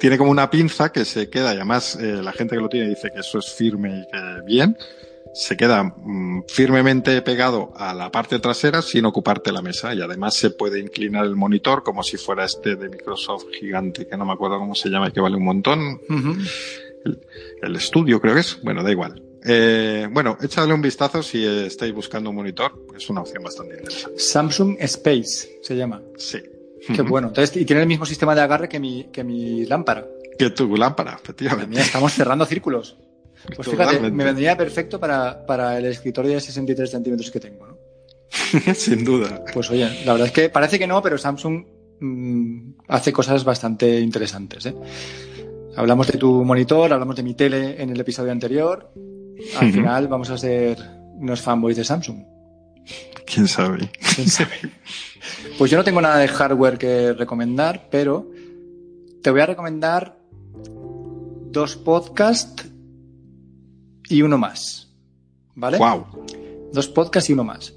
tiene 0.00 0.18
como 0.18 0.32
una 0.32 0.50
pinza 0.50 0.90
que 0.90 1.04
se 1.04 1.30
queda 1.30 1.52
y 1.52 1.56
además 1.56 1.94
eh, 1.94 2.20
la 2.22 2.32
gente 2.32 2.56
que 2.56 2.60
lo 2.60 2.68
tiene 2.68 2.88
dice 2.88 3.12
que 3.12 3.20
eso 3.20 3.38
es 3.38 3.52
firme 3.52 4.00
y 4.00 4.10
que 4.10 4.40
bien 4.44 4.76
se 5.34 5.56
queda 5.56 5.82
mm, 5.84 6.44
firmemente 6.48 7.20
pegado 7.22 7.72
a 7.76 7.94
la 7.94 8.10
parte 8.10 8.38
trasera 8.38 8.82
sin 8.82 9.04
ocuparte 9.06 9.52
la 9.52 9.62
mesa 9.62 9.94
y 9.94 10.00
además 10.00 10.34
se 10.34 10.50
puede 10.50 10.80
inclinar 10.80 11.24
el 11.24 11.36
monitor 11.36 11.82
como 11.82 12.02
si 12.02 12.16
fuera 12.16 12.44
este 12.44 12.76
de 12.76 12.88
Microsoft 12.88 13.46
gigante 13.58 14.06
que 14.06 14.16
no 14.16 14.24
me 14.24 14.32
acuerdo 14.32 14.58
cómo 14.58 14.74
se 14.74 14.88
llama 14.88 15.08
y 15.08 15.12
que 15.12 15.20
vale 15.20 15.36
un 15.36 15.44
montón. 15.44 16.00
el, 17.62 17.76
estudio 17.76 18.20
creo 18.20 18.34
que 18.34 18.40
es. 18.40 18.60
Bueno, 18.62 18.82
da 18.82 18.90
igual. 18.90 19.22
Eh, 19.44 20.06
bueno, 20.10 20.36
échale 20.40 20.72
un 20.72 20.82
vistazo 20.82 21.22
si 21.22 21.44
estáis 21.44 21.92
buscando 21.92 22.30
un 22.30 22.36
monitor. 22.36 22.86
Es 22.96 23.08
una 23.10 23.22
opción 23.22 23.42
bastante 23.42 23.76
interesante. 23.76 24.18
Samsung 24.18 24.76
Space 24.80 25.58
se 25.62 25.76
llama. 25.76 26.02
Sí. 26.16 26.38
Qué 26.94 27.02
bueno. 27.02 27.28
Entonces, 27.28 27.56
y 27.56 27.64
tiene 27.64 27.82
el 27.82 27.88
mismo 27.88 28.06
sistema 28.06 28.34
de 28.34 28.40
agarre 28.40 28.68
que 28.68 28.80
mi, 28.80 29.04
que 29.04 29.24
mi 29.24 29.64
lámpara. 29.66 30.06
Que 30.38 30.50
tu 30.50 30.76
lámpara, 30.76 31.18
efectivamente. 31.22 31.80
estamos 31.80 32.12
cerrando 32.12 32.44
círculos. 32.44 32.96
Pues 33.56 33.68
fíjate, 33.68 34.10
me 34.10 34.24
vendría 34.24 34.56
perfecto 34.56 35.00
para, 35.00 35.44
para, 35.44 35.78
el 35.78 35.86
escritorio 35.86 36.32
de 36.32 36.40
63 36.40 36.90
centímetros 36.90 37.30
que 37.30 37.40
tengo, 37.40 37.66
¿no? 37.66 37.78
Sin 38.74 39.04
duda. 39.04 39.44
Pues 39.52 39.70
oye, 39.70 40.04
la 40.04 40.12
verdad 40.12 40.28
es 40.28 40.32
que 40.32 40.48
parece 40.48 40.78
que 40.78 40.86
no, 40.86 41.02
pero 41.02 41.18
Samsung 41.18 41.64
mm, 42.00 42.72
hace 42.88 43.12
cosas 43.12 43.44
bastante 43.44 44.00
interesantes. 44.00 44.66
¿eh? 44.66 44.74
Hablamos 45.76 46.06
de 46.06 46.18
tu 46.18 46.44
monitor, 46.44 46.92
hablamos 46.92 47.16
de 47.16 47.22
mi 47.22 47.34
tele 47.34 47.82
en 47.82 47.90
el 47.90 48.00
episodio 48.00 48.32
anterior. 48.32 48.92
Al 49.58 49.72
final 49.72 50.08
vamos 50.08 50.30
a 50.30 50.38
ser 50.38 50.78
unos 51.16 51.40
fanboys 51.40 51.76
de 51.76 51.84
Samsung. 51.84 52.24
¿Quién 53.26 53.48
sabe? 53.48 53.90
¿Quién 54.14 54.28
sabe? 54.28 54.52
Pues 55.58 55.70
yo 55.70 55.78
no 55.78 55.84
tengo 55.84 56.00
nada 56.00 56.18
de 56.18 56.28
hardware 56.28 56.78
que 56.78 57.12
recomendar, 57.12 57.88
pero 57.90 58.30
te 59.22 59.30
voy 59.30 59.40
a 59.40 59.46
recomendar 59.46 60.18
dos 61.50 61.76
podcasts 61.76 62.71
y 64.12 64.22
uno 64.22 64.38
más. 64.38 64.88
¿Vale? 65.54 65.78
Wow. 65.78 66.06
Dos 66.72 66.88
podcasts 66.88 67.30
y 67.30 67.32
uno 67.32 67.44
más. 67.44 67.74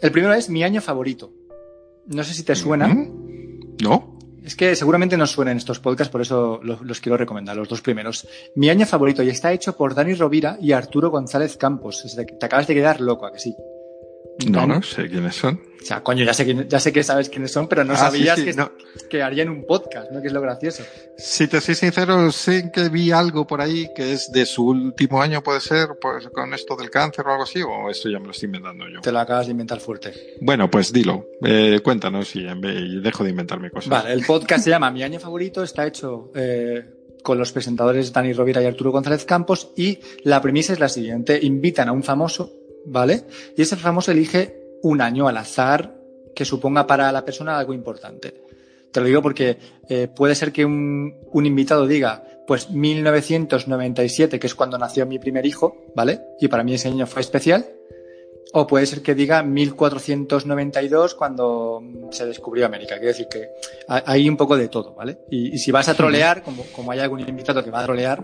El 0.00 0.10
primero 0.10 0.34
es 0.34 0.48
mi 0.48 0.64
año 0.64 0.80
favorito. 0.80 1.32
No 2.06 2.24
sé 2.24 2.34
si 2.34 2.42
te 2.42 2.54
suena. 2.54 2.88
No. 3.82 4.18
Es 4.44 4.56
que 4.56 4.74
seguramente 4.74 5.16
no 5.16 5.26
suenan 5.26 5.56
estos 5.56 5.78
podcasts, 5.78 6.10
por 6.10 6.20
eso 6.20 6.60
los, 6.62 7.00
quiero 7.00 7.16
recomendar, 7.16 7.56
los 7.56 7.68
dos 7.68 7.80
primeros. 7.80 8.26
Mi 8.56 8.70
año 8.70 8.86
favorito 8.86 9.22
y 9.22 9.28
está 9.28 9.52
hecho 9.52 9.76
por 9.76 9.94
Dani 9.94 10.14
Rovira 10.14 10.58
y 10.60 10.72
Arturo 10.72 11.10
González 11.10 11.56
Campos. 11.56 12.04
Te 12.16 12.46
acabas 12.46 12.66
de 12.66 12.74
quedar 12.74 13.00
loco, 13.00 13.26
¿a 13.26 13.32
que 13.32 13.38
sí? 13.38 13.54
No, 14.48 14.66
no 14.66 14.82
sé 14.82 15.08
quiénes 15.08 15.36
son. 15.36 15.60
O 15.80 15.84
sea, 15.84 16.02
coño, 16.02 16.24
ya 16.24 16.32
sé, 16.32 16.66
ya 16.68 16.78
sé 16.78 16.92
que 16.92 17.02
sabes 17.02 17.28
quiénes 17.28 17.50
son, 17.50 17.66
pero 17.66 17.82
no 17.82 17.94
ah, 17.94 17.96
sabías 17.96 18.40
que, 18.40 18.54
que, 19.10 19.22
harían 19.22 19.48
un 19.48 19.66
podcast, 19.66 20.12
¿no? 20.12 20.22
Que 20.22 20.28
es 20.28 20.32
lo 20.32 20.40
gracioso. 20.40 20.84
Si 21.18 21.48
te 21.48 21.60
soy 21.60 21.74
sincero, 21.74 22.30
sé 22.30 22.70
que 22.72 22.88
vi 22.88 23.10
algo 23.10 23.46
por 23.46 23.60
ahí 23.60 23.88
que 23.94 24.12
es 24.12 24.30
de 24.30 24.46
su 24.46 24.68
último 24.68 25.20
año, 25.20 25.42
puede 25.42 25.60
ser, 25.60 25.88
pues 26.00 26.28
con 26.28 26.54
esto 26.54 26.76
del 26.76 26.88
cáncer 26.88 27.26
o 27.26 27.32
algo 27.32 27.42
así, 27.42 27.62
o 27.62 27.90
esto 27.90 28.08
ya 28.08 28.20
me 28.20 28.26
lo 28.26 28.30
estoy 28.30 28.46
inventando 28.46 28.88
yo. 28.88 29.00
Te 29.00 29.10
lo 29.10 29.18
acabas 29.18 29.46
de 29.46 29.52
inventar 29.52 29.80
fuerte. 29.80 30.12
Bueno, 30.40 30.70
pues 30.70 30.92
dilo, 30.92 31.26
eh, 31.44 31.80
cuéntanos 31.82 32.34
y, 32.36 32.46
dejo 33.02 33.24
de 33.24 33.30
inventarme 33.30 33.70
cosas. 33.70 33.88
Vale, 33.88 34.12
el 34.12 34.24
podcast 34.24 34.64
se 34.64 34.70
llama 34.70 34.90
Mi 34.92 35.02
año 35.02 35.18
favorito, 35.18 35.64
está 35.64 35.84
hecho 35.84 36.30
eh, 36.36 36.84
con 37.24 37.38
los 37.38 37.50
presentadores 37.50 38.12
Dani 38.12 38.32
Rovira 38.32 38.62
y 38.62 38.66
Arturo 38.66 38.92
González 38.92 39.24
Campos 39.24 39.72
y 39.76 39.98
la 40.22 40.40
premisa 40.40 40.72
es 40.72 40.80
la 40.80 40.88
siguiente, 40.88 41.40
invitan 41.42 41.88
a 41.88 41.92
un 41.92 42.04
famoso, 42.04 42.52
¿vale? 42.86 43.24
Y 43.56 43.62
ese 43.62 43.76
famoso 43.76 44.10
elige 44.10 44.78
un 44.82 45.00
año 45.00 45.28
al 45.28 45.36
azar 45.36 45.94
que 46.34 46.44
suponga 46.44 46.86
para 46.86 47.12
la 47.12 47.24
persona 47.24 47.58
algo 47.58 47.74
importante. 47.74 48.42
Te 48.90 49.00
lo 49.00 49.06
digo 49.06 49.22
porque 49.22 49.58
eh, 49.88 50.08
puede 50.08 50.34
ser 50.34 50.52
que 50.52 50.64
un, 50.64 51.14
un, 51.32 51.46
invitado 51.46 51.86
diga, 51.86 52.24
pues 52.46 52.70
1997, 52.70 54.38
que 54.38 54.46
es 54.46 54.54
cuando 54.54 54.76
nació 54.76 55.06
mi 55.06 55.18
primer 55.18 55.46
hijo, 55.46 55.76
¿vale? 55.94 56.20
Y 56.40 56.48
para 56.48 56.62
mí 56.62 56.74
ese 56.74 56.88
año 56.88 57.06
fue 57.06 57.22
especial. 57.22 57.66
O 58.54 58.66
puede 58.66 58.84
ser 58.84 59.00
que 59.00 59.14
diga 59.14 59.42
1492 59.42 61.14
cuando 61.14 61.82
se 62.10 62.26
descubrió 62.26 62.66
América. 62.66 62.96
Quiero 62.96 63.08
decir 63.08 63.28
que 63.28 63.48
hay 63.88 64.28
un 64.28 64.36
poco 64.36 64.58
de 64.58 64.68
todo, 64.68 64.94
¿vale? 64.94 65.20
Y, 65.30 65.54
y 65.54 65.58
si 65.58 65.72
vas 65.72 65.88
a 65.88 65.94
trolear, 65.94 66.42
como, 66.42 66.64
como 66.64 66.92
hay 66.92 66.98
algún 66.98 67.20
invitado 67.20 67.64
que 67.64 67.70
va 67.70 67.80
a 67.80 67.84
trolear, 67.84 68.22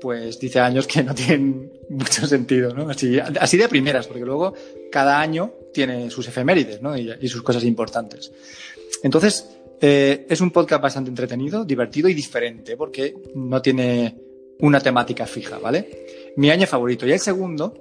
pues 0.00 0.38
dice 0.38 0.60
años 0.60 0.86
que 0.86 1.02
no 1.02 1.14
tienen 1.14 1.72
mucho 1.90 2.26
sentido, 2.26 2.74
¿no? 2.74 2.88
Así, 2.88 3.18
así 3.18 3.56
de 3.56 3.68
primeras, 3.68 4.06
porque 4.06 4.24
luego 4.24 4.54
cada 4.90 5.20
año 5.20 5.52
tiene 5.72 6.10
sus 6.10 6.28
efemérides, 6.28 6.82
¿no? 6.82 6.96
Y, 6.96 7.28
sus 7.28 7.42
cosas 7.42 7.64
importantes. 7.64 8.32
Entonces, 9.02 9.48
eh, 9.80 10.26
es 10.28 10.40
un 10.40 10.50
podcast 10.50 10.82
bastante 10.82 11.10
entretenido, 11.10 11.64
divertido 11.64 12.08
y 12.08 12.14
diferente, 12.14 12.76
porque 12.76 13.14
no 13.34 13.62
tiene 13.62 14.16
una 14.60 14.80
temática 14.80 15.26
fija, 15.26 15.58
¿vale? 15.58 16.32
Mi 16.36 16.50
año 16.50 16.66
favorito. 16.66 17.06
Y 17.06 17.12
el 17.12 17.20
segundo 17.20 17.74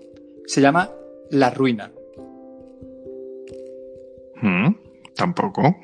se 0.45 0.62
llama 0.62 0.91
La 1.32 1.49
Ruina. 1.49 1.91
Mm, 4.41 4.75
tampoco. 5.15 5.75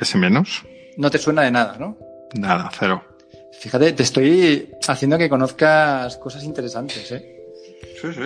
Ese 0.00 0.18
menos. 0.18 0.64
No 0.96 1.10
te 1.10 1.18
suena 1.18 1.42
de 1.42 1.50
nada, 1.50 1.78
¿no? 1.78 1.96
Nada, 2.34 2.70
cero. 2.78 3.02
Fíjate, 3.60 3.92
te 3.92 4.02
estoy 4.02 4.70
haciendo 4.86 5.18
que 5.18 5.28
conozcas 5.28 6.16
cosas 6.18 6.44
interesantes, 6.44 7.10
¿eh? 7.12 7.44
Sí, 8.00 8.08
sí. 8.12 8.22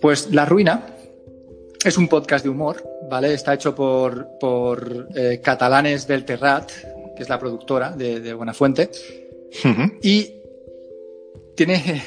Pues 0.00 0.30
La 0.32 0.44
Ruina 0.44 0.86
es 1.84 1.96
un 1.96 2.08
podcast 2.08 2.44
de 2.44 2.50
humor, 2.50 2.82
¿vale? 3.10 3.32
Está 3.32 3.54
hecho 3.54 3.74
por, 3.74 4.28
por 4.38 5.08
eh, 5.14 5.40
catalanes 5.42 6.06
del 6.06 6.24
Terrat, 6.24 6.70
que 7.16 7.22
es 7.22 7.28
la 7.28 7.38
productora 7.38 7.90
de, 7.90 8.20
de 8.20 8.34
Buenafuente. 8.34 8.90
Y 10.02 10.34
tiene, 11.54 12.02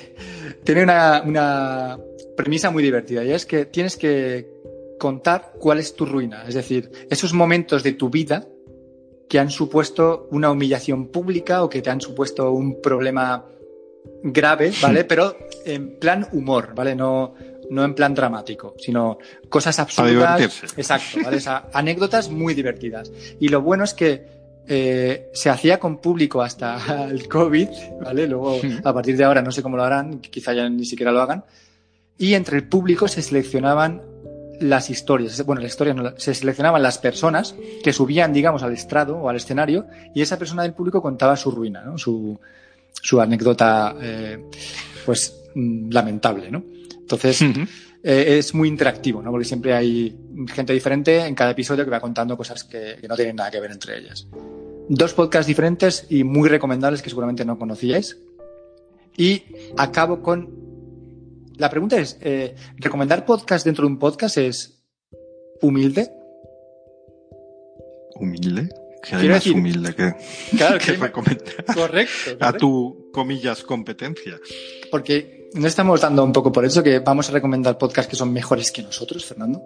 tiene 0.64 0.84
una, 0.84 1.24
una 1.26 1.98
premisa 2.36 2.70
muy 2.70 2.84
divertida 2.84 3.24
y 3.24 3.32
es 3.32 3.46
que 3.46 3.66
tienes 3.66 3.98
que 3.98 4.48
contar 5.00 5.54
cuál 5.60 5.80
es 5.80 5.96
tu 5.96 6.06
ruina. 6.06 6.46
Es 6.48 6.56
decir, 6.56 6.92
esos 7.10 7.34
momentos 7.34 7.84
de 7.84 7.94
tu 7.94 8.10
vida 8.10 8.48
que 9.30 9.40
han 9.40 9.50
supuesto 9.50 10.28
una 10.32 10.52
humillación 10.52 11.08
pública 11.08 11.64
o 11.64 11.70
que 11.70 11.82
te 11.82 11.90
han 11.90 12.02
supuesto 12.02 12.52
un 12.52 12.82
problema 12.82 13.46
grave, 14.24 14.72
¿vale? 14.82 15.04
Pero 15.04 15.38
en 15.66 16.00
plan 16.00 16.28
humor, 16.32 16.74
¿vale? 16.74 16.96
No, 16.96 17.34
no 17.70 17.84
en 17.84 17.94
plan 17.94 18.14
dramático, 18.14 18.76
sino 18.78 19.18
cosas 19.50 19.80
absurdas. 19.80 20.64
Exacto, 20.78 21.20
¿vale? 21.24 21.40
anécdotas 21.74 22.30
muy 22.30 22.54
divertidas. 22.54 23.12
Y 23.40 23.50
lo 23.50 23.62
bueno 23.62 23.84
es 23.84 23.94
que 23.94 24.38
eh, 24.68 25.30
se 25.34 25.50
hacía 25.50 25.80
con 25.80 25.98
público 25.98 26.42
hasta 26.42 27.06
el 27.10 27.28
COVID, 27.28 27.70
¿vale? 28.02 28.28
Luego, 28.28 28.60
a 28.84 28.94
partir 28.94 29.18
de 29.18 29.24
ahora, 29.24 29.42
no 29.42 29.52
sé 29.52 29.62
cómo 29.62 29.78
lo 29.78 29.84
harán, 29.84 30.20
quizá 30.20 30.54
ya 30.54 30.70
ni 30.70 30.86
siquiera 30.86 31.12
lo 31.12 31.22
hagan. 31.22 31.44
Y 32.18 32.34
entre 32.34 32.58
el 32.58 32.68
público 32.68 33.08
se 33.08 33.22
seleccionaban 33.22 34.02
las 34.60 34.90
historias, 34.90 35.46
bueno, 35.46 35.62
las 35.62 35.72
historias 35.72 35.96
no, 35.96 36.14
se 36.18 36.34
seleccionaban 36.34 36.82
las 36.82 36.98
personas 36.98 37.56
que 37.84 37.94
subían, 37.94 38.34
digamos, 38.34 38.64
al 38.64 38.74
estrado 38.74 39.18
o 39.18 39.30
al 39.30 39.36
escenario 39.36 39.88
y 40.14 40.22
esa 40.22 40.38
persona 40.38 40.64
del 40.64 40.74
público 40.74 41.02
contaba 41.02 41.36
su 41.36 41.52
ruina, 41.52 41.82
¿no? 41.82 41.98
su, 41.98 42.40
su 42.94 43.22
anécdota, 43.22 43.96
eh, 44.02 44.44
pues, 45.06 45.44
mm, 45.56 45.92
lamentable, 45.92 46.52
¿no? 46.52 46.64
Entonces, 47.00 47.42
eh, 47.42 48.38
es 48.38 48.54
muy 48.54 48.68
interactivo, 48.68 49.22
¿no? 49.22 49.32
Porque 49.32 49.46
siempre 49.46 49.74
hay 49.74 50.16
gente 50.54 50.74
diferente 50.74 51.26
en 51.26 51.36
cada 51.36 51.52
episodio 51.52 51.86
que 51.86 51.92
va 51.92 52.02
contando 52.02 52.36
cosas 52.36 52.64
que, 52.64 52.98
que 53.00 53.08
no 53.08 53.16
tienen 53.16 53.38
nada 53.38 53.50
que 53.50 53.62
ver 53.62 53.72
entre 53.72 53.98
ellas. 53.98 54.28
Dos 54.90 55.14
podcasts 55.14 55.48
diferentes 55.48 56.06
y 56.10 56.24
muy 56.24 56.50
recomendables 56.50 57.02
que 57.02 57.10
seguramente 57.10 57.46
no 57.46 57.58
conocíais. 57.58 58.18
Y 59.18 59.44
acabo 59.78 60.22
con 60.22 60.57
la 61.58 61.70
pregunta 61.70 61.98
es, 61.98 62.18
eh, 62.22 62.56
¿recomendar 62.78 63.26
podcast 63.26 63.66
dentro 63.66 63.86
de 63.86 63.92
un 63.94 64.00
podcast 64.00 64.38
es 64.38 64.84
humilde? 65.62 66.12
¿Humilde? 68.16 68.70
¿Qué 69.04 69.16
hay 69.16 69.30
más 69.30 69.46
humilde 69.48 69.94
que, 69.94 70.16
claro, 70.58 70.80
que, 70.86 70.94
recomendar 70.94 71.66
correcto, 71.74 72.38
a 72.40 72.54
tu, 72.54 73.10
comillas, 73.14 73.64
competencia? 73.64 74.40
Porque 74.92 75.50
no 75.54 75.68
estamos 75.68 76.02
dando 76.02 76.24
un 76.24 76.34
poco 76.34 76.52
por 76.52 76.66
eso 76.66 76.84
que 76.84 77.00
vamos 77.00 77.30
a 77.30 77.32
recomendar 77.32 77.78
podcasts 77.78 78.10
que 78.10 78.16
son 78.16 78.34
mejores 78.34 78.72
que 78.72 78.82
nosotros, 78.82 79.26
Fernando. 79.26 79.64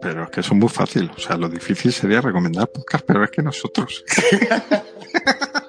Pero 0.00 0.24
es 0.24 0.30
que 0.30 0.40
es 0.40 0.52
muy 0.52 0.68
fácil. 0.68 1.10
O 1.16 1.20
sea, 1.20 1.36
lo 1.36 1.48
difícil 1.48 1.92
sería 1.92 2.20
recomendar 2.20 2.68
podcast, 2.68 3.04
pero 3.06 3.24
es 3.24 3.30
que 3.30 3.42
nosotros. 3.42 4.04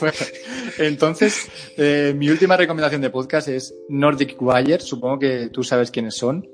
entonces, 0.78 1.48
eh, 1.76 2.14
mi 2.16 2.28
última 2.28 2.56
recomendación 2.56 3.00
de 3.00 3.10
podcast 3.10 3.48
es 3.48 3.74
Nordic 3.88 4.36
Wire. 4.40 4.80
Supongo 4.80 5.18
que 5.18 5.48
tú 5.52 5.62
sabes 5.62 5.90
quiénes 5.90 6.16
son. 6.16 6.46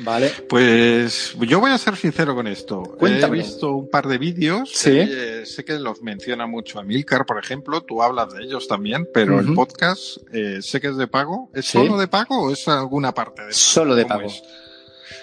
Vale. 0.00 0.30
Pues 0.48 1.36
yo 1.40 1.60
voy 1.60 1.70
a 1.70 1.78
ser 1.78 1.96
sincero 1.96 2.34
con 2.34 2.46
esto. 2.46 2.82
Cuéntame. 2.82 3.38
He 3.38 3.40
visto 3.40 3.72
un 3.72 3.90
par 3.90 4.06
de 4.06 4.18
vídeos. 4.18 4.70
Sí. 4.72 4.96
Eh, 4.96 5.42
sé 5.44 5.64
que 5.64 5.78
los 5.78 6.02
menciona 6.02 6.46
mucho 6.46 6.78
a 6.78 6.84
Milcar, 6.84 7.26
por 7.26 7.38
ejemplo. 7.38 7.80
Tú 7.82 8.02
hablas 8.02 8.32
de 8.32 8.44
ellos 8.44 8.68
también, 8.68 9.08
pero 9.12 9.40
el 9.40 9.54
podcast 9.54 10.18
eh, 10.32 10.58
sé 10.62 10.80
que 10.80 10.88
es 10.88 10.96
de 10.96 11.08
pago. 11.08 11.50
¿Es 11.52 11.66
solo 11.66 11.98
de 11.98 12.08
pago 12.08 12.42
o 12.42 12.52
es 12.52 12.68
alguna 12.68 13.12
parte 13.12 13.46
de 13.46 13.52
Solo 13.52 13.94
de 13.94 14.06
pago. 14.06 14.28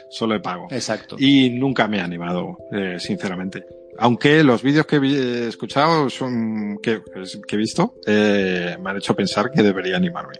Solo 0.09 0.33
de 0.33 0.39
pago. 0.39 0.67
Exacto. 0.71 1.15
Y 1.19 1.49
nunca 1.51 1.87
me 1.87 1.97
he 1.97 2.01
animado, 2.01 2.57
eh, 2.71 2.97
sinceramente. 2.99 3.65
Aunque 3.97 4.43
los 4.43 4.61
vídeos 4.61 4.85
que 4.85 4.97
he 4.97 5.47
escuchado 5.47 6.07
que, 6.81 7.01
he 7.47 7.57
visto 7.57 7.95
me 8.05 8.89
han 8.89 8.97
hecho 8.97 9.15
pensar 9.15 9.51
que 9.51 9.63
debería 9.63 9.97
animarme. 9.97 10.35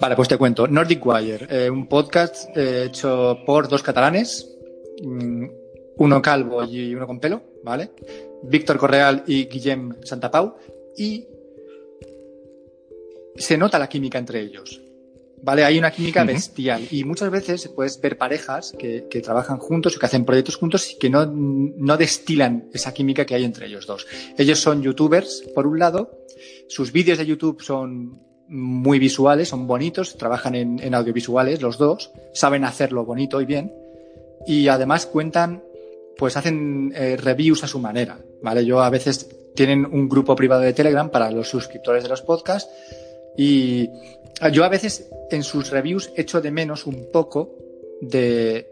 Vale, 0.00 0.14
pues 0.14 0.28
te 0.28 0.36
cuento. 0.36 0.68
Nordic 0.68 1.04
Wire, 1.04 1.46
eh, 1.50 1.70
un 1.70 1.88
podcast 1.88 2.56
eh, 2.56 2.84
hecho 2.86 3.38
por 3.44 3.68
dos 3.68 3.82
catalanes, 3.82 4.56
mm, 5.02 5.46
uno 5.96 6.22
calvo 6.22 6.62
y 6.64 6.94
uno 6.94 7.06
con 7.06 7.18
pelo, 7.18 7.42
¿vale? 7.64 7.90
Víctor 8.44 8.78
Correal 8.78 9.24
y 9.26 9.46
Guillem 9.46 9.96
Santapau. 10.04 10.56
Y 10.96 11.26
se 13.36 13.58
nota 13.58 13.78
la 13.78 13.88
química 13.88 14.18
entre 14.18 14.40
ellos. 14.40 14.80
¿Vale? 15.42 15.64
Hay 15.64 15.78
una 15.78 15.90
química 15.90 16.24
bestial. 16.24 16.86
Y 16.90 17.04
muchas 17.04 17.30
veces 17.30 17.68
puedes 17.68 18.00
ver 18.00 18.18
parejas 18.18 18.74
que, 18.78 19.06
que, 19.08 19.20
trabajan 19.20 19.58
juntos 19.58 19.96
o 19.96 20.00
que 20.00 20.06
hacen 20.06 20.24
proyectos 20.24 20.56
juntos 20.56 20.92
y 20.92 20.98
que 20.98 21.10
no, 21.10 21.26
no 21.26 21.96
destilan 21.96 22.68
esa 22.72 22.92
química 22.92 23.24
que 23.24 23.34
hay 23.34 23.44
entre 23.44 23.66
ellos 23.66 23.86
dos. 23.86 24.06
Ellos 24.36 24.58
son 24.58 24.82
youtubers, 24.82 25.44
por 25.54 25.66
un 25.66 25.78
lado. 25.78 26.24
Sus 26.68 26.92
vídeos 26.92 27.18
de 27.18 27.26
YouTube 27.26 27.62
son 27.62 28.28
muy 28.48 28.98
visuales, 28.98 29.48
son 29.48 29.66
bonitos, 29.66 30.16
trabajan 30.16 30.54
en, 30.54 30.94
audiovisuales 30.94 31.60
los 31.60 31.76
dos, 31.78 32.10
saben 32.32 32.64
hacerlo 32.64 33.04
bonito 33.04 33.40
y 33.40 33.44
bien, 33.44 33.72
y 34.46 34.68
además 34.68 35.06
cuentan, 35.06 35.62
pues 36.16 36.36
hacen 36.36 36.92
eh, 36.96 37.16
reviews 37.16 37.62
a 37.64 37.68
su 37.68 37.78
manera, 37.78 38.18
¿vale? 38.42 38.64
Yo 38.64 38.80
a 38.80 38.90
veces 38.90 39.28
tienen 39.54 39.84
un 39.84 40.08
grupo 40.08 40.34
privado 40.34 40.62
de 40.62 40.72
Telegram 40.72 41.10
para 41.10 41.30
los 41.30 41.48
suscriptores 41.48 42.02
de 42.02 42.08
los 42.08 42.22
podcasts 42.22 42.70
y 43.38 43.88
yo 44.52 44.64
a 44.64 44.68
veces 44.68 45.08
en 45.30 45.44
sus 45.44 45.70
reviews 45.70 46.10
echo 46.16 46.40
de 46.40 46.50
menos 46.50 46.86
un 46.86 47.10
poco 47.12 47.54
de 48.00 48.68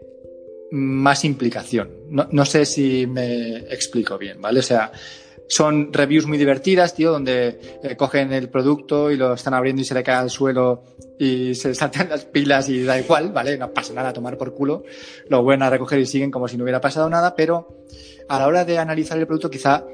más 0.71 1.23
implicación. 1.23 1.89
No, 2.09 2.27
no 2.31 2.45
sé 2.45 2.65
si 2.65 3.07
me 3.07 3.59
explico 3.59 4.17
bien, 4.17 4.41
¿vale? 4.41 4.59
O 4.59 4.63
sea, 4.63 4.91
son 5.47 5.93
reviews 5.93 6.25
muy 6.25 6.37
divertidas, 6.37 6.93
tío, 6.93 7.11
donde 7.11 7.79
eh, 7.81 7.95
cogen 7.95 8.33
el 8.33 8.49
producto 8.49 9.09
y 9.09 9.15
lo 9.15 9.33
están 9.33 9.53
abriendo 9.53 9.81
y 9.81 9.85
se 9.85 9.93
le 9.93 10.03
cae 10.03 10.15
al 10.15 10.29
suelo 10.29 10.83
y 11.17 11.55
se 11.55 11.73
saltan 11.73 12.09
las 12.09 12.25
pilas 12.25 12.67
y 12.67 12.83
da 12.83 12.99
igual, 12.99 13.31
¿vale? 13.31 13.57
No 13.57 13.71
pasa 13.71 13.93
nada, 13.93 14.09
a 14.09 14.13
tomar 14.13 14.37
por 14.37 14.53
culo. 14.53 14.83
Lo 15.29 15.43
vuelven 15.43 15.63
a 15.63 15.69
recoger 15.69 15.99
y 15.99 16.05
siguen 16.05 16.31
como 16.31 16.49
si 16.49 16.57
no 16.57 16.63
hubiera 16.63 16.81
pasado 16.81 17.09
nada, 17.09 17.35
pero 17.35 17.85
a 18.27 18.39
la 18.39 18.47
hora 18.47 18.65
de 18.65 18.77
analizar 18.77 19.17
el 19.17 19.25
producto, 19.25 19.49
quizá 19.49 19.85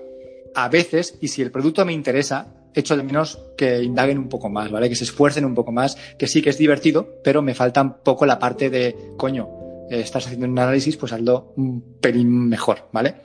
a 0.55 0.69
veces, 0.69 1.15
y 1.21 1.27
si 1.27 1.43
el 1.43 1.51
producto 1.51 1.85
me 1.85 1.93
interesa, 1.93 2.62
echo 2.73 2.97
de 2.97 3.03
menos 3.03 3.39
que 3.57 3.81
indaguen 3.81 4.17
un 4.17 4.29
poco 4.29 4.49
más, 4.49 4.71
¿vale? 4.71 4.89
Que 4.89 4.95
se 4.95 5.03
esfuercen 5.03 5.45
un 5.45 5.55
poco 5.55 5.71
más, 5.71 5.97
que 6.17 6.27
sí 6.27 6.41
que 6.41 6.49
es 6.49 6.57
divertido, 6.57 7.21
pero 7.23 7.41
me 7.41 7.53
falta 7.53 7.81
un 7.81 7.95
poco 8.03 8.25
la 8.25 8.39
parte 8.39 8.69
de, 8.69 8.95
coño, 9.17 9.49
eh, 9.89 9.99
estás 9.99 10.25
haciendo 10.25 10.47
un 10.47 10.57
análisis, 10.57 10.97
pues 10.97 11.13
hazlo 11.13 11.53
un 11.55 11.97
pelín 11.99 12.47
mejor, 12.49 12.89
¿vale? 12.91 13.15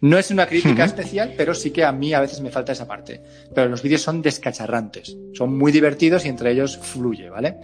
No 0.00 0.18
es 0.18 0.30
una 0.30 0.46
crítica 0.46 0.84
especial, 0.84 1.34
pero 1.36 1.54
sí 1.54 1.70
que 1.70 1.84
a 1.84 1.92
mí 1.92 2.12
a 2.12 2.20
veces 2.20 2.40
me 2.40 2.50
falta 2.50 2.72
esa 2.72 2.86
parte. 2.86 3.22
Pero 3.54 3.68
los 3.68 3.82
vídeos 3.82 4.02
son 4.02 4.22
descacharrantes, 4.22 5.16
son 5.32 5.56
muy 5.56 5.72
divertidos 5.72 6.24
y 6.24 6.28
entre 6.28 6.52
ellos 6.52 6.76
fluye, 6.76 7.30
¿vale? 7.30 7.56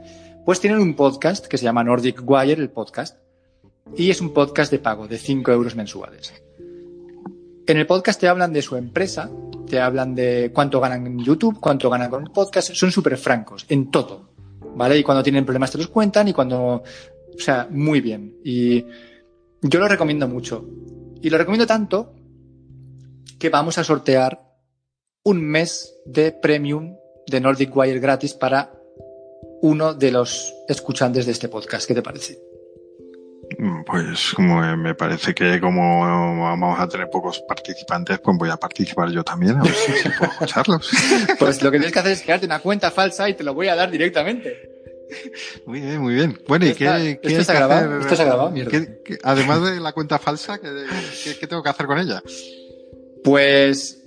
Pues 0.44 0.60
tienen 0.60 0.80
un 0.80 0.94
podcast 0.94 1.46
que 1.46 1.58
se 1.58 1.64
llama 1.64 1.84
Nordic 1.84 2.22
Wire, 2.24 2.60
el 2.60 2.70
podcast, 2.70 3.18
y 3.96 4.10
es 4.10 4.20
un 4.20 4.32
podcast 4.32 4.72
de 4.72 4.78
pago 4.78 5.06
de 5.06 5.18
5 5.18 5.52
euros 5.52 5.76
mensuales. 5.76 6.32
En 7.66 7.76
el 7.76 7.86
podcast 7.86 8.20
te 8.20 8.28
hablan 8.28 8.52
de 8.52 8.62
su 8.62 8.76
empresa, 8.76 9.30
te 9.72 9.80
hablan 9.80 10.14
de 10.14 10.50
cuánto 10.52 10.80
ganan 10.80 11.06
en 11.06 11.18
YouTube, 11.18 11.58
cuánto 11.58 11.88
ganan 11.88 12.10
con 12.10 12.22
el 12.24 12.30
podcast, 12.30 12.74
son 12.74 12.92
súper 12.92 13.16
francos 13.16 13.64
en 13.70 13.90
todo, 13.90 14.28
¿vale? 14.76 14.98
Y 14.98 15.02
cuando 15.02 15.22
tienen 15.22 15.46
problemas 15.46 15.70
te 15.70 15.78
los 15.78 15.88
cuentan 15.88 16.28
y 16.28 16.34
cuando, 16.34 16.58
o 16.58 17.38
sea, 17.38 17.68
muy 17.70 18.02
bien. 18.02 18.36
Y 18.44 18.84
yo 19.62 19.80
lo 19.80 19.88
recomiendo 19.88 20.28
mucho. 20.28 20.68
Y 21.22 21.30
lo 21.30 21.38
recomiendo 21.38 21.66
tanto 21.66 22.12
que 23.38 23.48
vamos 23.48 23.78
a 23.78 23.84
sortear 23.84 24.42
un 25.24 25.40
mes 25.40 25.94
de 26.04 26.32
premium 26.32 26.94
de 27.26 27.40
Nordic 27.40 27.74
Wire 27.74 27.98
gratis 27.98 28.34
para 28.34 28.74
uno 29.62 29.94
de 29.94 30.10
los 30.10 30.52
escuchantes 30.68 31.24
de 31.24 31.32
este 31.32 31.48
podcast. 31.48 31.88
¿Qué 31.88 31.94
te 31.94 32.02
parece? 32.02 32.51
Mm, 33.62 33.84
pues 33.84 34.32
como 34.34 34.60
me 34.76 34.96
parece 34.96 35.32
que 35.32 35.60
como 35.60 36.00
vamos 36.00 36.80
a 36.80 36.88
tener 36.88 37.08
pocos 37.08 37.38
participantes, 37.46 38.18
pues 38.18 38.36
voy 38.36 38.50
a 38.50 38.56
participar 38.56 39.08
yo 39.10 39.22
también, 39.22 39.56
a 39.56 39.62
ver 39.62 39.72
si, 39.72 40.08
puedo 40.18 40.32
escucharlos. 40.32 40.90
Pues 41.38 41.62
lo 41.62 41.70
que 41.70 41.78
tienes 41.78 41.92
que 41.92 41.98
hacer 42.00 42.10
es 42.10 42.22
crearte 42.22 42.46
una 42.46 42.58
cuenta 42.58 42.90
falsa 42.90 43.28
y 43.28 43.34
te 43.34 43.44
lo 43.44 43.54
voy 43.54 43.68
a 43.68 43.76
dar 43.76 43.88
directamente. 43.88 44.68
Muy 45.64 45.80
bien, 45.80 46.00
muy 46.00 46.14
bien. 46.14 46.40
Bueno, 46.48 46.66
¿y 46.66 46.74
qué, 46.74 47.20
¿Esto 47.22 47.40
está 47.40 47.54
grabado? 47.54 48.00
¿Esto 48.00 48.14
está 48.14 48.24
grabado? 48.24 48.52
además 49.22 49.62
de 49.62 49.78
la 49.78 49.92
cuenta 49.92 50.18
falsa, 50.18 50.58
¿qué, 50.58 51.46
tengo 51.46 51.62
que 51.62 51.68
hacer 51.68 51.86
con 51.86 52.00
ella? 52.00 52.20
Pues, 53.22 54.01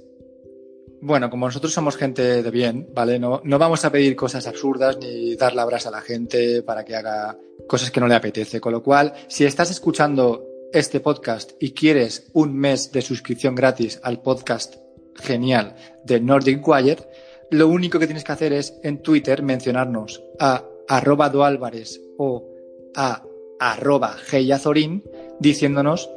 bueno, 1.06 1.30
como 1.30 1.46
nosotros 1.46 1.72
somos 1.72 1.98
gente 1.98 2.42
de 2.42 2.52
bien, 2.52 2.90
¿vale? 2.92 3.20
No, 3.20 3.40
no 3.44 3.60
vamos 3.60 3.86
a 3.86 3.92
pedir 3.92 4.16
cosas 4.16 4.48
absurdas 4.48 4.98
ni 4.98 5.36
dar 5.36 5.54
la 5.54 5.64
brasa 5.64 5.90
a 5.90 5.92
la 5.92 6.02
gente 6.02 6.64
para 6.64 6.84
que 6.84 6.96
haga 6.96 7.38
cosas 7.68 7.92
que 7.92 8.00
no 8.00 8.08
le 8.08 8.16
apetece. 8.16 8.60
Con 8.60 8.72
lo 8.72 8.82
cual, 8.82 9.14
si 9.28 9.46
estás 9.46 9.70
escuchando 9.70 10.44
este 10.74 11.00
podcast 11.02 11.52
y 11.60 11.74
quieres 11.74 12.32
un 12.34 12.56
mes 12.56 12.92
de 12.92 13.04
suscripción 13.04 13.54
gratis 13.54 14.00
al 14.02 14.24
podcast 14.24 14.78
genial 15.16 15.76
de 16.04 16.20
Nordic 16.20 16.68
Wire, 16.68 17.08
lo 17.52 17.68
único 17.68 18.00
que 18.00 18.08
tienes 18.08 18.24
que 18.24 18.32
hacer 18.32 18.52
es 18.52 18.74
en 18.82 19.04
Twitter 19.04 19.44
mencionarnos 19.44 20.24
a 20.40 20.66
arroba 20.88 21.30
doálvarez 21.30 22.02
o 22.18 22.50
a 22.96 23.22
arroba 23.60 24.18
heyazorin 24.32 25.04
diciéndonos 25.40 26.10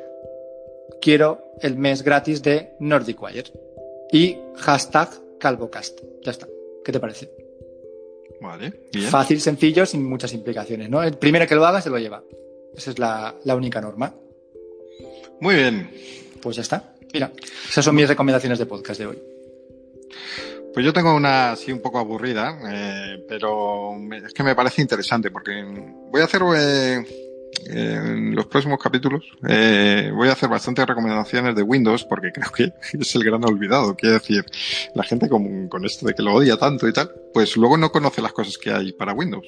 quiero 1.03 1.43
el 1.61 1.76
mes 1.76 2.03
gratis 2.03 2.43
de 2.43 2.72
Nordic 2.80 3.22
Wire. 3.22 3.68
Y 4.12 4.38
hashtag 4.56 5.11
calvocast. 5.38 6.00
Ya 6.22 6.30
está. 6.30 6.46
¿Qué 6.84 6.92
te 6.92 7.00
parece? 7.00 7.30
Vale. 8.40 8.72
Fácil, 9.11 9.40
sencillo, 9.40 9.84
sin 9.84 10.09
muchas 10.09 10.32
implicaciones, 10.32 10.88
¿no? 10.88 11.02
El 11.02 11.18
primero 11.18 11.46
que 11.46 11.54
lo 11.54 11.66
haga 11.66 11.80
se 11.80 11.90
lo 11.90 11.98
lleva. 11.98 12.22
Esa 12.76 12.90
es 12.90 12.98
la, 12.98 13.34
la 13.44 13.56
única 13.56 13.80
norma. 13.80 14.14
Muy 15.40 15.54
bien. 15.56 15.90
Pues 16.40 16.56
ya 16.56 16.62
está. 16.62 16.94
Mira, 17.12 17.32
esas 17.68 17.84
son 17.84 17.94
mis 17.96 18.09
recomendaciones 18.09 18.59
de 18.59 18.66
podcast 18.66 19.00
de 19.00 19.06
hoy. 19.06 19.18
Pues 20.72 20.84
yo 20.84 20.92
tengo 20.92 21.14
una 21.14 21.52
así 21.52 21.72
un 21.72 21.80
poco 21.80 21.98
aburrida, 21.98 22.59
eh, 22.70 23.24
pero 23.28 23.96
es 24.24 24.32
que 24.32 24.42
me 24.42 24.54
parece 24.54 24.82
interesante 24.82 25.30
porque 25.30 25.64
voy 25.64 26.20
a 26.20 26.24
hacer 26.24 26.42
eh, 26.56 27.28
en 27.66 28.34
los 28.34 28.46
próximos 28.46 28.78
capítulos 28.82 29.24
eh, 29.46 30.11
voy 30.14 30.28
a 30.28 30.32
hacer 30.32 30.49
bastantes 30.49 30.86
recomendaciones 30.86 31.55
de 31.55 31.62
Windows 31.62 32.05
porque 32.05 32.32
creo 32.32 32.51
que 32.51 32.72
es 32.99 33.14
el 33.14 33.24
gran 33.24 33.44
olvidado. 33.44 33.94
Quiero 33.94 34.14
decir, 34.14 34.44
la 34.94 35.03
gente 35.03 35.28
con, 35.28 35.68
con 35.68 35.84
esto 35.84 36.07
de 36.07 36.14
que 36.14 36.22
lo 36.22 36.34
odia 36.34 36.57
tanto 36.57 36.88
y 36.88 36.92
tal, 36.92 37.11
pues 37.32 37.57
luego 37.57 37.76
no 37.76 37.90
conoce 37.90 38.22
las 38.22 38.32
cosas 38.32 38.59
que 38.59 38.70
hay 38.70 38.92
para 38.92 39.12
Windows. 39.12 39.46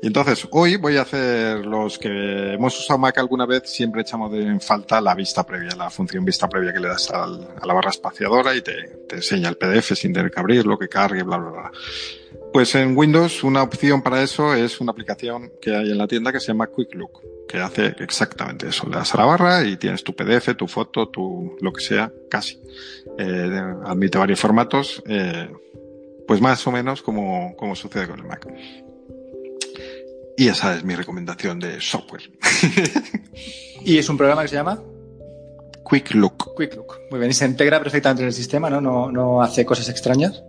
Y 0.00 0.06
entonces, 0.06 0.46
hoy 0.52 0.76
voy 0.76 0.96
a 0.96 1.02
hacer 1.02 1.66
los 1.66 1.98
que 1.98 2.54
hemos 2.54 2.78
usado 2.78 3.00
Mac 3.00 3.18
alguna 3.18 3.46
vez, 3.46 3.62
siempre 3.66 4.02
echamos 4.02 4.32
en 4.32 4.60
falta 4.60 5.00
la 5.00 5.14
vista 5.14 5.44
previa, 5.44 5.74
la 5.76 5.90
función 5.90 6.24
vista 6.24 6.48
previa 6.48 6.72
que 6.72 6.78
le 6.78 6.88
das 6.88 7.10
a 7.10 7.26
la 7.26 7.74
barra 7.74 7.90
espaciadora 7.90 8.54
y 8.54 8.62
te, 8.62 8.74
te, 9.08 9.16
enseña 9.16 9.48
el 9.48 9.56
PDF 9.56 9.94
sin 9.94 10.12
tener 10.12 10.30
que 10.30 10.38
abrirlo, 10.38 10.78
que 10.78 10.88
cargue, 10.88 11.24
bla, 11.24 11.38
bla, 11.38 11.50
bla. 11.50 11.72
Pues 12.52 12.74
en 12.76 12.96
Windows 12.96 13.42
una 13.42 13.62
opción 13.62 14.00
para 14.00 14.22
eso 14.22 14.54
es 14.54 14.80
una 14.80 14.92
aplicación 14.92 15.52
que 15.60 15.74
hay 15.74 15.90
en 15.90 15.98
la 15.98 16.06
tienda 16.06 16.30
que 16.30 16.38
se 16.38 16.48
llama 16.48 16.68
Quick 16.68 16.94
Look, 16.94 17.20
que 17.48 17.58
hace 17.58 17.96
exactamente 17.98 18.68
eso. 18.68 18.88
Le 18.88 18.96
das 18.96 19.12
a 19.14 19.18
la 19.18 19.24
barra 19.24 19.64
y 19.64 19.76
tienes 19.76 20.04
tu 20.04 20.14
PDF, 20.14 20.56
tu 20.56 20.68
foto, 20.68 21.08
tu 21.08 21.56
lo 21.60 21.72
que 21.72 21.82
sea, 21.82 22.12
casi. 22.30 22.60
Eh, 23.18 23.62
admite 23.84 24.16
varios 24.16 24.38
formatos, 24.38 25.02
eh, 25.06 25.50
pues 26.26 26.40
más 26.40 26.64
o 26.68 26.70
menos 26.70 27.02
como, 27.02 27.56
como 27.56 27.74
sucede 27.74 28.06
con 28.06 28.20
el 28.20 28.26
Mac. 28.26 28.46
Y 30.38 30.46
esa 30.46 30.76
es 30.76 30.84
mi 30.84 30.94
recomendación 30.94 31.58
de 31.58 31.80
software. 31.80 32.30
¿Y 33.84 33.98
es 33.98 34.08
un 34.08 34.16
programa 34.16 34.42
que 34.42 34.48
se 34.48 34.54
llama? 34.54 34.80
Quick 35.90 36.14
Look. 36.14 36.54
Quick 36.56 36.76
Look. 36.76 36.94
Muy 37.10 37.18
bien. 37.18 37.32
Y 37.32 37.34
se 37.34 37.44
integra 37.44 37.80
perfectamente 37.80 38.22
en 38.22 38.28
el 38.28 38.32
sistema, 38.32 38.70
¿no? 38.70 38.80
No, 38.80 39.10
no 39.10 39.42
hace 39.42 39.66
cosas 39.66 39.88
extrañas. 39.88 40.44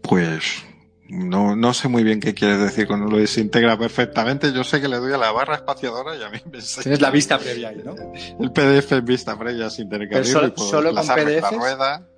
Pues 0.00 0.62
No, 1.08 1.56
no 1.56 1.74
sé 1.74 1.88
muy 1.88 2.04
bien 2.04 2.20
qué 2.20 2.34
quieres 2.34 2.60
decir 2.60 2.86
cuando 2.86 3.10
lo 3.10 3.16
desintegra 3.16 3.76
perfectamente. 3.76 4.52
Yo 4.52 4.62
sé 4.62 4.80
que 4.80 4.86
le 4.86 4.98
doy 4.98 5.12
a 5.12 5.18
la 5.18 5.32
barra 5.32 5.56
espaciadora 5.56 6.14
y 6.14 6.22
a 6.22 6.30
mí 6.30 6.38
me 6.44 6.60
Tienes 6.60 7.00
la 7.00 7.10
vista 7.10 7.40
previa 7.40 7.70
ahí, 7.70 7.82
¿no? 7.84 7.96
El 8.38 8.52
PDF 8.52 8.92
en 8.92 9.04
vista 9.04 9.36
previa 9.36 9.70
sin 9.70 9.88
tener 9.88 10.08
que 10.08 10.18
abrirlo. 10.18 10.54
Solo, 10.54 10.92
solo 10.92 10.94
con 10.94 11.04
PDFs. 11.04 11.42
La 11.42 11.50
rueda. 11.50 12.08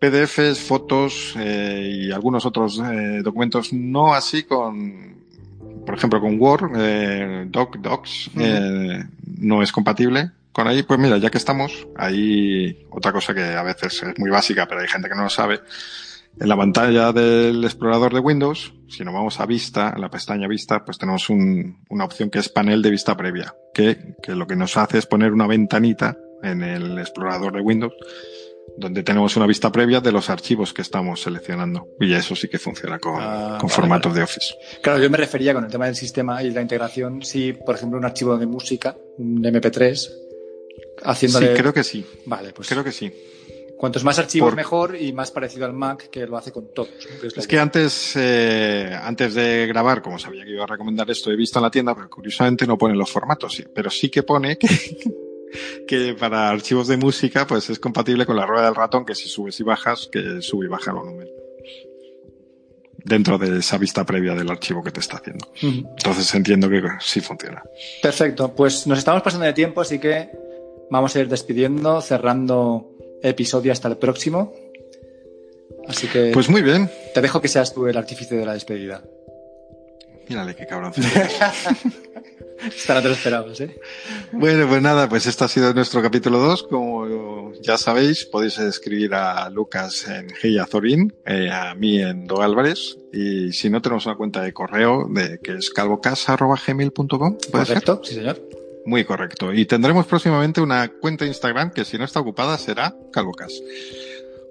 PDFs, 0.00 0.60
fotos 0.60 1.32
eh, 1.38 1.90
y 1.94 2.12
algunos 2.12 2.44
otros 2.44 2.78
eh, 2.78 3.22
documentos, 3.22 3.72
no 3.72 4.12
así 4.12 4.42
con, 4.42 5.15
por 5.86 5.94
ejemplo, 5.94 6.20
con 6.20 6.38
Word, 6.40 6.72
eh, 6.76 7.46
Doc, 7.48 7.76
Docs, 7.78 8.30
eh, 8.36 9.04
no 9.38 9.62
es 9.62 9.72
compatible 9.72 10.32
con 10.52 10.68
ahí. 10.68 10.82
Pues 10.82 10.98
mira, 11.00 11.16
ya 11.18 11.30
que 11.30 11.38
estamos, 11.38 11.86
ahí 11.96 12.86
otra 12.90 13.12
cosa 13.12 13.32
que 13.32 13.42
a 13.42 13.62
veces 13.62 14.02
es 14.02 14.18
muy 14.18 14.30
básica, 14.30 14.66
pero 14.66 14.80
hay 14.80 14.88
gente 14.88 15.08
que 15.08 15.14
no 15.14 15.22
lo 15.22 15.30
sabe. 15.30 15.60
En 16.38 16.48
la 16.50 16.56
pantalla 16.56 17.12
del 17.12 17.64
explorador 17.64 18.12
de 18.12 18.20
Windows, 18.20 18.74
si 18.88 19.04
nos 19.04 19.14
vamos 19.14 19.40
a 19.40 19.46
vista, 19.46 19.94
en 19.94 20.02
la 20.02 20.10
pestaña 20.10 20.46
vista, 20.46 20.84
pues 20.84 20.98
tenemos 20.98 21.30
un, 21.30 21.78
una 21.88 22.04
opción 22.04 22.28
que 22.28 22.40
es 22.40 22.50
panel 22.50 22.82
de 22.82 22.90
vista 22.90 23.16
previa, 23.16 23.54
que, 23.72 24.16
que 24.22 24.34
lo 24.34 24.46
que 24.46 24.54
nos 24.54 24.76
hace 24.76 24.98
es 24.98 25.06
poner 25.06 25.32
una 25.32 25.46
ventanita 25.46 26.18
en 26.42 26.62
el 26.62 26.98
explorador 26.98 27.54
de 27.54 27.62
Windows 27.62 27.94
donde 28.76 29.02
tenemos 29.02 29.36
una 29.36 29.46
vista 29.46 29.70
previa 29.72 30.00
de 30.00 30.12
los 30.12 30.28
archivos 30.30 30.72
que 30.72 30.82
estamos 30.82 31.22
seleccionando. 31.22 31.88
Y 32.00 32.12
eso 32.14 32.34
sí 32.36 32.48
que 32.48 32.58
funciona 32.58 32.98
con, 32.98 33.16
ah, 33.18 33.56
con 33.60 33.68
vale, 33.68 33.74
formatos 33.74 34.12
vale. 34.12 34.20
de 34.20 34.24
Office. 34.24 34.54
Claro, 34.82 35.02
yo 35.02 35.10
me 35.10 35.16
refería 35.16 35.54
con 35.54 35.64
el 35.64 35.70
tema 35.70 35.86
del 35.86 35.96
sistema 35.96 36.42
y 36.42 36.50
la 36.50 36.60
integración, 36.60 37.22
si, 37.22 37.52
por 37.52 37.74
ejemplo, 37.74 37.98
un 37.98 38.04
archivo 38.04 38.36
de 38.36 38.46
música, 38.46 38.96
un 39.18 39.42
MP3, 39.42 40.10
haciéndole... 41.02 41.48
Sí, 41.48 41.60
creo 41.60 41.72
que 41.72 41.84
sí. 41.84 42.04
Vale, 42.26 42.52
pues... 42.52 42.68
Creo 42.68 42.84
que 42.84 42.92
sí. 42.92 43.12
Cuantos 43.76 44.04
más 44.04 44.18
archivos 44.18 44.48
por... 44.48 44.56
mejor 44.56 44.96
y 44.98 45.12
más 45.12 45.30
parecido 45.30 45.66
al 45.66 45.74
Mac 45.74 46.08
que 46.08 46.26
lo 46.26 46.38
hace 46.38 46.50
con 46.50 46.72
todos. 46.72 46.88
es, 47.22 47.36
es 47.36 47.46
que 47.46 47.58
antes, 47.58 48.14
eh, 48.16 48.90
antes 49.02 49.34
de 49.34 49.66
grabar, 49.66 50.00
como 50.00 50.18
sabía 50.18 50.44
que 50.44 50.52
iba 50.52 50.64
a 50.64 50.66
recomendar 50.66 51.10
esto, 51.10 51.30
he 51.30 51.36
visto 51.36 51.58
en 51.58 51.64
la 51.64 51.70
tienda, 51.70 51.94
pero 51.94 52.08
curiosamente 52.08 52.66
no 52.66 52.78
pone 52.78 52.94
los 52.94 53.10
formatos, 53.10 53.62
pero 53.74 53.90
sí 53.90 54.08
que 54.08 54.22
pone 54.22 54.56
que, 54.56 54.66
que 55.86 56.14
para 56.14 56.48
archivos 56.50 56.88
de 56.88 56.96
música 56.96 57.46
pues 57.46 57.70
es 57.70 57.78
compatible 57.78 58.26
con 58.26 58.36
la 58.36 58.46
rueda 58.46 58.66
del 58.66 58.74
ratón 58.74 59.04
que 59.04 59.14
si 59.14 59.28
subes 59.28 59.58
y 59.60 59.62
bajas, 59.62 60.08
que 60.10 60.42
sube 60.42 60.66
y 60.66 60.68
baja 60.68 60.90
el 60.90 60.96
volumen. 60.98 61.28
Dentro 63.04 63.38
de 63.38 63.58
esa 63.58 63.78
vista 63.78 64.04
previa 64.04 64.34
del 64.34 64.50
archivo 64.50 64.82
que 64.82 64.90
te 64.90 65.00
está 65.00 65.18
haciendo. 65.18 65.46
Uh 65.62 65.66
-huh. 65.66 65.88
Entonces 65.96 66.34
entiendo 66.34 66.68
que 66.68 66.82
sí 67.00 67.20
funciona. 67.20 67.62
Perfecto, 68.02 68.52
pues 68.54 68.86
nos 68.86 68.98
estamos 68.98 69.22
pasando 69.22 69.46
de 69.46 69.52
tiempo, 69.52 69.80
así 69.80 69.98
que 70.00 70.30
vamos 70.90 71.14
a 71.14 71.20
ir 71.20 71.28
despidiendo, 71.28 72.00
cerrando 72.00 72.90
episodio 73.22 73.72
hasta 73.72 73.88
el 73.88 73.96
próximo. 73.96 74.52
Así 75.88 76.08
que. 76.08 76.30
Pues 76.32 76.48
muy 76.48 76.62
bien. 76.62 76.90
Te 77.14 77.20
dejo 77.20 77.40
que 77.40 77.48
seas 77.48 77.72
tú 77.72 77.86
el 77.86 77.96
artífice 77.96 78.34
de 78.34 78.44
la 78.44 78.54
despedida. 78.54 79.02
Mírale 80.28 80.54
qué 80.56 80.66
cabrón. 80.66 80.92
Esta 82.66 82.94
no 82.94 83.02
te 83.02 83.08
lo 83.08 83.14
esperabas, 83.14 83.60
¿eh? 83.60 83.78
Bueno, 84.32 84.66
pues 84.66 84.80
nada, 84.82 85.08
pues 85.08 85.26
este 85.26 85.44
ha 85.44 85.48
sido 85.48 85.74
nuestro 85.74 86.02
capítulo 86.02 86.38
2. 86.38 86.62
Como 86.64 87.52
ya 87.62 87.76
sabéis, 87.76 88.24
podéis 88.24 88.58
escribir 88.58 89.14
a 89.14 89.48
Lucas 89.50 90.08
en 90.08 90.28
Azorín, 90.58 91.14
eh, 91.26 91.50
a 91.50 91.74
mí 91.74 92.00
en 92.00 92.26
Do 92.26 92.42
Álvarez, 92.42 92.96
y 93.12 93.52
si 93.52 93.70
no, 93.70 93.82
tenemos 93.82 94.06
una 94.06 94.16
cuenta 94.16 94.40
de 94.42 94.52
correo 94.52 95.06
de 95.08 95.38
que 95.38 95.52
es 95.54 95.70
calvocasa.gmail.com. 95.70 97.36
Correcto, 97.52 97.96
ser? 97.96 98.06
sí 98.06 98.14
señor. 98.14 98.40
Muy 98.86 99.04
correcto. 99.04 99.52
Y 99.52 99.66
tendremos 99.66 100.06
próximamente 100.06 100.60
una 100.60 100.88
cuenta 100.88 101.24
de 101.24 101.30
Instagram 101.30 101.72
que 101.72 101.84
si 101.84 101.98
no 101.98 102.04
está 102.04 102.20
ocupada 102.20 102.56
será 102.56 102.94
Calvocas. 103.12 103.60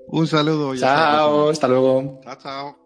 Un 0.07 0.27
saludo. 0.27 0.75
Y 0.75 0.79
chao, 0.79 1.49
hasta, 1.49 1.51
hasta 1.51 1.67
luego. 1.69 2.19
Chao, 2.23 2.37
chao. 2.41 2.84